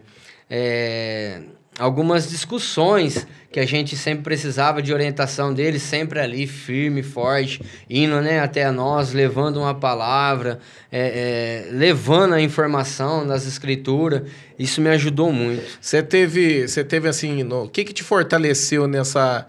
[0.50, 1.40] é,
[1.78, 8.20] algumas discussões que a gente sempre precisava de orientação dele, sempre ali, firme, forte, indo
[8.20, 10.58] né, até nós, levando uma palavra,
[10.92, 14.20] é, é, levando a informação das escrituras.
[14.58, 15.62] Isso me ajudou muito.
[15.80, 19.46] Você teve, você teve assim, o que que te fortaleceu nessa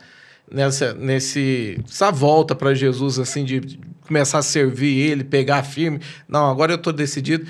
[0.52, 6.00] nessa nesse essa volta para Jesus assim de começar a servir ele, pegar firme?
[6.28, 7.46] Não, agora eu tô decidido.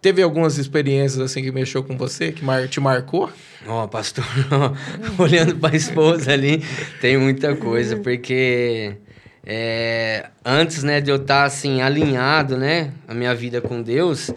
[0.00, 3.30] Teve algumas experiências assim que mexeu com você, que mar, te marcou?
[3.66, 4.24] Ó, pastor,
[5.18, 6.62] olhando para a esposa ali,
[7.00, 8.96] tem muita coisa, porque
[9.44, 14.30] é, antes, né, de eu estar assim alinhado, né, a minha vida com Deus,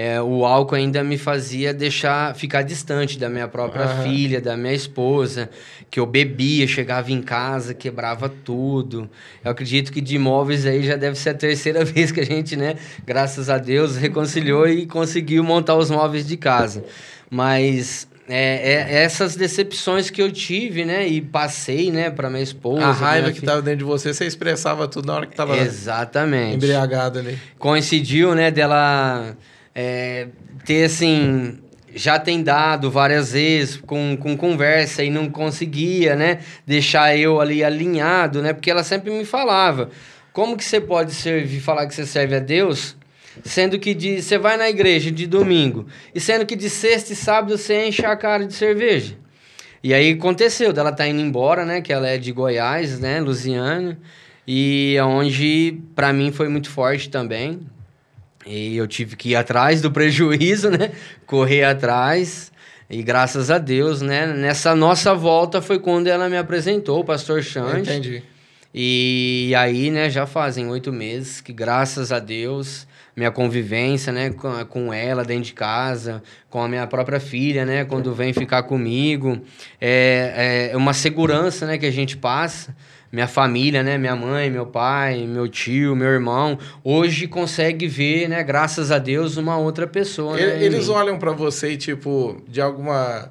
[0.00, 4.02] é, o álcool ainda me fazia deixar ficar distante da minha própria Aham.
[4.04, 5.50] filha, da minha esposa,
[5.90, 9.10] que eu bebia, chegava em casa, quebrava tudo.
[9.44, 12.54] Eu acredito que de imóveis aí já deve ser a terceira vez que a gente,
[12.54, 16.84] né, graças a Deus, reconciliou e conseguiu montar os móveis de casa.
[17.28, 22.84] Mas é, é essas decepções que eu tive, né, e passei, né, para minha esposa.
[22.84, 25.56] a raiva que fi- tava dentro de você, você expressava tudo na hora que tava
[25.56, 27.36] Exatamente embriagado ali.
[27.58, 29.36] coincidiu, né, dela
[29.80, 30.26] é,
[30.64, 31.56] ter, assim,
[31.94, 37.62] já tem dado várias vezes com, com conversa e não conseguia, né, deixar eu ali
[37.62, 39.90] alinhado, né, porque ela sempre me falava,
[40.32, 42.96] como que você pode servir, falar que você serve a Deus,
[43.44, 47.16] sendo que de, você vai na igreja de domingo, e sendo que de sexta e
[47.16, 49.16] sábado você enche a cara de cerveja.
[49.80, 51.80] E aí aconteceu, dela tá indo embora, né?
[51.80, 53.20] Que ela é de Goiás, né?
[53.20, 53.96] Lusiana.
[54.44, 57.60] E onde para mim foi muito forte também.
[58.48, 60.92] E eu tive que ir atrás do prejuízo, né?
[61.26, 62.50] Correr atrás.
[62.90, 64.26] E graças a Deus, né?
[64.26, 67.90] Nessa nossa volta foi quando ela me apresentou, o pastor Xande.
[67.90, 68.22] Entendi.
[68.72, 74.64] E aí, né, já fazem oito meses que, graças a Deus, minha convivência, né, com,
[74.66, 79.40] com ela dentro de casa, com a minha própria filha, né, quando vem ficar comigo,
[79.80, 82.76] é, é uma segurança, né, que a gente passa.
[83.10, 88.42] Minha família, né, minha mãe, meu pai, meu tio, meu irmão, hoje consegue ver, né,
[88.42, 90.38] graças a Deus, uma outra pessoa.
[90.38, 93.30] Ele- né, Eles olham para você tipo, de alguma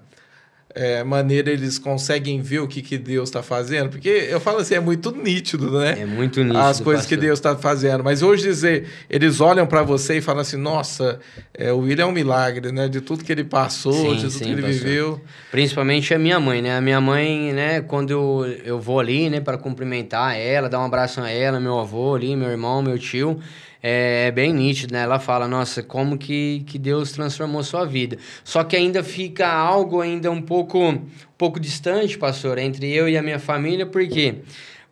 [0.78, 3.90] é, maneira eles conseguem ver o que, que Deus está fazendo?
[3.90, 5.98] Porque eu falo assim, é muito nítido, né?
[6.02, 6.60] É muito nítido.
[6.60, 7.26] As coisas que pastor.
[7.28, 8.04] Deus está fazendo.
[8.04, 11.20] Mas hoje dizer, eles olham para você e falam assim, nossa,
[11.52, 12.88] é, o William é um milagre, né?
[12.88, 14.80] De tudo que ele passou, Sim, de tudo sim, que ele pastor.
[14.80, 15.22] viveu.
[15.50, 16.78] Principalmente a minha mãe, né?
[16.78, 20.86] A minha mãe, né, quando eu, eu vou ali, né, para cumprimentar ela, dar um
[20.86, 23.40] abraço a ela, meu avô ali, meu irmão, meu tio,
[23.82, 25.02] é bem nítido, né?
[25.02, 28.18] Ela fala, nossa, como que, que Deus transformou sua vida.
[28.44, 31.06] Só que ainda fica algo ainda um pouco, um
[31.38, 34.36] pouco distante, pastor, entre eu e a minha família, por quê?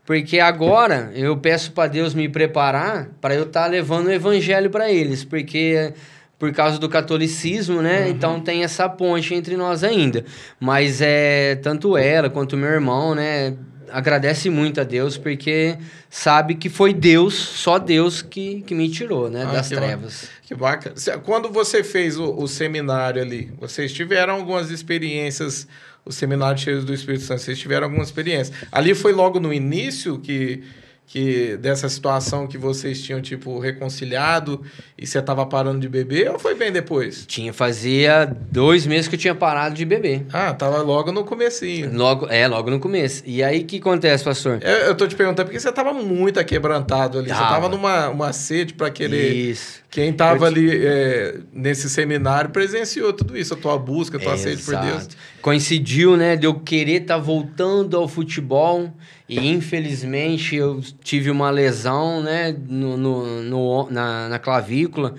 [0.06, 4.92] Porque agora eu peço para Deus me preparar para eu estar levando o evangelho para
[4.92, 5.94] eles, porque
[6.38, 8.10] por causa do catolicismo, né?
[8.10, 10.24] Então tem essa ponte entre nós ainda.
[10.60, 13.56] Mas é tanto ela quanto meu irmão, né?
[13.92, 15.78] Agradece muito a Deus porque
[16.10, 19.46] sabe que foi Deus, só Deus que, que me tirou, né?
[19.48, 20.30] Ah, das que trevas.
[20.44, 20.96] Que bacana.
[21.24, 25.68] Quando você fez o, o seminário ali, vocês tiveram algumas experiências,
[26.04, 28.56] o seminário cheio do Espírito Santo, vocês tiveram algumas experiências.
[28.72, 30.64] Ali foi logo no início que,
[31.08, 34.62] que dessa situação que vocês tinham, tipo, reconciliado
[34.98, 37.26] e você tava parando de beber ou foi bem depois?
[37.26, 40.26] Tinha, fazia dois meses que eu tinha parado de beber.
[40.34, 41.96] Ah, tava logo no comecinho.
[41.96, 43.24] Logo, é, logo no começo.
[43.26, 44.60] E aí, o que acontece, pastor?
[44.62, 47.30] Eu, eu tô te perguntando porque você tava muito aquebrantado ali.
[47.30, 47.50] Você Tava.
[47.50, 49.34] tava numa uma sede para querer.
[49.34, 49.85] Isso.
[49.96, 54.20] Quem tava Eu te- ali é, nesse seminário presenciou tudo isso, a tua busca, a
[54.20, 55.08] tua sede por Deus.
[55.42, 58.92] Coincidiu, né, de eu querer estar voltando ao futebol
[59.30, 65.16] e infelizmente eu tive uma lesão, né, no, no, no- na, na clavícula,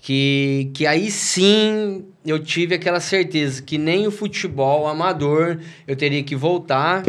[0.00, 6.22] que, que aí sim eu tive aquela certeza que nem o futebol amador eu teria
[6.22, 7.02] que voltar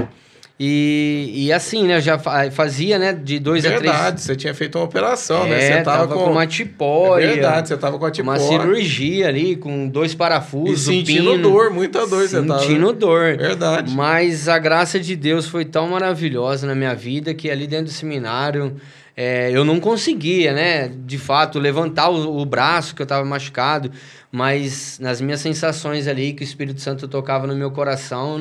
[0.59, 1.97] E, e assim, né?
[1.97, 3.11] Eu já fazia, né?
[3.11, 3.95] De dois verdade, a três...
[3.95, 5.59] Verdade, você tinha feito uma operação, é, né?
[5.59, 6.23] Você tava, tava com...
[6.23, 7.25] com uma tipóia.
[7.25, 8.39] É verdade, você tava com a tipóia.
[8.39, 12.59] Uma cirurgia ali, com dois parafusos, e sentindo pino, dor, muita dor sentindo você tava.
[12.61, 13.37] Sentindo dor.
[13.37, 13.93] Verdade.
[13.93, 17.91] Mas a graça de Deus foi tão maravilhosa na minha vida que ali dentro do
[17.91, 18.75] seminário...
[19.17, 23.89] É, eu não conseguia, né, de fato, levantar o, o braço que eu estava machucado,
[24.29, 28.37] mas nas minhas sensações ali, que o Espírito Santo tocava no meu coração,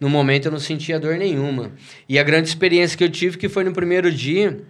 [0.00, 1.70] no momento eu não sentia dor nenhuma.
[2.08, 4.60] E a grande experiência que eu tive, que foi no primeiro dia,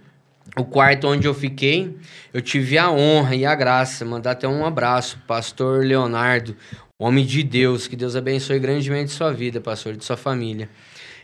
[0.55, 1.95] o quarto onde eu fiquei,
[2.33, 6.55] eu tive a honra e a graça, mandar até um abraço, pastor Leonardo,
[6.99, 10.69] homem de Deus, que Deus abençoe grandemente sua vida, pastor, de sua família.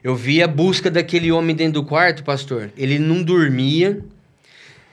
[0.03, 2.71] Eu vi a busca daquele homem dentro do quarto, pastor.
[2.77, 3.99] Ele não dormia.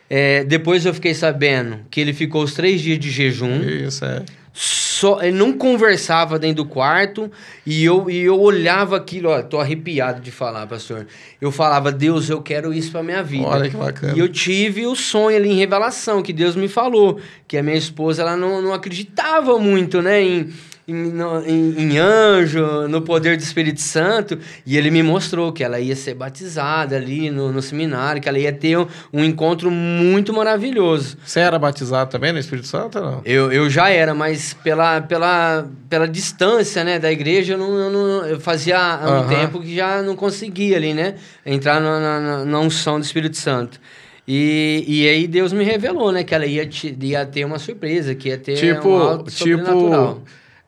[0.08, 3.60] É, depois eu fiquei sabendo que ele ficou os três dias de jejum.
[3.62, 4.22] Isso, é.
[4.56, 7.28] Só, ele não conversava dentro do quarto
[7.66, 11.08] e eu, e eu olhava aquilo, ó, tô arrepiado de falar, pastor.
[11.40, 13.48] Eu falava, Deus, eu quero isso pra minha vida.
[13.48, 14.14] Olha que bacana.
[14.14, 17.18] E eu tive o sonho ali em revelação, que Deus me falou,
[17.48, 20.52] que a minha esposa, ela não, não acreditava muito, né, em,
[20.86, 25.64] em, no, em, em, anjo, no poder do Espírito Santo, e ele me mostrou que
[25.64, 29.70] ela ia ser batizada ali no, no seminário, que ela ia ter um, um, encontro
[29.70, 31.16] muito maravilhoso.
[31.24, 33.22] Você era batizado também no Espírito Santo ou não?
[33.24, 37.90] Eu, eu já era, mas pela, pela, pela distância né, da igreja, eu, não, eu,
[37.90, 39.28] não, eu fazia há um uhum.
[39.28, 41.14] tempo que já não conseguia ali, né?
[41.46, 43.80] Entrar na, na, na unção do Espírito Santo.
[44.26, 46.24] E, e aí Deus me revelou, né?
[46.24, 46.68] Que ela ia,
[47.00, 50.22] ia ter uma surpresa, que ia ter tipo, um algo tipo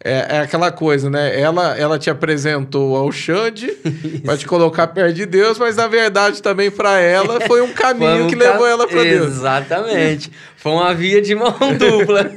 [0.07, 1.39] é, é, aquela coisa, né?
[1.39, 3.73] Ela, ela te apresentou ao Xande
[4.25, 8.13] para te colocar perto de Deus, mas na verdade também para ela foi um caminho
[8.13, 8.53] foi um que ca...
[8.53, 9.27] levou ela para Deus.
[9.27, 10.31] Exatamente.
[10.57, 12.31] Foi uma via de mão dupla.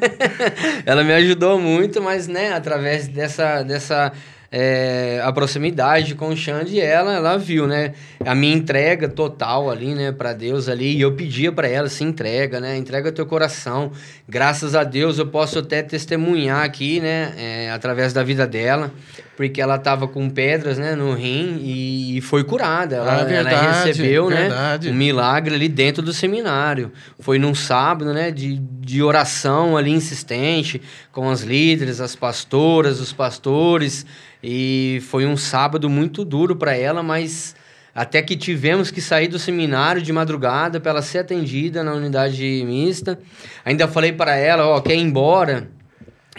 [0.86, 4.12] ela me ajudou muito, mas né, através dessa, dessa
[4.52, 7.94] é, a proximidade com o Xande, ela, ela viu, né?
[8.26, 12.04] A minha entrega total ali, né, para Deus ali, e eu pedia para ela, se
[12.04, 12.76] entrega, né?
[12.76, 13.92] Entrega teu coração.
[14.28, 18.92] Graças a Deus eu posso até testemunhar aqui, né, é, através da vida dela,
[19.40, 22.98] porque ela tava com pedras, né, no rim e, foi curada.
[22.98, 24.88] Ela, ah, verdade, ela recebeu, né, verdade.
[24.88, 26.92] né, um milagre ali dentro do seminário.
[27.22, 30.82] Foi num sábado, né, de, de oração ali insistente
[31.14, 34.06] com as líderes, as pastoras, os pastores,
[34.44, 37.56] e foi um sábado muito duro para ela, mas
[37.96, 42.44] até que tivemos que sair do seminário de madrugada para ela ser atendida na unidade
[42.66, 43.18] mista.
[43.64, 45.70] Ainda falei para ela, ó, quer ir embora?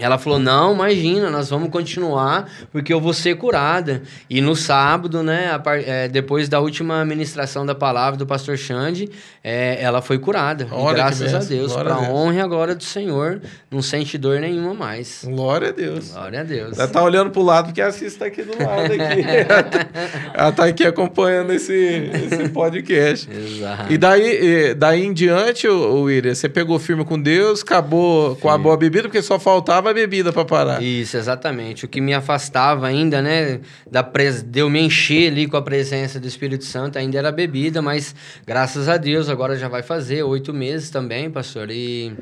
[0.01, 4.03] Ela falou: Não, imagina, nós vamos continuar, porque eu vou ser curada.
[4.29, 5.51] E no sábado, né,
[5.87, 9.11] é, depois da última ministração da palavra do pastor Xande,
[9.45, 10.67] é, ela foi curada.
[10.95, 13.41] Graças a Deus, para a honra e a glória do Senhor,
[13.71, 15.25] não sente dor nenhuma mais.
[15.25, 16.13] Glória a Deus.
[16.13, 16.79] Glória a Deus.
[16.79, 19.25] Ela tá olhando pro lado, porque a Cis tá aqui do lado aqui.
[20.35, 23.29] ela tá aqui acompanhando esse, esse podcast.
[23.31, 23.93] Exato.
[23.93, 28.41] E daí, daí em diante, o William, você pegou firme com Deus, acabou Sim.
[28.41, 30.83] com a boa bebida, porque só faltava a bebida para parar.
[30.83, 31.85] Isso, exatamente.
[31.85, 33.61] O que me afastava ainda, né,
[33.91, 34.43] da pres...
[34.43, 37.83] de eu me encher ali com a presença do Espírito Santo, ainda era a bebida,
[37.83, 38.15] mas
[38.47, 41.71] graças a Deus, agora já vai fazer oito meses também, pastor.
[41.71, 42.13] E,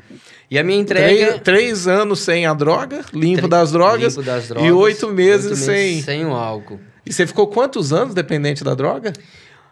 [0.49, 1.39] e a minha entrega.
[1.39, 4.67] Três, três anos sem a droga, limpo, das drogas, limpo das drogas.
[4.67, 6.01] E oito meses, oito meses sem.
[6.01, 6.79] Sem o álcool.
[7.05, 9.13] E você ficou quantos anos dependente da droga?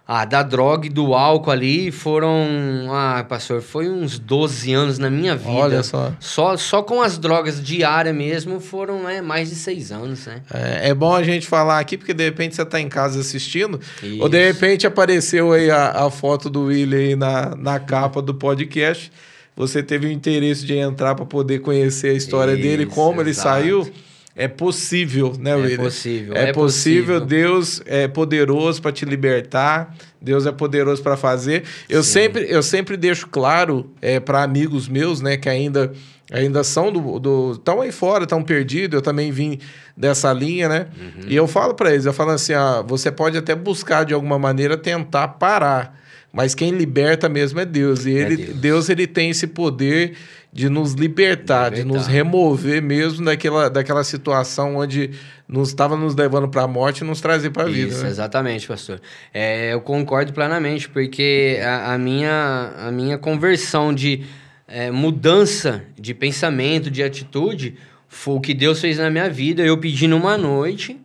[0.09, 2.87] Ah, da droga e do álcool ali foram.
[2.89, 5.51] Ah, pastor, foi uns 12 anos na minha vida.
[5.51, 6.13] Olha só.
[6.17, 10.43] Só, só com as drogas diárias mesmo foram né, mais de seis anos, né?
[10.53, 13.81] É, é bom a gente falar aqui, porque de repente você está em casa assistindo,
[14.01, 14.21] Isso.
[14.21, 18.33] ou de repente apareceu aí a, a foto do William aí na, na capa do
[18.33, 19.11] podcast.
[19.57, 23.21] Você teve o interesse de entrar para poder conhecer a história Isso, dele, como exato.
[23.21, 23.93] ele saiu.
[24.37, 25.73] É possível, né, William?
[25.73, 26.35] É possível.
[26.35, 27.19] É, é possível.
[27.19, 27.19] possível.
[27.21, 29.95] Deus é poderoso para te libertar.
[30.21, 31.63] Deus é poderoso para fazer.
[31.89, 35.91] Eu sempre, eu sempre deixo claro é, para amigos meus, né, que ainda
[36.31, 38.95] ainda são do, do estão aí fora, estão perdidos.
[38.95, 39.59] Eu também vim
[39.95, 40.87] dessa linha, né?
[40.99, 41.29] Uhum.
[41.29, 44.37] E eu falo para eles, eu falo assim, ah, você pode até buscar de alguma
[44.37, 45.97] maneira tentar parar,
[46.37, 48.05] mas quem liberta mesmo é Deus.
[48.05, 48.57] E ele, é Deus.
[48.59, 50.13] Deus ele tem esse poder
[50.53, 55.09] de nos libertar, libertar, de nos remover mesmo daquela, daquela situação onde
[55.47, 57.89] nos estava nos levando para a morte e nos trazer para a vida.
[57.89, 58.09] Isso, né?
[58.09, 59.01] exatamente, pastor.
[59.33, 64.23] É, eu concordo plenamente, porque a, a, minha, a minha conversão de
[64.67, 67.73] é, mudança de pensamento, de atitude,
[68.07, 69.63] foi o que Deus fez na minha vida.
[69.63, 70.99] Eu pedi numa noite,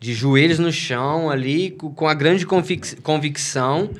[0.00, 3.90] de joelhos no chão, ali, com a grande convic convicção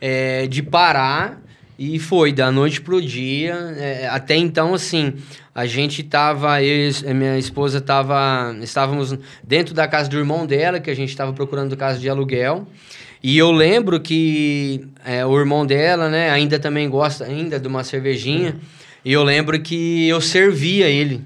[0.00, 1.42] é, de parar
[1.78, 3.54] E foi, da noite pro dia.
[3.78, 5.14] É, até então, assim,
[5.54, 9.14] a gente tava, eu e minha esposa tava, estávamos
[9.44, 12.66] dentro da casa do irmão dela, que a gente estava procurando casa de aluguel.
[13.22, 17.84] E eu lembro que é, o irmão dela, né, ainda também gosta ainda de uma
[17.84, 18.56] cervejinha.
[19.04, 21.22] E eu lembro que eu servia ele.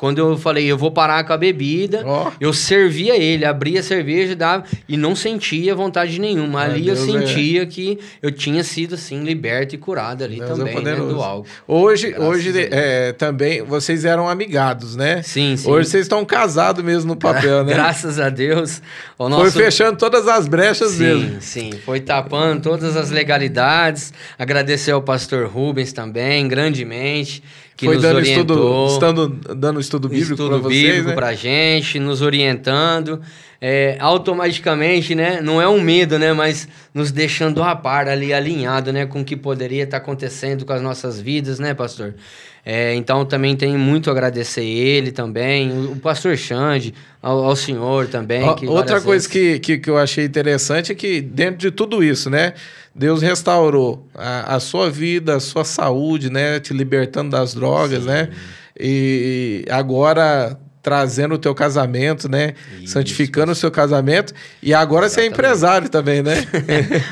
[0.00, 2.32] Quando eu falei, eu vou parar com a bebida, oh.
[2.40, 6.62] eu servia ele, abria a cerveja dava, e não sentia vontade nenhuma.
[6.62, 6.96] Ali eu é.
[6.96, 7.66] sentia é.
[7.66, 11.22] que eu tinha sido, assim, liberto e curado ali Deus é também, é né, do
[11.22, 11.46] álcool.
[11.68, 15.20] Hoje, hoje é, também, vocês eram amigados, né?
[15.20, 15.70] Sim, sim.
[15.70, 17.74] Hoje vocês estão casados mesmo no papel, né?
[17.74, 18.80] Graças a Deus.
[19.18, 19.50] O nosso...
[19.50, 21.42] Foi fechando todas as brechas sim, mesmo.
[21.42, 24.14] Sim, foi tapando todas as legalidades.
[24.38, 27.42] Agradecer ao pastor Rubens também, grandemente
[27.80, 31.14] que foi nos dando orientou, estudo, estando, dando estudo bíblico para vocês, bíblico né?
[31.14, 33.22] pra gente, nos orientando,
[33.58, 35.40] é, automaticamente, né?
[35.40, 36.34] Não é um medo, né?
[36.34, 39.06] Mas nos deixando a par ali, alinhado, né?
[39.06, 42.14] Com o que poderia estar tá acontecendo com as nossas vidas, né, pastor?
[42.64, 47.56] É, então também tenho muito a agradecer ele também, o, o pastor Xande, ao, ao,
[47.56, 48.42] senhor também.
[48.66, 49.26] outra coisa vezes...
[49.26, 52.54] que, que, que eu achei interessante é que dentro de tudo isso, né?
[52.94, 56.60] Deus restaurou a, a sua vida, a sua saúde, né?
[56.60, 58.08] Te libertando das drogas, Sim.
[58.08, 58.30] né?
[58.78, 62.54] E agora trazendo o teu casamento, né?
[62.80, 63.58] Isso, Santificando isso.
[63.58, 64.32] o seu casamento.
[64.62, 65.14] E agora Exatamente.
[65.14, 66.46] você é empresário também, né?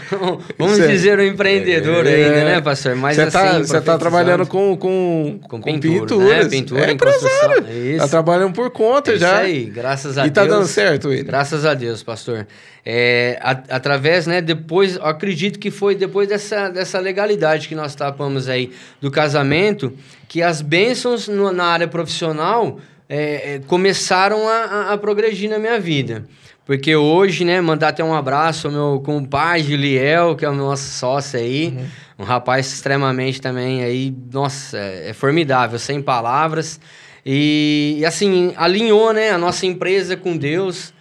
[0.59, 2.97] Vamos você, dizer o um empreendedor é, ainda, né, pastor?
[2.97, 6.49] Mas você está assim, você tá trabalhando com, com, com, com pintura, Né?
[6.49, 7.67] Pintura, é empresário.
[7.69, 9.45] Está trabalhando por conta é já.
[9.45, 10.47] Isso aí, graças a e Deus.
[10.47, 11.25] E tá dando certo, ele.
[11.25, 12.47] Graças a Deus, pastor.
[12.87, 18.49] É, a, através, né, depois, acredito que foi depois dessa, dessa legalidade que nós tapamos
[18.49, 19.93] aí do casamento,
[20.27, 22.79] que as bênçãos no, na área profissional
[23.09, 26.27] é, é, começaram a, a, progredir na minha vida.
[26.67, 30.91] Porque hoje, né, mandar até um abraço ao meu compadre Liel, que é o nosso
[30.91, 31.87] sócio aí, uhum.
[32.19, 36.79] um rapaz extremamente também aí, nossa, é, é formidável, sem palavras.
[37.25, 40.93] E, e, assim, alinhou, né, a nossa empresa com Deus,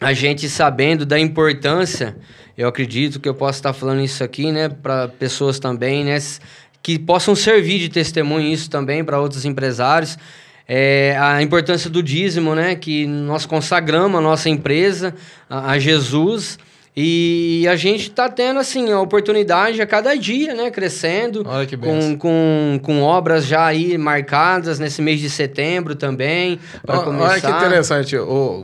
[0.00, 2.16] a gente sabendo da importância,
[2.58, 6.18] eu acredito que eu posso estar falando isso aqui, né, para pessoas também, né,
[6.82, 10.18] que possam servir de testemunho isso também para outros empresários
[10.66, 12.74] é, a importância do dízimo, né?
[12.74, 15.14] Que nós consagramos a nossa empresa
[15.48, 16.58] a, a Jesus.
[16.94, 20.70] E a gente está tendo, assim, a oportunidade a cada dia, né?
[20.70, 21.42] Crescendo.
[21.46, 26.98] Olha que com, com, com obras já aí marcadas nesse mês de setembro também, para
[26.98, 27.30] começar.
[27.30, 28.16] Olha que interessante.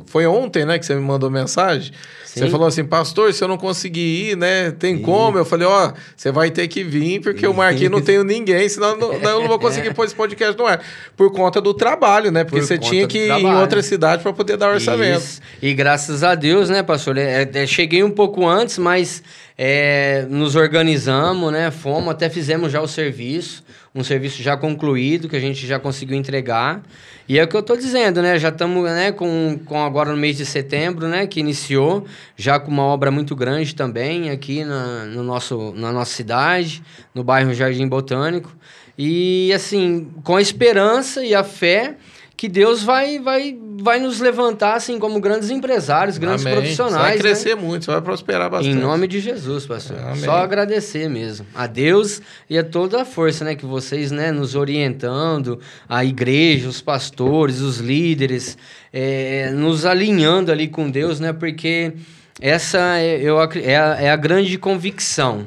[0.07, 1.93] Foi ontem, né, que você me mandou mensagem.
[2.29, 2.41] Sim.
[2.41, 4.71] Você falou assim, pastor, se eu não conseguir ir, né?
[4.73, 5.39] Tem como?
[5.39, 8.69] Eu falei, ó, oh, você vai ter que vir, porque o Marquinhos não tenho ninguém,
[8.69, 10.85] senão não, eu não vou conseguir pôr esse podcast no ar.
[11.17, 12.45] Por conta do trabalho, né?
[12.45, 15.21] Porque Por você tinha que ir em outra cidade para poder dar orçamento.
[15.21, 15.41] Isso.
[15.63, 17.17] E graças a Deus, né, pastor?
[17.17, 19.23] É, é, cheguei um pouco antes, mas
[19.57, 21.71] é, nos organizamos, né?
[21.71, 23.63] Fomos, até fizemos já o serviço,
[23.95, 26.83] um serviço já concluído, que a gente já conseguiu entregar.
[27.29, 28.37] E é o que eu estou dizendo, né?
[28.37, 31.29] Já estamos né, com, com agora no mês de setembro, né?
[31.29, 36.13] Que iniciou, já com uma obra muito grande também aqui na, no nosso, na nossa
[36.13, 36.83] cidade,
[37.15, 38.53] no bairro Jardim Botânico.
[38.99, 41.95] E assim, com a esperança e a fé
[42.39, 46.57] que Deus vai, vai, vai nos levantar assim como grandes empresários, grandes Amém.
[46.57, 46.95] profissionais.
[46.95, 47.19] Você vai né?
[47.19, 47.63] crescer né?
[47.63, 48.77] muito, você vai prosperar bastante.
[48.77, 49.99] Em nome de Jesus, pastor.
[49.99, 50.23] Amém.
[50.23, 54.55] Só agradecer mesmo a Deus e a toda a força, né, que vocês, né, nos
[54.55, 55.59] orientando,
[55.89, 58.57] a igreja, os pastores, os líderes,
[58.93, 61.93] é, nos alinhando ali com Deus, né, porque
[62.41, 65.45] essa é, eu, é, a, é a grande convicção.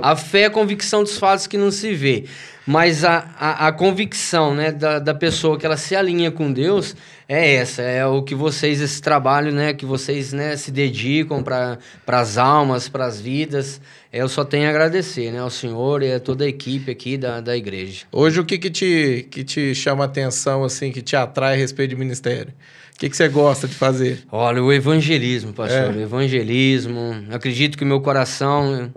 [0.00, 2.24] A fé é a convicção dos fatos que não se vê.
[2.70, 6.94] Mas a, a, a, convicção né, da, da pessoa que ela se alinha com Deus
[7.28, 11.78] é essa, é o que vocês, esse trabalho né, que vocês né, se dedicam para
[12.06, 13.80] as almas, para as vidas.
[14.12, 17.40] Eu só tenho a agradecer né, ao Senhor e a toda a equipe aqui da,
[17.40, 18.04] da igreja.
[18.12, 21.56] Hoje, o que, que, te, que te chama a atenção, assim, que te atrai a
[21.56, 22.54] respeito do ministério?
[22.94, 24.22] O que, que você gosta de fazer?
[24.30, 25.92] Olha, o evangelismo, pastor.
[25.92, 25.98] É.
[25.98, 27.24] O evangelismo.
[27.32, 28.92] Acredito que o meu coração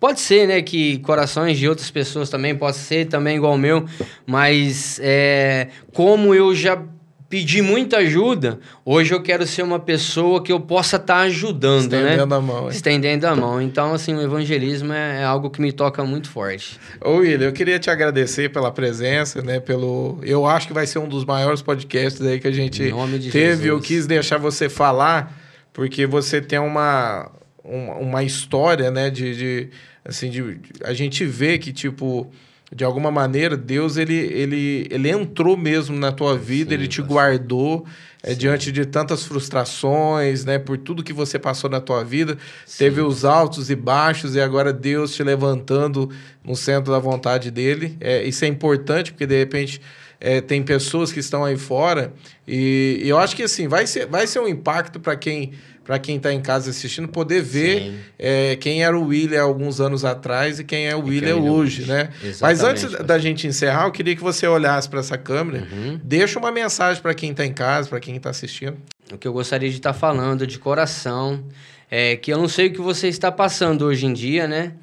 [0.00, 3.84] Pode ser, né, que corações de outras pessoas também, pode ser também igual o meu,
[4.24, 6.80] mas é, como eu já
[7.28, 11.92] pedi muita ajuda, hoje eu quero ser uma pessoa que eu possa estar tá ajudando,
[11.92, 12.10] Estendendo né?
[12.14, 12.68] Estendendo a mão.
[12.68, 13.62] Estendendo a mão.
[13.62, 16.80] Então, assim, o evangelismo é, é, algo que me toca muito forte.
[17.04, 19.60] Ô, William, eu queria te agradecer pela presença, né?
[19.60, 20.18] Pelo...
[20.22, 23.30] Eu acho que vai ser um dos maiores podcasts aí que a gente teve.
[23.30, 23.64] Jesus.
[23.66, 25.36] Eu quis deixar você falar,
[25.72, 27.30] porque você tem uma,
[27.68, 29.10] uma, uma história, né?
[29.10, 29.68] de, de
[30.04, 32.30] assim, de, a gente vê que, tipo,
[32.74, 37.00] de alguma maneira, Deus ele, ele, ele entrou mesmo na tua vida, Sim, ele te
[37.00, 37.86] guardou
[38.22, 40.58] é, diante de tantas frustrações, né?
[40.58, 42.36] Por tudo que você passou na tua vida.
[42.66, 42.84] Sim.
[42.84, 46.10] Teve os altos e baixos e agora Deus te levantando
[46.44, 47.96] no centro da vontade dele.
[48.00, 49.80] É, isso é importante porque, de repente,
[50.20, 52.12] é, tem pessoas que estão aí fora
[52.46, 55.52] e, e, eu acho que, assim, vai ser, vai ser um impacto para quem
[55.88, 60.04] para quem está em casa assistindo, poder ver é, quem era o William alguns anos
[60.04, 62.10] atrás e quem é o William hoje, né?
[62.22, 65.98] Exatamente, Mas antes da gente encerrar, eu queria que você olhasse para essa câmera, uhum.
[66.04, 68.76] deixa uma mensagem para quem está em casa, para quem está assistindo.
[69.10, 71.42] O que eu gostaria de estar tá falando de coração
[71.90, 74.74] é que eu não sei o que você está passando hoje em dia, né?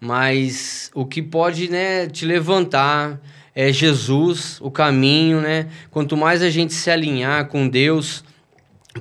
[0.00, 3.20] Mas o que pode, né, te levantar
[3.54, 5.68] é Jesus, o caminho, né?
[5.88, 8.24] Quanto mais a gente se alinhar com Deus,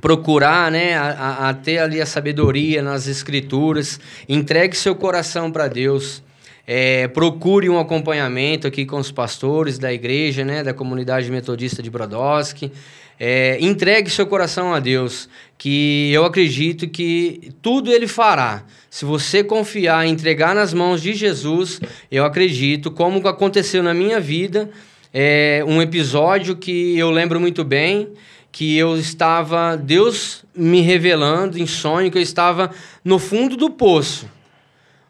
[0.01, 6.21] procurar, né, a, a, ter ali a sabedoria nas escrituras, entregue seu coração para Deus,
[6.65, 11.89] é, procure um acompanhamento aqui com os pastores da igreja, né, da comunidade metodista de
[11.89, 12.71] Brodowski,
[13.19, 15.27] é, entregue seu coração a Deus,
[15.57, 18.63] que eu acredito que tudo Ele fará.
[18.89, 21.79] Se você confiar entregar nas mãos de Jesus,
[22.11, 24.69] eu acredito, como aconteceu na minha vida,
[25.13, 28.09] é um episódio que eu lembro muito bem,
[28.57, 32.71] que eu estava, Deus me revelando em sonho que eu estava
[33.05, 34.27] no fundo do poço.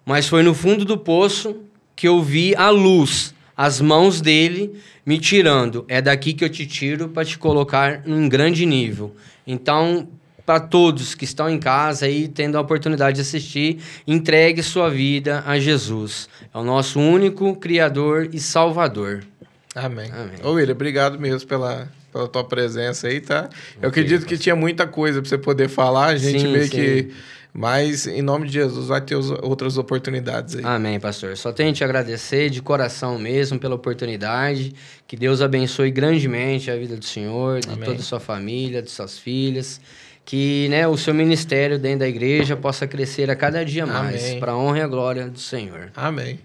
[0.05, 1.55] Mas foi no fundo do poço
[1.95, 5.85] que eu vi a luz, as mãos dele me tirando.
[5.87, 9.15] É daqui que eu te tiro para te colocar em grande nível.
[9.47, 10.09] Então,
[10.45, 15.41] para todos que estão em casa e tendo a oportunidade de assistir, entregue sua vida
[15.47, 16.27] a Jesus.
[16.53, 19.23] É o nosso único Criador e Salvador.
[19.73, 20.11] Amém.
[20.11, 20.35] Amém.
[20.43, 21.87] Ô, William, obrigado mesmo pela,
[22.17, 23.47] pela tua presença aí, tá?
[23.79, 26.71] Eu acredito que tinha muita coisa para você poder falar, a gente sim, meio sim.
[26.71, 27.11] que.
[27.53, 30.61] Mas, em nome de Jesus, vai ter outras oportunidades aí.
[30.63, 31.35] Amém, pastor.
[31.35, 34.75] Só tenho te agradecer de coração mesmo pela oportunidade.
[35.07, 37.83] Que Deus abençoe grandemente a vida do Senhor, de Amém.
[37.83, 39.81] toda a sua família, de suas filhas
[40.27, 44.51] que né, o seu ministério dentro da igreja possa crescer a cada dia mais, para
[44.51, 45.89] a honra e a glória do Senhor.
[45.95, 46.25] Amém.
[46.25, 46.39] Amém.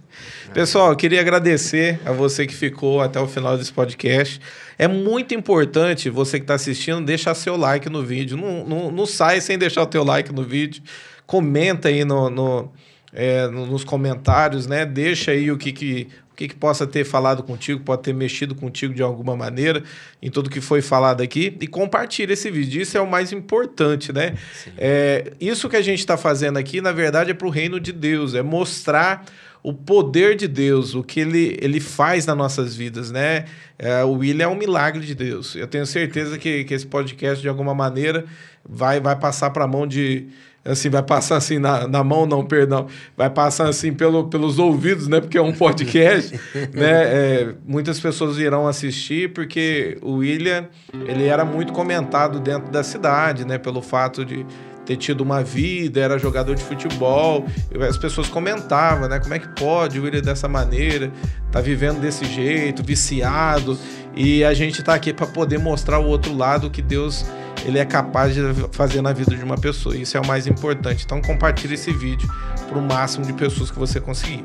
[0.54, 4.40] Pessoal, eu queria agradecer a você que ficou até o final desse podcast.
[4.78, 8.36] É muito importante você que está assistindo deixar seu like no vídeo.
[8.36, 10.82] Não, não, não sai sem deixar o teu like no vídeo.
[11.26, 12.72] Comenta aí no, no
[13.12, 14.86] é, nos comentários, né?
[14.86, 18.54] Deixa aí o que, que o que, que possa ter falado contigo, pode ter mexido
[18.54, 19.82] contigo de alguma maneira
[20.20, 22.80] em tudo que foi falado aqui e compartilha esse vídeo.
[22.80, 24.34] Isso é o mais importante, né?
[24.78, 27.92] É, isso que a gente está fazendo aqui, na verdade, é para o reino de
[27.92, 29.26] Deus, é mostrar
[29.62, 33.44] o poder de Deus, o que ele, ele faz nas nossas vidas, né?
[33.78, 35.54] É, o William é um milagre de Deus.
[35.54, 38.24] Eu tenho certeza que, que esse podcast, de alguma maneira,
[38.68, 40.26] vai, vai passar para a mão de
[40.64, 42.86] assim, vai passar assim na, na mão, não, perdão,
[43.16, 45.20] vai passar assim pelo, pelos ouvidos, né?
[45.20, 46.38] Porque é um podcast,
[46.72, 47.02] né?
[47.04, 50.68] É, muitas pessoas irão assistir porque o William,
[51.06, 53.58] ele era muito comentado dentro da cidade, né?
[53.58, 54.46] Pelo fato de
[54.84, 57.46] ter tido uma vida, era jogador de futebol,
[57.88, 59.18] as pessoas comentavam, né?
[59.18, 61.10] Como é que pode o William dessa maneira,
[61.50, 63.78] tá vivendo desse jeito, viciado,
[64.14, 67.24] e a gente tá aqui para poder mostrar o outro lado que Deus
[67.64, 68.40] ele é capaz de
[68.72, 69.96] fazer na vida de uma pessoa.
[69.96, 71.04] Isso é o mais importante.
[71.04, 72.28] Então compartilhe esse vídeo
[72.68, 74.44] para o máximo de pessoas que você conseguir.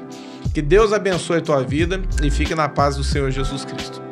[0.53, 4.06] Que Deus abençoe a tua vida e fique na paz do Senhor Jesus Cristo.